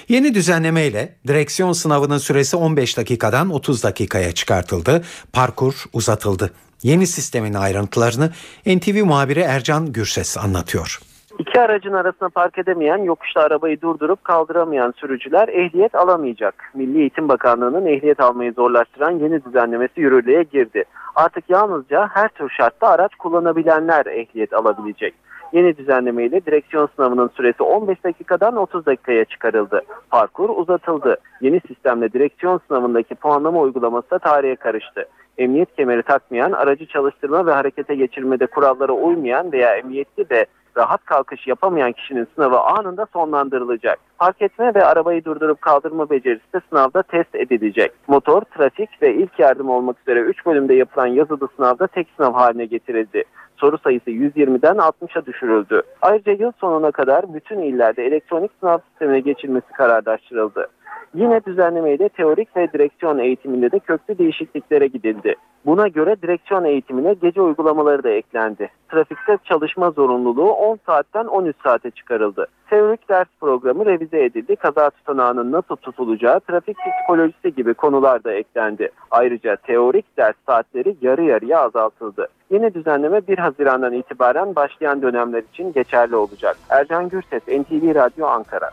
Yeni 0.08 0.34
düzenleme 0.34 0.86
ile 0.86 1.14
direksiyon 1.26 1.72
sınavının 1.72 2.18
süresi 2.18 2.56
15 2.56 2.96
dakikadan 2.96 3.50
30 3.50 3.82
dakikaya 3.82 4.32
çıkartıldı, 4.32 5.04
parkur 5.32 5.84
uzatıldı. 5.92 6.52
Yeni 6.82 7.06
sistemin 7.06 7.54
ayrıntılarını 7.54 8.32
NTV 8.66 9.04
muhabiri 9.04 9.40
Ercan 9.40 9.92
Gürses 9.92 10.38
anlatıyor. 10.38 11.11
İki 11.42 11.60
aracın 11.60 11.92
arasına 11.92 12.28
park 12.28 12.58
edemeyen, 12.58 12.98
yokuşta 12.98 13.40
arabayı 13.40 13.80
durdurup 13.80 14.24
kaldıramayan 14.24 14.94
sürücüler 14.96 15.48
ehliyet 15.48 15.94
alamayacak. 15.94 16.54
Milli 16.74 17.00
Eğitim 17.00 17.28
Bakanlığı'nın 17.28 17.86
ehliyet 17.86 18.20
almayı 18.20 18.52
zorlaştıran 18.52 19.10
yeni 19.10 19.44
düzenlemesi 19.44 20.00
yürürlüğe 20.00 20.42
girdi. 20.42 20.84
Artık 21.14 21.50
yalnızca 21.50 22.08
her 22.12 22.28
tür 22.28 22.50
şartta 22.50 22.88
araç 22.88 23.14
kullanabilenler 23.14 24.06
ehliyet 24.06 24.52
alabilecek. 24.52 25.14
Yeni 25.52 25.76
düzenlemeyle 25.76 26.46
direksiyon 26.46 26.88
sınavının 26.96 27.30
süresi 27.36 27.62
15 27.62 28.04
dakikadan 28.04 28.56
30 28.56 28.86
dakikaya 28.86 29.24
çıkarıldı. 29.24 29.82
Parkur 30.10 30.48
uzatıldı. 30.48 31.16
Yeni 31.40 31.60
sistemle 31.68 32.12
direksiyon 32.12 32.60
sınavındaki 32.68 33.14
puanlama 33.14 33.60
uygulaması 33.60 34.10
da 34.10 34.18
tarihe 34.18 34.56
karıştı. 34.56 35.08
Emniyet 35.38 35.76
kemeri 35.76 36.02
takmayan, 36.02 36.52
aracı 36.52 36.86
çalıştırma 36.86 37.46
ve 37.46 37.52
harekete 37.52 37.94
geçirmede 37.94 38.46
kurallara 38.46 38.92
uymayan 38.92 39.52
veya 39.52 39.76
emniyetli 39.76 40.30
de 40.30 40.46
rahat 40.76 41.04
kalkış 41.04 41.46
yapamayan 41.46 41.92
kişinin 41.92 42.28
sınavı 42.34 42.60
anında 42.60 43.06
sonlandırılacak. 43.12 43.98
Park 44.18 44.42
etme 44.42 44.74
ve 44.74 44.84
arabayı 44.84 45.24
durdurup 45.24 45.60
kaldırma 45.62 46.10
becerisi 46.10 46.52
de 46.54 46.60
sınavda 46.70 47.02
test 47.02 47.34
edilecek. 47.34 47.92
Motor, 48.08 48.42
trafik 48.42 49.02
ve 49.02 49.14
ilk 49.14 49.38
yardım 49.38 49.70
olmak 49.70 50.00
üzere 50.00 50.20
3 50.20 50.46
bölümde 50.46 50.74
yapılan 50.74 51.06
yazılı 51.06 51.48
sınavda 51.56 51.86
tek 51.86 52.08
sınav 52.16 52.32
haline 52.32 52.64
getirildi. 52.64 53.24
Soru 53.56 53.78
sayısı 53.78 54.10
120'den 54.10 54.76
60'a 54.76 55.26
düşürüldü. 55.26 55.82
Ayrıca 56.02 56.32
yıl 56.32 56.52
sonuna 56.60 56.90
kadar 56.90 57.34
bütün 57.34 57.58
illerde 57.58 58.06
elektronik 58.06 58.50
sınav 58.60 58.78
sistemine 58.78 59.20
geçilmesi 59.20 59.72
kararlaştırıldı. 59.72 60.68
Yine 61.14 61.44
düzenlemeyle 61.44 62.08
teorik 62.08 62.56
ve 62.56 62.72
direksiyon 62.72 63.18
eğitiminde 63.18 63.70
de 63.72 63.78
köklü 63.78 64.18
değişikliklere 64.18 64.86
gidildi. 64.86 65.34
Buna 65.66 65.88
göre 65.88 66.16
direksiyon 66.22 66.64
eğitimine 66.64 67.14
gece 67.14 67.40
uygulamaları 67.40 68.02
da 68.02 68.10
eklendi. 68.10 68.70
Trafikte 68.88 69.38
çalışma 69.44 69.90
zorunluluğu 69.90 70.50
10 70.50 70.78
saatten 70.86 71.24
13 71.24 71.56
saate 71.64 71.90
çıkarıldı. 71.90 72.46
Teorik 72.70 73.08
ders 73.08 73.26
programı 73.40 73.86
revize 73.86 74.24
edildi. 74.24 74.56
Kaza 74.56 74.90
tutanağının 74.90 75.52
nasıl 75.52 75.76
tutulacağı, 75.76 76.40
trafik 76.40 76.76
psikolojisi 76.78 77.54
gibi 77.54 77.74
konular 77.74 78.24
da 78.24 78.32
eklendi. 78.32 78.90
Ayrıca 79.10 79.56
teorik 79.56 80.16
ders 80.16 80.34
saatleri 80.46 80.96
yarı 81.02 81.22
yarıya 81.22 81.60
azaltıldı. 81.60 82.28
Yeni 82.50 82.74
düzenleme 82.74 83.26
1 83.28 83.38
Haziran'dan 83.38 83.92
itibaren 83.92 84.54
başlayan 84.54 85.02
dönemler 85.02 85.42
için 85.52 85.72
geçerli 85.72 86.16
olacak. 86.16 86.56
Ercan 86.70 87.08
Gürses, 87.08 87.42
NTV 87.48 87.94
Radyo 87.94 88.26
Ankara. 88.26 88.70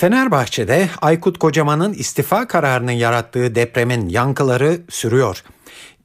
Fenerbahçe'de 0.00 0.88
Aykut 1.02 1.38
Kocaman'ın 1.38 1.92
istifa 1.92 2.46
kararının 2.46 2.92
yarattığı 2.92 3.54
depremin 3.54 4.08
yankıları 4.08 4.80
sürüyor. 4.88 5.42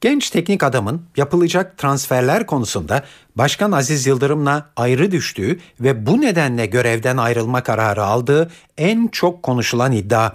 Genç 0.00 0.30
teknik 0.30 0.62
adamın 0.62 1.02
yapılacak 1.16 1.78
transferler 1.78 2.46
konusunda 2.46 3.04
Başkan 3.36 3.72
Aziz 3.72 4.06
Yıldırım'la 4.06 4.70
ayrı 4.76 5.10
düştüğü 5.10 5.58
ve 5.80 6.06
bu 6.06 6.20
nedenle 6.20 6.66
görevden 6.66 7.16
ayrılma 7.16 7.62
kararı 7.62 8.04
aldığı 8.04 8.50
en 8.78 9.08
çok 9.08 9.42
konuşulan 9.42 9.92
iddia. 9.92 10.32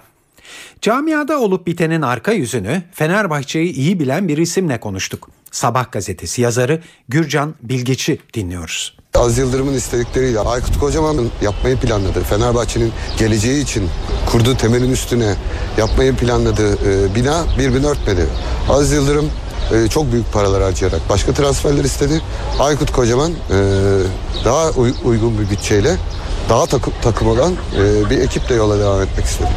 Camiada 0.80 1.40
olup 1.40 1.66
bitenin 1.66 2.02
arka 2.02 2.32
yüzünü 2.32 2.82
Fenerbahçe'yi 2.92 3.72
iyi 3.72 4.00
bilen 4.00 4.28
bir 4.28 4.38
isimle 4.38 4.80
konuştuk. 4.80 5.28
Sabah 5.50 5.92
gazetesi 5.92 6.42
yazarı 6.42 6.82
Gürcan 7.08 7.54
Bilgiç'i 7.62 8.18
dinliyoruz. 8.34 8.96
Az 9.14 9.38
Yıldırım'ın 9.38 9.74
istedikleriyle 9.74 10.40
Aykut 10.40 10.78
Kocaman'ın 10.78 11.30
yapmayı 11.42 11.76
planladığı 11.76 12.22
Fenerbahçe'nin 12.24 12.92
geleceği 13.18 13.62
için 13.62 13.88
kurduğu 14.30 14.56
temelin 14.56 14.90
üstüne 14.90 15.34
yapmayı 15.78 16.16
planladığı 16.16 16.72
e, 16.74 17.14
bina 17.14 17.44
birbirini 17.58 17.86
örtmedi. 17.86 18.26
Az 18.68 18.92
Yıldırım 18.92 19.30
e, 19.72 19.88
çok 19.88 20.12
büyük 20.12 20.32
paralar 20.32 20.62
harcayarak 20.62 21.00
başka 21.08 21.32
transferler 21.32 21.84
istedi. 21.84 22.20
Aykut 22.60 22.92
Kocaman 22.92 23.32
e, 23.32 23.36
daha 24.44 24.70
uy- 24.70 24.94
uygun 25.04 25.38
bir 25.38 25.50
bütçeyle 25.50 25.96
daha 26.48 26.66
takım, 26.66 26.92
takım 27.02 27.28
olan 27.28 27.52
e, 27.52 28.10
bir 28.10 28.18
ekiple 28.18 28.54
yola 28.54 28.78
devam 28.78 29.02
etmek 29.02 29.26
istedi. 29.26 29.48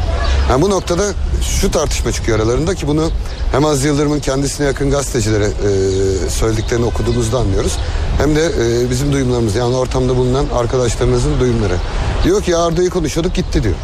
Yani 0.50 0.62
bu 0.62 0.70
noktada 0.70 1.02
şu 1.42 1.70
tartışma 1.70 2.12
çıkıyor 2.12 2.38
aralarında 2.38 2.74
ki 2.74 2.86
bunu 2.86 3.10
hem 3.52 3.64
Az 3.64 3.84
Yıldırım'ın 3.84 4.20
kendisine 4.20 4.66
yakın 4.66 4.90
gazetecilere 4.90 5.44
e, 5.44 6.30
söylediklerini 6.30 6.84
okuduğumuzda 6.84 7.38
anlıyoruz. 7.38 7.78
Hem 8.18 8.36
de 8.36 8.44
e, 8.44 8.90
bizim 8.90 9.12
duyumlarımız 9.12 9.54
yani 9.54 9.76
ortamda 9.76 10.16
bulunan 10.16 10.46
arkadaşlarımızın 10.54 11.40
duyumları. 11.40 11.76
Diyor 12.24 12.42
ki 12.42 12.56
Arda'yı 12.56 12.90
konuşuyorduk 12.90 13.34
gitti 13.34 13.62
diyor. 13.62 13.74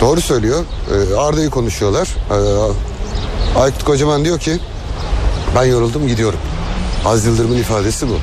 Doğru 0.00 0.20
söylüyor. 0.20 0.64
E, 1.12 1.16
Arda'yı 1.16 1.50
konuşuyorlar. 1.50 2.08
E, 2.30 3.58
Aykut 3.58 3.84
Kocaman 3.84 4.24
diyor 4.24 4.38
ki 4.38 4.58
ben 5.56 5.64
yoruldum 5.64 6.08
gidiyorum. 6.08 6.38
Az 7.04 7.24
Yıldırım'ın 7.26 7.58
ifadesi 7.58 8.06
bu. 8.08 8.14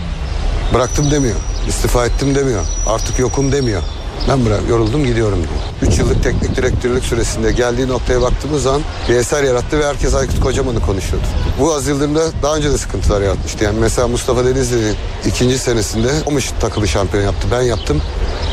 Bıraktım 0.74 1.12
demiyor. 1.12 1.36
İstifa 1.68 2.06
ettim 2.06 2.36
demiyor. 2.36 2.62
Artık 2.88 3.20
yokum 3.20 3.52
demiyor. 3.52 3.82
Ben 4.30 4.46
bırak, 4.46 4.62
yoruldum 4.70 5.06
gidiyorum 5.06 5.38
diyor. 5.38 5.92
3 5.94 6.00
yıllık 6.00 6.24
teknik 6.24 6.56
direktörlük 6.56 7.04
süresinde 7.04 7.52
geldiği 7.52 7.88
noktaya 7.88 8.22
baktığımız 8.22 8.64
zaman 8.64 8.82
bir 9.10 9.14
eser 9.14 9.44
yarattı 9.44 9.80
ve 9.80 9.86
herkes 9.86 10.14
Aykut 10.14 10.40
Kocaman'ı 10.40 10.80
konuşuyordu. 10.80 11.28
Bu 11.60 11.74
Az 11.74 11.88
Yıldırım'da 11.88 12.24
daha 12.44 12.56
önce 12.56 12.72
de 12.72 12.78
sıkıntılar 12.78 13.22
yaratmıştı. 13.22 13.64
Yani 13.64 13.80
mesela 13.80 14.08
Mustafa 14.08 14.46
Denizli'nin 14.46 14.96
ikinci 15.26 15.60
senesinde 15.60 16.12
Omuş 16.26 16.52
takılı 16.60 16.88
şampiyon 16.88 17.24
yaptı. 17.24 17.48
Ben 17.52 17.62
yaptım. 17.62 18.02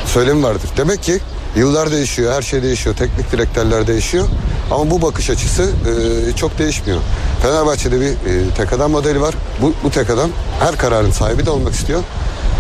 Söylemi 0.07 0.43
vardır. 0.43 0.71
Demek 0.77 1.03
ki 1.03 1.21
Yıllar 1.57 1.93
değişiyor, 1.93 2.33
her 2.33 2.43
şey 2.43 2.63
değişiyor, 2.63 2.97
teknik 2.97 3.33
direktörler 3.33 3.87
değişiyor. 3.87 4.29
Ama 4.71 4.91
bu 4.91 5.03
bakış 5.03 5.31
açısı 5.31 5.63
e, 5.63 6.37
çok 6.37 6.59
değişmiyor. 6.59 7.01
Fenerbahçe'de 7.43 8.01
bir 8.01 8.07
e, 8.07 8.55
tek 8.57 8.73
adam 8.73 8.91
modeli 8.91 9.21
var. 9.21 9.35
Bu, 9.63 9.73
bu 9.85 9.91
tek 9.91 10.11
adam 10.11 10.31
her 10.61 10.77
kararın 10.77 11.11
sahibi 11.11 11.47
de 11.47 11.51
olmak 11.51 11.75
istiyor. 11.75 12.01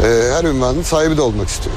E, 0.04 0.32
her 0.34 0.44
ünvanın 0.44 0.82
sahibi 0.82 1.16
de 1.16 1.22
olmak 1.22 1.48
istiyor. 1.48 1.76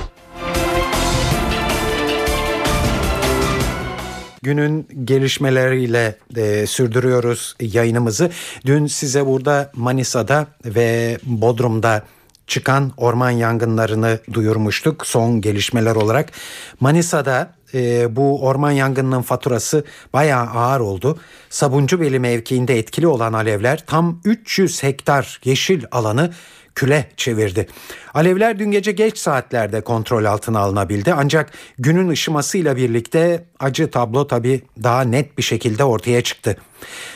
Günün 4.43 4.87
gelişmeleriyle 5.03 6.15
e, 6.35 6.67
sürdürüyoruz 6.67 7.55
yayınımızı. 7.59 8.31
Dün 8.65 8.87
size 8.87 9.25
burada 9.25 9.71
Manisa'da 9.75 10.47
ve 10.65 11.17
Bodrum'da 11.23 12.03
çıkan 12.47 12.91
orman 12.97 13.29
yangınlarını 13.29 14.19
duyurmuştuk 14.33 15.07
son 15.07 15.41
gelişmeler 15.41 15.95
olarak. 15.95 16.31
Manisa'da 16.79 17.53
e, 17.73 18.15
bu 18.15 18.45
orman 18.45 18.71
yangınının 18.71 19.21
faturası 19.21 19.83
bayağı 20.13 20.45
ağır 20.45 20.79
oldu. 20.79 21.19
Sabuncubeli 21.49 22.19
mevkiinde 22.19 22.77
etkili 22.79 23.07
olan 23.07 23.33
alevler 23.33 23.83
tam 23.87 24.21
300 24.25 24.83
hektar 24.83 25.39
yeşil 25.43 25.83
alanı 25.91 26.31
küle 26.75 27.09
çevirdi. 27.17 27.67
Alevler 28.13 28.59
dün 28.59 28.71
gece 28.71 28.91
geç 28.91 29.17
saatlerde 29.17 29.81
kontrol 29.81 30.25
altına 30.25 30.59
alınabildi 30.59 31.13
ancak 31.13 31.51
günün 31.77 32.09
ışımasıyla 32.09 32.77
birlikte 32.77 33.45
acı 33.59 33.91
tablo 33.91 34.27
tabii 34.27 34.61
daha 34.83 35.01
net 35.01 35.37
bir 35.37 35.43
şekilde 35.43 35.83
ortaya 35.83 36.21
çıktı. 36.21 36.57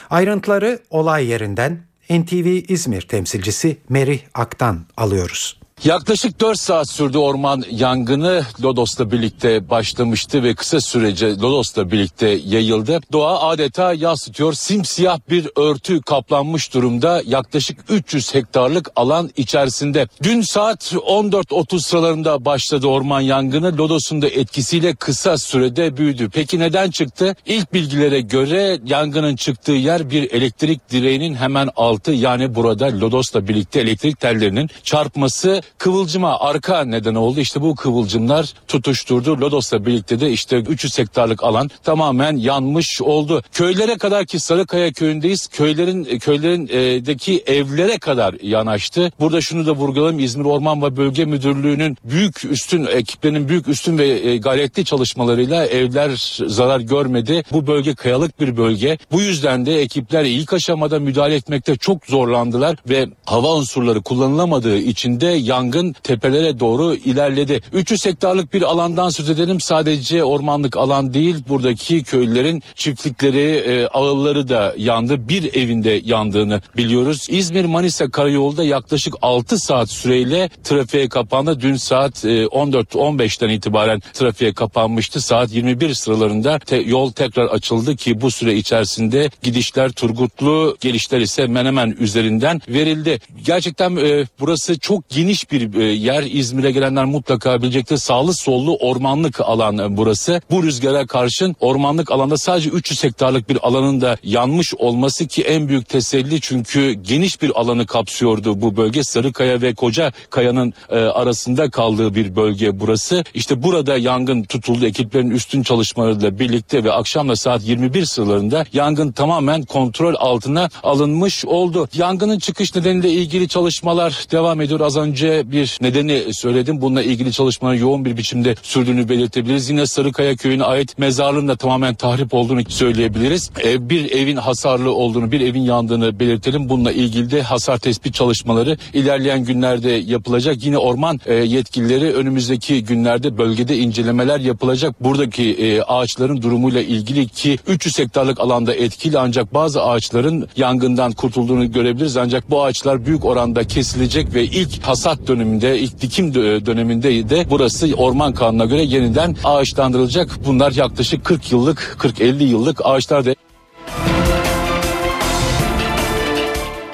Ayrıntıları 0.09 0.79
olay 0.89 1.25
yerinden 1.25 1.87
NTV 2.09 2.71
İzmir 2.71 3.01
temsilcisi 3.01 3.77
Merih 3.89 4.19
Ak'tan 4.33 4.85
alıyoruz. 4.97 5.56
Yaklaşık 5.83 6.39
4 6.39 6.59
saat 6.59 6.89
sürdü 6.89 7.17
orman 7.17 7.63
yangını 7.71 8.43
Lodos'la 8.63 9.11
birlikte 9.11 9.69
başlamıştı 9.69 10.43
ve 10.43 10.55
kısa 10.55 10.81
sürece 10.81 11.27
Lodos'la 11.27 11.91
birlikte 11.91 12.27
yayıldı. 12.45 12.99
Doğa 13.11 13.49
adeta 13.49 13.93
yansıtıyor 13.93 14.53
simsiyah 14.53 15.19
bir 15.29 15.49
örtü 15.55 16.01
kaplanmış 16.01 16.73
durumda 16.73 17.21
yaklaşık 17.25 17.79
300 17.89 18.33
hektarlık 18.33 18.89
alan 18.95 19.29
içerisinde. 19.37 20.07
Dün 20.23 20.41
saat 20.41 20.93
14.30 20.93 21.79
sıralarında 21.79 22.45
başladı 22.45 22.87
orman 22.87 23.21
yangını 23.21 23.77
Lodos'un 23.77 24.21
da 24.21 24.27
etkisiyle 24.27 24.95
kısa 24.95 25.37
sürede 25.37 25.97
büyüdü. 25.97 26.29
Peki 26.33 26.59
neden 26.59 26.91
çıktı? 26.91 27.35
İlk 27.45 27.73
bilgilere 27.73 28.21
göre 28.21 28.79
yangının 28.85 29.35
çıktığı 29.35 29.71
yer 29.71 30.09
bir 30.09 30.31
elektrik 30.31 30.91
direğinin 30.91 31.35
hemen 31.35 31.69
altı 31.75 32.11
yani 32.11 32.55
burada 32.55 32.85
Lodos'la 32.85 33.47
birlikte 33.47 33.79
elektrik 33.79 34.19
tellerinin 34.19 34.69
çarpması 34.83 35.61
kıvılcıma 35.77 36.39
arka 36.39 36.85
neden 36.85 37.15
oldu. 37.15 37.39
İşte 37.39 37.61
bu 37.61 37.75
kıvılcımlar 37.75 38.53
tutuşturdu. 38.67 39.41
Lodos'la 39.41 39.85
birlikte 39.85 40.19
de 40.19 40.31
işte 40.31 40.57
300 40.57 40.97
hektarlık 40.97 41.43
alan 41.43 41.69
tamamen 41.83 42.37
yanmış 42.37 43.01
oldu. 43.01 43.43
Köylere 43.51 43.97
kadar 43.97 44.25
ki 44.25 44.39
Sarıkaya 44.39 44.91
köyündeyiz. 44.91 45.47
Köylerin 45.47 46.67
e, 46.67 47.05
deki 47.05 47.43
evlere 47.47 47.97
kadar 47.97 48.35
yanaştı. 48.41 49.11
Burada 49.19 49.41
şunu 49.41 49.65
da 49.65 49.71
vurgulayalım. 49.71 50.19
İzmir 50.19 50.45
Orman 50.45 50.81
ve 50.81 50.97
Bölge 50.97 51.25
Müdürlüğü'nün 51.25 51.97
büyük 52.03 52.45
üstün 52.45 52.85
ekiplerinin 52.85 53.49
büyük 53.49 53.67
üstün 53.67 53.97
ve 53.97 54.07
e, 54.07 54.37
gayretli 54.37 54.85
çalışmalarıyla 54.85 55.65
evler 55.65 56.39
zarar 56.47 56.79
görmedi. 56.79 57.43
Bu 57.51 57.67
bölge 57.67 57.95
kayalık 57.95 58.39
bir 58.39 58.57
bölge. 58.57 58.97
Bu 59.11 59.21
yüzden 59.21 59.65
de 59.65 59.81
ekipler 59.81 60.23
ilk 60.23 60.53
aşamada 60.53 60.99
müdahale 60.99 61.35
etmekte 61.35 61.75
çok 61.75 62.05
zorlandılar 62.05 62.75
ve 62.89 63.07
hava 63.25 63.55
unsurları 63.55 64.01
kullanılamadığı 64.01 64.77
için 64.77 65.21
de 65.21 65.27
yangın 65.57 65.95
tepelere 66.03 66.59
doğru 66.59 66.95
ilerledi. 66.95 67.61
300 67.73 68.05
hektarlık 68.05 68.53
bir 68.53 68.61
alandan 68.61 69.09
söz 69.09 69.29
edelim. 69.29 69.59
Sadece 69.59 70.23
ormanlık 70.23 70.77
alan 70.77 71.13
değil 71.13 71.35
buradaki 71.49 72.03
köylülerin 72.03 72.63
çiftlikleri, 72.75 73.39
e, 73.39 73.87
ağılları 73.87 74.49
da 74.49 74.73
yandı. 74.77 75.29
Bir 75.29 75.53
evinde 75.53 76.01
yandığını 76.03 76.61
biliyoruz. 76.77 77.27
İzmir 77.29 77.65
Manisa 77.65 78.09
karayolda 78.09 78.63
yaklaşık 78.63 79.13
6 79.21 79.59
saat 79.59 79.89
süreyle 79.89 80.49
trafiğe 80.63 81.09
kapandı. 81.09 81.61
Dün 81.61 81.75
saat 81.75 82.25
e, 82.25 82.45
14-15'ten 82.45 83.49
itibaren 83.49 83.99
trafiğe 84.13 84.53
kapanmıştı. 84.53 85.21
Saat 85.21 85.53
21 85.53 85.93
sıralarında 85.93 86.59
te, 86.59 86.75
yol 86.75 87.11
tekrar 87.11 87.45
açıldı 87.45 87.95
ki 87.95 88.21
bu 88.21 88.31
süre 88.31 88.55
içerisinde 88.55 89.29
gidişler 89.43 89.91
Turgutlu, 89.91 90.77
gelişler 90.81 91.21
ise 91.21 91.47
Menemen 91.47 91.95
üzerinden 91.99 92.61
verildi. 92.69 93.19
Gerçekten 93.45 93.95
e, 93.95 94.25
burası 94.39 94.79
çok 94.79 95.09
geniş 95.09 95.46
bir 95.51 95.73
e, 95.79 95.83
yer. 95.83 96.23
İzmir'e 96.23 96.71
gelenler 96.71 97.05
mutlaka 97.05 97.61
bilecektir. 97.61 97.97
Sağlı 97.97 98.33
sollu 98.33 98.77
ormanlık 98.77 99.41
alan 99.41 99.77
e, 99.77 99.97
burası. 99.97 100.41
Bu 100.51 100.63
rüzgara 100.63 101.05
karşın 101.05 101.55
ormanlık 101.59 102.11
alanda 102.11 102.37
sadece 102.37 102.69
300 102.69 103.03
hektarlık 103.03 103.49
bir 103.49 103.67
alanın 103.67 104.01
da 104.01 104.17
yanmış 104.23 104.73
olması 104.73 105.27
ki 105.27 105.43
en 105.43 105.67
büyük 105.67 105.89
teselli 105.89 106.41
çünkü 106.41 106.93
geniş 106.93 107.41
bir 107.41 107.59
alanı 107.59 107.85
kapsıyordu 107.85 108.61
bu 108.61 108.77
bölge. 108.77 109.03
Sarıkaya 109.03 109.61
ve 109.61 109.73
Koca 109.73 110.11
Kaya'nın 110.29 110.73
e, 110.89 110.95
arasında 110.95 111.69
kaldığı 111.69 112.15
bir 112.15 112.35
bölge 112.35 112.79
burası. 112.79 113.23
İşte 113.33 113.63
burada 113.63 113.97
yangın 113.97 114.43
tutuldu. 114.43 114.85
Ekiplerin 114.85 115.29
üstün 115.29 115.63
çalışmalarıyla 115.63 116.39
birlikte 116.39 116.83
ve 116.83 116.91
akşamla 116.91 117.35
saat 117.35 117.67
21 117.67 118.05
sıralarında 118.05 118.65
yangın 118.73 119.11
tamamen 119.11 119.63
kontrol 119.65 120.13
altına 120.17 120.69
alınmış 120.83 121.45
oldu. 121.45 121.89
Yangının 121.93 122.39
çıkış 122.39 122.75
nedeniyle 122.75 123.11
ilgili 123.11 123.47
çalışmalar 123.47 124.27
devam 124.31 124.61
ediyor. 124.61 124.79
Az 124.79 124.97
önce 124.97 125.36
bir 125.45 125.77
nedeni 125.81 126.33
söyledim. 126.33 126.81
Bununla 126.81 127.03
ilgili 127.03 127.31
çalışmaların 127.31 127.79
yoğun 127.79 128.05
bir 128.05 128.17
biçimde 128.17 128.55
sürdüğünü 128.63 129.09
belirtebiliriz. 129.09 129.69
Yine 129.69 129.87
Sarıkaya 129.87 130.35
köyüne 130.35 130.63
ait 130.63 130.97
mezarlığın 130.97 131.47
da 131.47 131.55
tamamen 131.55 131.95
tahrip 131.95 132.33
olduğunu 132.33 132.61
söyleyebiliriz. 132.69 133.51
Ee, 133.63 133.89
bir 133.89 134.11
evin 134.11 134.37
hasarlı 134.37 134.93
olduğunu, 134.93 135.31
bir 135.31 135.41
evin 135.41 135.61
yandığını 135.61 136.19
belirtelim. 136.19 136.69
Bununla 136.69 136.91
ilgili 136.91 137.31
de 137.31 137.41
hasar 137.41 137.77
tespit 137.77 138.13
çalışmaları 138.13 138.77
ilerleyen 138.93 139.43
günlerde 139.43 139.89
yapılacak. 139.89 140.65
Yine 140.65 140.77
orman 140.77 141.19
e, 141.25 141.33
yetkilileri 141.33 142.13
önümüzdeki 142.13 142.83
günlerde 142.83 143.37
bölgede 143.37 143.77
incelemeler 143.77 144.39
yapılacak. 144.39 145.03
Buradaki 145.03 145.53
e, 145.53 145.81
ağaçların 145.81 146.41
durumuyla 146.41 146.81
ilgili 146.81 147.27
ki 147.27 147.57
300 147.67 147.99
hektarlık 147.99 148.39
alanda 148.39 148.75
etkili 148.75 149.19
ancak 149.19 149.53
bazı 149.53 149.83
ağaçların 149.83 150.47
yangından 150.57 151.11
kurtulduğunu 151.11 151.71
görebiliriz. 151.71 152.17
Ancak 152.17 152.51
bu 152.51 152.63
ağaçlar 152.63 153.05
büyük 153.05 153.25
oranda 153.25 153.63
kesilecek 153.63 154.33
ve 154.33 154.43
ilk 154.43 154.83
hasat 154.83 155.26
döneminde, 155.27 155.79
ilk 155.79 156.01
dikim 156.01 156.33
döneminde 156.35 157.29
de 157.29 157.49
burası 157.49 157.93
orman 157.97 158.33
kanuna 158.33 158.65
göre 158.65 158.81
yeniden 158.81 159.35
ağaçlandırılacak. 159.43 160.29
Bunlar 160.45 160.71
yaklaşık 160.71 161.25
40 161.25 161.51
yıllık, 161.51 161.97
40-50 161.99 162.43
yıllık 162.43 162.81
ağaçlar 162.83 163.25
da 163.25 163.35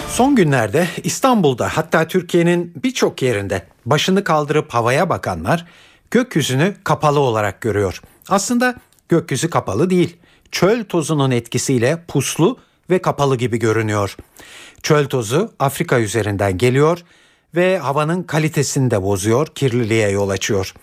Son 0.07 0.35
günlerde 0.35 0.87
İstanbul'da 1.03 1.69
hatta 1.77 2.07
Türkiye'nin 2.07 2.73
birçok 2.83 3.21
yerinde 3.21 3.63
başını 3.85 4.23
kaldırıp 4.23 4.73
havaya 4.73 5.09
bakanlar 5.09 5.65
gökyüzünü 6.11 6.75
kapalı 6.83 7.19
olarak 7.19 7.61
görüyor. 7.61 8.01
Aslında 8.29 8.75
gökyüzü 9.09 9.49
kapalı 9.49 9.89
değil. 9.89 10.17
Çöl 10.51 10.83
tozunun 10.83 11.31
etkisiyle 11.31 12.03
puslu 12.07 12.57
ve 12.89 13.01
kapalı 13.01 13.37
gibi 13.37 13.59
görünüyor. 13.59 14.17
Çöl 14.83 15.05
tozu 15.05 15.51
Afrika 15.59 15.99
üzerinden 15.99 16.57
geliyor 16.57 17.03
ve 17.55 17.77
havanın 17.77 18.23
kalitesini 18.23 18.91
de 18.91 19.03
bozuyor, 19.03 19.47
kirliliğe 19.47 20.09
yol 20.09 20.29
açıyor. 20.29 20.73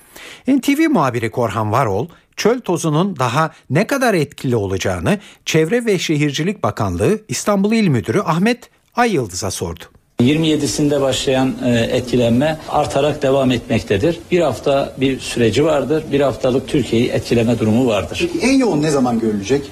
NTV 0.48 0.90
muhabiri 0.90 1.30
Korhan 1.30 1.72
Varol, 1.72 2.08
çöl 2.36 2.60
tozunun 2.60 3.16
daha 3.16 3.50
ne 3.70 3.86
kadar 3.86 4.14
etkili 4.14 4.56
olacağını 4.56 5.18
Çevre 5.44 5.86
ve 5.86 5.98
Şehircilik 5.98 6.62
Bakanlığı 6.62 7.20
İstanbul 7.28 7.72
İl 7.72 7.88
Müdürü 7.88 8.20
Ahmet 8.20 8.70
Ay 8.94 9.12
Yıldız'a 9.12 9.50
sordu. 9.50 9.84
27'sinde 10.20 11.00
başlayan 11.00 11.54
e, 11.64 11.70
etkilenme 11.70 12.58
artarak 12.68 13.22
devam 13.22 13.50
etmektedir. 13.50 14.18
Bir 14.30 14.40
hafta 14.40 14.94
bir 14.96 15.20
süreci 15.20 15.64
vardır. 15.64 16.04
Bir 16.12 16.20
haftalık 16.20 16.68
Türkiye'yi 16.68 17.08
etkileme 17.08 17.58
durumu 17.58 17.86
vardır. 17.86 18.28
Peki 18.32 18.46
en 18.46 18.58
yoğun 18.58 18.82
ne 18.82 18.90
zaman 18.90 19.18
görülecek? 19.18 19.62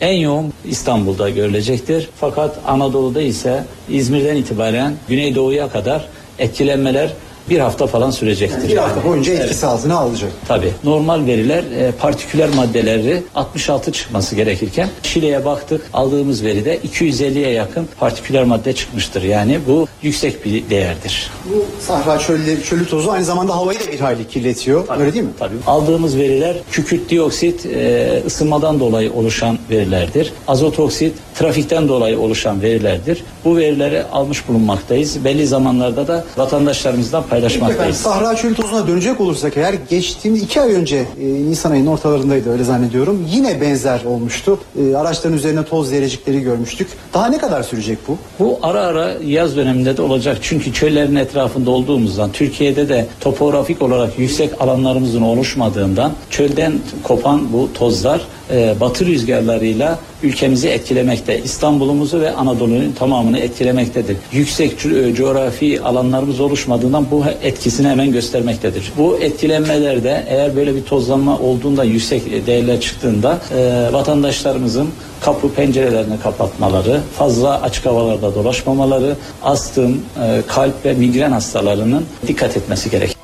En 0.00 0.12
yoğun 0.12 0.52
İstanbul'da 0.64 1.30
görülecektir. 1.30 2.08
Fakat 2.20 2.58
Anadolu'da 2.66 3.22
ise 3.22 3.64
İzmir'den 3.88 4.36
itibaren 4.36 4.94
Güneydoğu'ya 5.08 5.68
kadar 5.68 6.08
etkilenmeler 6.38 7.12
bir 7.50 7.58
hafta 7.58 7.86
falan 7.86 8.10
sürecektir. 8.10 8.68
Bir 8.68 8.76
hafta 8.76 9.04
boyunca 9.04 9.32
etkisi 9.32 9.48
evet. 9.52 9.64
altına 9.64 9.96
alacak. 9.98 10.30
Tabii. 10.48 10.72
Normal 10.84 11.26
veriler 11.26 11.64
e, 11.78 11.92
partiküler 11.92 12.48
maddeleri 12.48 13.22
66 13.34 13.92
çıkması 13.92 14.36
gerekirken 14.36 14.88
Şile'ye 15.02 15.44
baktık. 15.44 15.82
Aldığımız 15.92 16.44
veride 16.44 16.76
250'ye 16.76 17.50
yakın 17.50 17.88
partiküler 18.00 18.44
madde 18.44 18.72
çıkmıştır. 18.72 19.22
Yani 19.22 19.58
bu 19.68 19.88
yüksek 20.02 20.44
bir 20.44 20.70
değerdir. 20.70 21.30
Bu 21.54 21.64
Sahra 21.80 22.18
çölü, 22.18 22.62
çölü 22.62 22.86
tozu 22.86 23.10
aynı 23.10 23.24
zamanda 23.24 23.56
havayı 23.56 23.80
da 23.80 23.92
bir 23.92 24.00
hayli 24.00 24.28
kirletiyor. 24.28 24.86
Tabii, 24.86 25.02
Öyle 25.02 25.14
değil 25.14 25.24
mi? 25.24 25.30
Tabii. 25.38 25.54
Aldığımız 25.66 26.16
veriler 26.16 26.56
kükürt 26.70 27.10
dioksit 27.10 27.66
e, 27.66 28.22
ısınmadan 28.26 28.80
dolayı 28.80 29.12
oluşan 29.12 29.58
verilerdir. 29.70 30.32
Azot 30.48 30.78
oksit 30.78 31.14
trafikten 31.38 31.88
dolayı 31.88 32.20
oluşan 32.20 32.62
verilerdir. 32.62 33.24
Bu 33.44 33.56
verileri 33.56 34.04
almış 34.04 34.48
bulunmaktayız. 34.48 35.24
Belli 35.24 35.46
zamanlarda 35.46 36.08
da 36.08 36.24
vatandaşlarımızdan 36.36 37.22
paylaşmaktayız. 37.38 37.96
Sahra 37.96 38.36
çölü 38.36 38.54
tozuna 38.54 38.86
dönecek 38.86 39.20
olursak 39.20 39.56
eğer 39.56 39.74
geçtiğimiz 39.90 40.42
iki 40.42 40.60
ay 40.60 40.74
önce 40.74 40.96
e, 40.96 41.24
Nisan 41.24 41.70
ayının 41.70 41.86
ortalarındaydı 41.86 42.52
öyle 42.52 42.64
zannediyorum. 42.64 43.26
Yine 43.30 43.60
benzer 43.60 44.04
olmuştu. 44.04 44.58
E, 44.78 44.96
araçların 44.96 45.36
üzerine 45.36 45.64
toz 45.64 45.92
derecikleri 45.92 46.40
görmüştük. 46.40 46.88
Daha 47.14 47.26
ne 47.26 47.38
kadar 47.38 47.62
sürecek 47.62 47.98
bu? 48.08 48.18
Bu 48.38 48.58
ara 48.62 48.80
ara 48.80 49.12
yaz 49.24 49.56
döneminde 49.56 49.96
de 49.96 50.02
olacak. 50.02 50.38
Çünkü 50.42 50.72
çöllerin 50.72 51.16
etrafında 51.16 51.70
olduğumuzdan 51.70 52.32
Türkiye'de 52.32 52.88
de 52.88 53.06
topografik 53.20 53.82
olarak 53.82 54.18
yüksek 54.18 54.62
alanlarımızın 54.62 55.22
oluşmadığından 55.22 56.12
çölden 56.30 56.72
kopan 57.02 57.52
bu 57.52 57.68
tozlar 57.74 58.20
e, 58.50 58.74
batı 58.80 59.06
rüzgarlarıyla 59.06 59.98
ülkemizi 60.22 60.68
etkilemekte. 60.68 61.42
İstanbul'umuzu 61.42 62.20
ve 62.20 62.30
Anadolu'nun 62.30 62.92
tamamını 62.92 63.38
etkilemektedir. 63.38 64.16
Yüksek 64.32 64.86
e, 64.86 65.14
coğrafi 65.14 65.82
alanlarımız 65.82 66.40
oluşmadığından 66.40 67.06
bu 67.10 67.24
etkisini 67.42 67.88
hemen 67.88 68.12
göstermektedir. 68.12 68.92
Bu 68.98 69.18
etkilenmelerde 69.20 70.24
eğer 70.28 70.56
böyle 70.56 70.74
bir 70.74 70.82
tozlanma 70.82 71.38
olduğunda 71.38 71.84
yüksek 71.84 72.46
değerler 72.46 72.80
çıktığında 72.80 73.38
e, 73.56 73.92
vatandaşlarımızın 73.92 74.88
kapı 75.20 75.52
pencerelerini 75.52 76.20
kapatmaları, 76.20 77.00
fazla 77.18 77.62
açık 77.62 77.86
havalarda 77.86 78.34
dolaşmamaları, 78.34 79.16
astım, 79.42 80.02
e, 80.22 80.42
kalp 80.46 80.84
ve 80.84 80.92
migren 80.92 81.32
hastalarının 81.32 82.04
dikkat 82.26 82.56
etmesi 82.56 82.90
gerekir. 82.90 83.17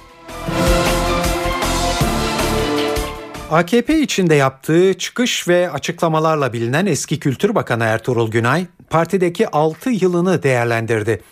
AKP 3.54 4.00
içinde 4.00 4.34
yaptığı 4.34 4.94
çıkış 4.94 5.48
ve 5.48 5.70
açıklamalarla 5.70 6.52
bilinen 6.52 6.86
eski 6.86 7.20
Kültür 7.20 7.54
Bakanı 7.54 7.84
Ertuğrul 7.84 8.30
Günay, 8.30 8.66
partideki 8.90 9.48
6 9.48 9.90
yılını 9.90 10.42
değerlendirdi. 10.42 11.22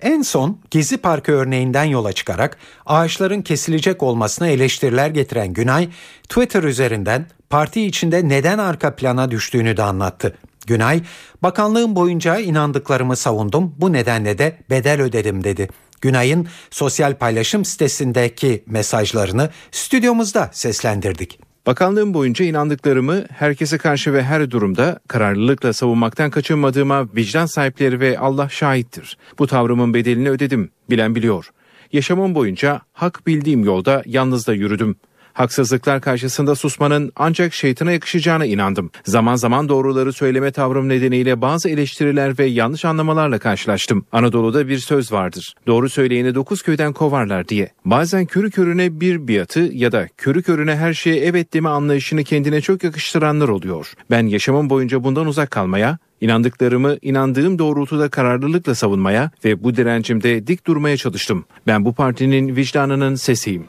En 0.00 0.22
son 0.22 0.58
Gezi 0.70 0.98
Parkı 0.98 1.32
örneğinden 1.32 1.84
yola 1.84 2.12
çıkarak 2.12 2.56
ağaçların 2.86 3.42
kesilecek 3.42 4.02
olmasına 4.02 4.48
eleştiriler 4.48 5.10
getiren 5.10 5.52
Günay, 5.52 5.88
Twitter 6.22 6.62
üzerinden 6.62 7.26
parti 7.50 7.86
içinde 7.86 8.28
neden 8.28 8.58
arka 8.58 8.96
plana 8.96 9.30
düştüğünü 9.30 9.76
de 9.76 9.82
anlattı. 9.82 10.36
Günay, 10.66 11.02
bakanlığım 11.42 11.96
boyunca 11.96 12.38
inandıklarımı 12.38 13.16
savundum, 13.16 13.74
bu 13.78 13.92
nedenle 13.92 14.38
de 14.38 14.58
bedel 14.70 15.00
ödedim 15.00 15.44
dedi. 15.44 15.68
Günay'ın 16.00 16.48
sosyal 16.70 17.14
paylaşım 17.14 17.64
sitesindeki 17.64 18.64
mesajlarını 18.66 19.50
stüdyomuzda 19.70 20.50
seslendirdik. 20.52 21.49
Bakanlığım 21.70 22.14
boyunca 22.14 22.44
inandıklarımı 22.44 23.24
herkese 23.28 23.78
karşı 23.78 24.12
ve 24.12 24.22
her 24.22 24.50
durumda 24.50 25.00
kararlılıkla 25.08 25.72
savunmaktan 25.72 26.30
kaçınmadığıma 26.30 27.08
vicdan 27.16 27.46
sahipleri 27.46 28.00
ve 28.00 28.18
Allah 28.18 28.48
şahittir. 28.48 29.18
Bu 29.38 29.46
tavrımın 29.46 29.94
bedelini 29.94 30.30
ödedim, 30.30 30.70
bilen 30.90 31.14
biliyor. 31.14 31.50
Yaşamım 31.92 32.34
boyunca 32.34 32.80
hak 32.92 33.26
bildiğim 33.26 33.64
yolda 33.64 34.02
yalnız 34.06 34.46
da 34.46 34.54
yürüdüm. 34.54 34.96
Haksızlıklar 35.40 36.00
karşısında 36.00 36.54
susmanın 36.54 37.12
ancak 37.16 37.54
şeytana 37.54 37.92
yakışacağına 37.92 38.46
inandım. 38.46 38.90
Zaman 39.04 39.36
zaman 39.36 39.68
doğruları 39.68 40.12
söyleme 40.12 40.52
tavrım 40.52 40.88
nedeniyle 40.88 41.40
bazı 41.40 41.68
eleştiriler 41.68 42.38
ve 42.38 42.44
yanlış 42.44 42.84
anlamalarla 42.84 43.38
karşılaştım. 43.38 44.04
Anadolu'da 44.12 44.68
bir 44.68 44.78
söz 44.78 45.12
vardır. 45.12 45.54
Doğru 45.66 45.88
söyleyeni 45.88 46.34
dokuz 46.34 46.62
köyden 46.62 46.92
kovarlar 46.92 47.48
diye. 47.48 47.70
Bazen 47.84 48.26
körü 48.26 48.50
körüne 48.50 49.00
bir 49.00 49.28
biatı 49.28 49.60
ya 49.60 49.92
da 49.92 50.08
körü 50.16 50.42
körüne 50.42 50.76
her 50.76 50.94
şeye 50.94 51.16
evet 51.16 51.54
deme 51.54 51.68
anlayışını 51.68 52.24
kendine 52.24 52.60
çok 52.60 52.84
yakıştıranlar 52.84 53.48
oluyor. 53.48 53.92
Ben 54.10 54.26
yaşamım 54.26 54.70
boyunca 54.70 55.04
bundan 55.04 55.26
uzak 55.26 55.50
kalmaya, 55.50 55.98
İnandıklarımı 56.20 56.96
inandığım 57.02 57.58
doğrultuda 57.58 58.08
kararlılıkla 58.08 58.74
savunmaya 58.74 59.30
ve 59.44 59.64
bu 59.64 59.76
direncimde 59.76 60.46
dik 60.46 60.66
durmaya 60.66 60.96
çalıştım. 60.96 61.44
Ben 61.66 61.84
bu 61.84 61.92
partinin 61.94 62.56
vicdanının 62.56 63.14
sesiyim. 63.14 63.64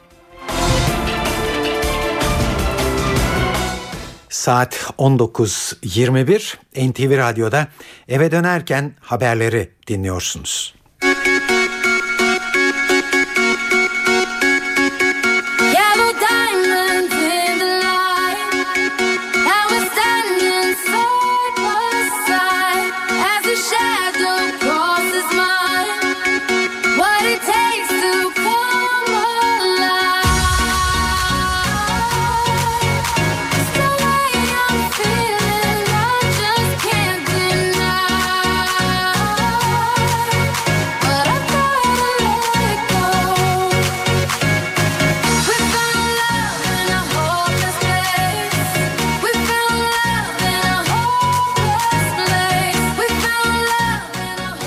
Saat 4.32 4.94
19.21 4.98 6.56
NTV 6.90 7.18
Radyo'da 7.18 7.68
eve 8.08 8.32
dönerken 8.32 8.96
haberleri 9.00 9.72
dinliyorsunuz. 9.88 10.74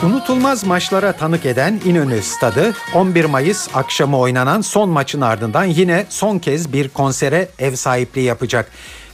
Unutulmaz 0.05 0.65
maçlara 0.65 1.13
tanık 1.13 1.47
eden 1.47 1.81
İnönü 1.85 2.23
Stadı 2.23 2.75
11 2.95 3.25
Mayıs 3.25 3.69
akşamı 3.75 4.19
oynanan 4.19 4.61
son 4.61 4.89
maçın 4.89 5.21
ardından 5.21 5.65
yine 5.65 6.07
son 6.09 6.39
kez 6.39 6.73
bir 6.73 6.89
konsere 6.89 7.49
ev 7.59 7.75
sahipliği 7.75 8.25
yapacak. 8.25 8.71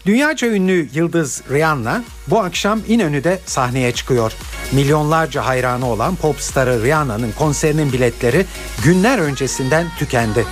Dünyaca 0.07 0.49
ünlü 0.49 0.89
yıldız 0.95 1.43
Rihanna 1.51 2.03
bu 2.27 2.41
akşam 2.41 2.81
İnönü'de 2.89 3.39
sahneye 3.47 3.93
çıkıyor. 3.93 4.33
Milyonlarca 4.73 5.47
hayranı 5.47 5.87
olan 5.87 6.17
popstarı 6.17 6.83
Rihanna'nın 6.83 7.33
konserinin 7.33 7.93
biletleri 7.93 8.47
günler 8.85 9.19
öncesinden 9.19 9.87
tükendi. 9.99 10.45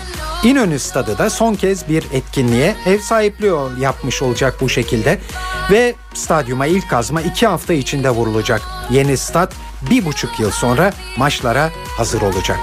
İnönü 0.45 0.79
Stadı 0.79 1.19
da 1.19 1.31
son 1.31 1.55
kez 1.55 1.89
bir 1.89 2.05
etkinliğe 2.13 2.77
ev 2.87 2.99
sahipliği 2.99 3.53
yapmış 3.81 4.23
olacak 4.23 4.55
bu 4.61 4.69
şekilde 4.69 5.19
ve 5.71 5.95
stadyuma 6.15 6.67
ilk 6.67 6.91
kazma 6.91 7.21
iki 7.21 7.47
hafta 7.47 7.73
içinde 7.73 8.11
vurulacak. 8.11 8.63
Yeni 8.91 9.17
stat 9.17 9.53
bir 9.91 10.05
buçuk 10.05 10.41
yıl 10.41 10.51
sonra 10.51 10.93
maçlara 11.17 11.71
hazır 11.97 12.23
olacak. 12.23 12.59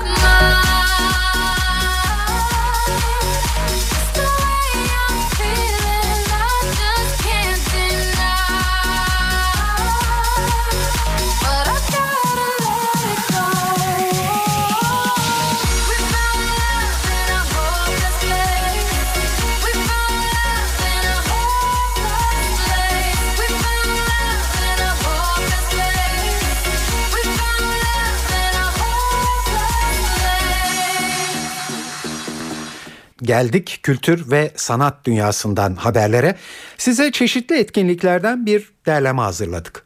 Geldik 33.26 33.80
kültür 33.84 34.32
ve 34.32 34.51
sanat 34.55 35.05
dünyasından 35.05 35.76
haberlere. 35.76 36.36
Size 36.78 37.11
çeşitli 37.11 37.59
etkinliklerden 37.59 38.45
bir 38.45 38.69
derleme 38.86 39.21
hazırladık. 39.21 39.86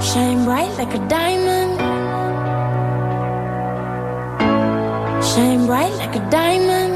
Shine 0.00 0.46
bright 0.46 0.78
like 0.78 0.98
a 0.98 1.10
diamond. 1.10 1.78
Shine 5.22 5.68
bright 5.68 5.94
like 5.98 6.18
a 6.18 6.32
diamond. 6.32 6.93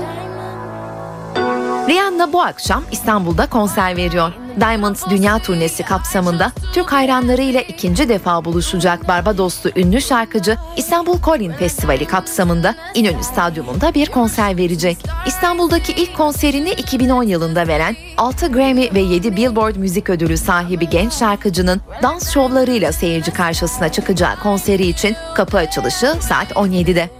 Rihanna 1.88 2.32
bu 2.32 2.42
akşam 2.42 2.84
İstanbul'da 2.92 3.46
konser 3.46 3.96
veriyor. 3.96 4.32
Diamond 4.60 4.96
Dünya 5.10 5.38
Turnesi 5.38 5.82
kapsamında 5.82 6.52
Türk 6.74 6.92
hayranlarıyla 6.92 7.60
ikinci 7.60 8.08
defa 8.08 8.44
buluşacak 8.44 9.08
Barbadoslu 9.08 9.70
ünlü 9.76 10.00
şarkıcı 10.00 10.56
İstanbul 10.76 11.22
Colin 11.22 11.52
Festivali 11.52 12.04
kapsamında 12.04 12.74
İnönü 12.94 13.22
Stadyumunda 13.22 13.94
bir 13.94 14.06
konser 14.06 14.56
verecek. 14.56 14.98
İstanbul'daki 15.26 15.92
ilk 15.92 16.16
konserini 16.16 16.70
2010 16.70 17.22
yılında 17.22 17.68
veren 17.68 17.96
6 18.16 18.52
Grammy 18.52 18.94
ve 18.94 19.00
7 19.00 19.36
Billboard 19.36 19.76
müzik 19.76 20.10
ödülü 20.10 20.36
sahibi 20.36 20.88
genç 20.88 21.12
şarkıcının 21.12 21.80
dans 22.02 22.34
şovlarıyla 22.34 22.92
seyirci 22.92 23.30
karşısına 23.30 23.88
çıkacağı 23.88 24.40
konseri 24.42 24.86
için 24.86 25.16
kapı 25.34 25.58
açılışı 25.58 26.14
saat 26.20 26.50
17'de. 26.50 27.17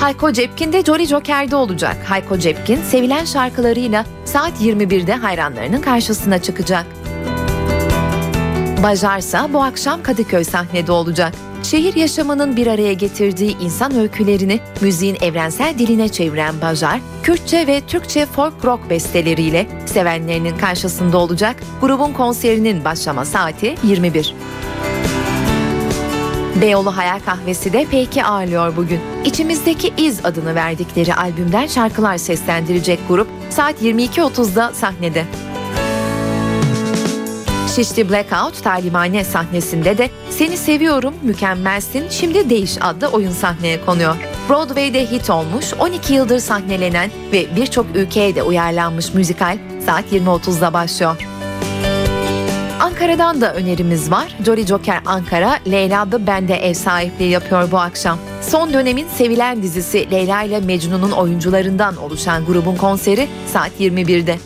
Hayko 0.00 0.32
Cepkin 0.32 0.72
de 0.72 0.82
Jolly 0.82 1.06
Joker'de 1.06 1.56
olacak. 1.56 1.96
Hayko 2.08 2.38
Cepkin 2.38 2.82
sevilen 2.82 3.24
şarkılarıyla 3.24 4.04
saat 4.24 4.60
21'de 4.60 5.14
hayranlarının 5.14 5.80
karşısına 5.80 6.42
çıkacak. 6.42 6.86
Bajarsa 8.82 9.52
bu 9.52 9.62
akşam 9.62 10.02
Kadıköy 10.02 10.44
sahnede 10.44 10.92
olacak. 10.92 11.34
Şehir 11.62 11.94
yaşamının 11.94 12.56
bir 12.56 12.66
araya 12.66 12.92
getirdiği 12.92 13.58
insan 13.58 13.94
öykülerini 13.94 14.60
müziğin 14.80 15.16
evrensel 15.20 15.78
diline 15.78 16.08
çeviren 16.08 16.60
Bajar, 16.60 17.00
Kürtçe 17.22 17.66
ve 17.66 17.80
Türkçe 17.80 18.26
folk 18.26 18.64
rock 18.64 18.90
besteleriyle 18.90 19.66
sevenlerinin 19.86 20.58
karşısında 20.58 21.18
olacak. 21.18 21.56
Grubun 21.80 22.12
konserinin 22.12 22.84
başlama 22.84 23.24
saati 23.24 23.74
21. 23.84 24.34
Beyoğlu 26.56 26.96
Hayal 26.96 27.20
Kahvesi 27.20 27.72
de 27.72 27.86
Peki 27.90 28.24
ağırlıyor 28.24 28.76
bugün. 28.76 29.00
İçimizdeki 29.24 29.92
İz 29.96 30.24
adını 30.24 30.54
verdikleri 30.54 31.14
albümden 31.14 31.66
şarkılar 31.66 32.18
seslendirecek 32.18 32.98
grup 33.08 33.28
saat 33.50 33.82
22.30'da 33.82 34.72
sahnede. 34.74 35.24
Şişli 37.76 38.10
Blackout 38.10 38.64
talimhane 38.64 39.24
sahnesinde 39.24 39.98
de 39.98 40.10
Seni 40.30 40.56
Seviyorum, 40.56 41.14
Mükemmelsin, 41.22 42.08
Şimdi 42.10 42.50
Değiş 42.50 42.78
adlı 42.80 43.06
oyun 43.08 43.30
sahneye 43.30 43.84
konuyor. 43.84 44.16
Broadway'de 44.48 45.10
hit 45.10 45.30
olmuş, 45.30 45.74
12 45.78 46.14
yıldır 46.14 46.38
sahnelenen 46.38 47.10
ve 47.32 47.56
birçok 47.56 47.86
ülkeye 47.94 48.34
de 48.34 48.42
uyarlanmış 48.42 49.14
müzikal 49.14 49.58
saat 49.86 50.12
20.30'da 50.12 50.72
başlıyor. 50.72 51.29
Ankara'dan 52.80 53.40
da 53.40 53.54
önerimiz 53.54 54.10
var. 54.10 54.36
Jolly 54.46 54.66
Joker 54.66 55.00
Ankara, 55.06 55.58
Leyla'da 55.70 56.26
Bende 56.26 56.54
ev 56.54 56.74
sahipliği 56.74 57.30
yapıyor 57.30 57.70
bu 57.70 57.78
akşam. 57.78 58.18
Son 58.42 58.72
dönemin 58.72 59.08
sevilen 59.08 59.62
dizisi 59.62 60.10
Leyla 60.10 60.42
ile 60.42 60.60
Mecnun'un 60.60 61.10
oyuncularından 61.10 61.96
oluşan 61.96 62.44
grubun 62.44 62.76
konseri 62.76 63.28
saat 63.52 63.80
21'de. 63.80 64.38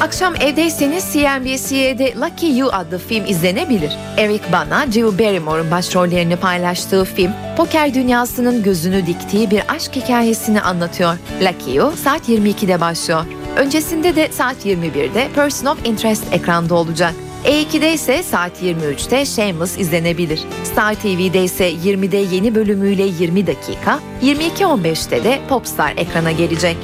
Akşam 0.00 0.34
evdeyseniz 0.36 1.04
CNBC'de 1.12 2.14
Lucky 2.14 2.58
You 2.58 2.70
adlı 2.72 2.98
film 2.98 3.24
izlenebilir. 3.26 3.92
Eric 4.16 4.44
Bana, 4.52 4.86
Drew 4.86 5.24
Barrymore'un 5.24 5.70
başrollerini 5.70 6.36
paylaştığı 6.36 7.04
film, 7.04 7.32
poker 7.56 7.94
dünyasının 7.94 8.62
gözünü 8.62 9.06
diktiği 9.06 9.50
bir 9.50 9.62
aşk 9.68 9.96
hikayesini 9.96 10.60
anlatıyor. 10.60 11.16
Lucky 11.42 11.76
You 11.76 11.92
saat 11.96 12.28
22'de 12.28 12.80
başlıyor. 12.80 13.24
Öncesinde 13.56 14.16
de 14.16 14.32
saat 14.32 14.66
21'de 14.66 15.28
Person 15.34 15.66
of 15.66 15.86
Interest 15.86 16.32
ekranda 16.32 16.74
olacak. 16.74 17.14
E2'de 17.44 17.94
ise 17.94 18.22
saat 18.22 18.62
23'te 18.62 19.26
Shameless 19.26 19.78
izlenebilir. 19.78 20.40
Star 20.64 20.94
TV'de 20.94 21.44
ise 21.44 21.72
20'de 21.72 22.16
yeni 22.16 22.54
bölümüyle 22.54 23.02
20 23.02 23.46
dakika, 23.46 24.00
22.15'te 24.22 25.24
de 25.24 25.40
Popstar 25.48 25.94
ekrana 25.96 26.32
gelecek. 26.32 26.76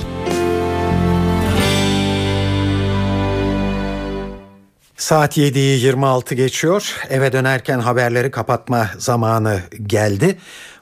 Saat 4.97 5.37
7'yi 5.37 5.81
26 5.81 6.35
geçiyor. 6.35 6.97
Eve 7.11 7.33
dönerken 7.33 7.79
haberleri 7.79 8.31
kapatma 8.31 8.91
zamanı 8.99 9.61
geldi. 9.87 10.39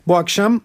Bu 0.07 0.17
akşam 0.17 0.61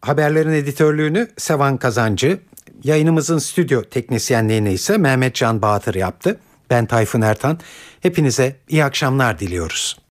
haberlerin 0.00 0.52
editörlüğünü 0.52 1.28
Sevan 1.36 1.76
Kazancı, 1.76 2.38
yayınımızın 2.84 3.38
stüdyo 3.38 3.82
teknisyenliğini 3.82 4.72
ise 4.72 4.98
Mehmet 4.98 5.34
Can 5.34 5.62
Bahtır 5.62 5.94
yaptı. 5.94 6.40
Ben 6.70 6.86
Tayfun 6.86 7.20
Ertan. 7.20 7.58
Hepinize 8.00 8.56
iyi 8.68 8.84
akşamlar 8.84 9.38
diliyoruz. 9.38 9.96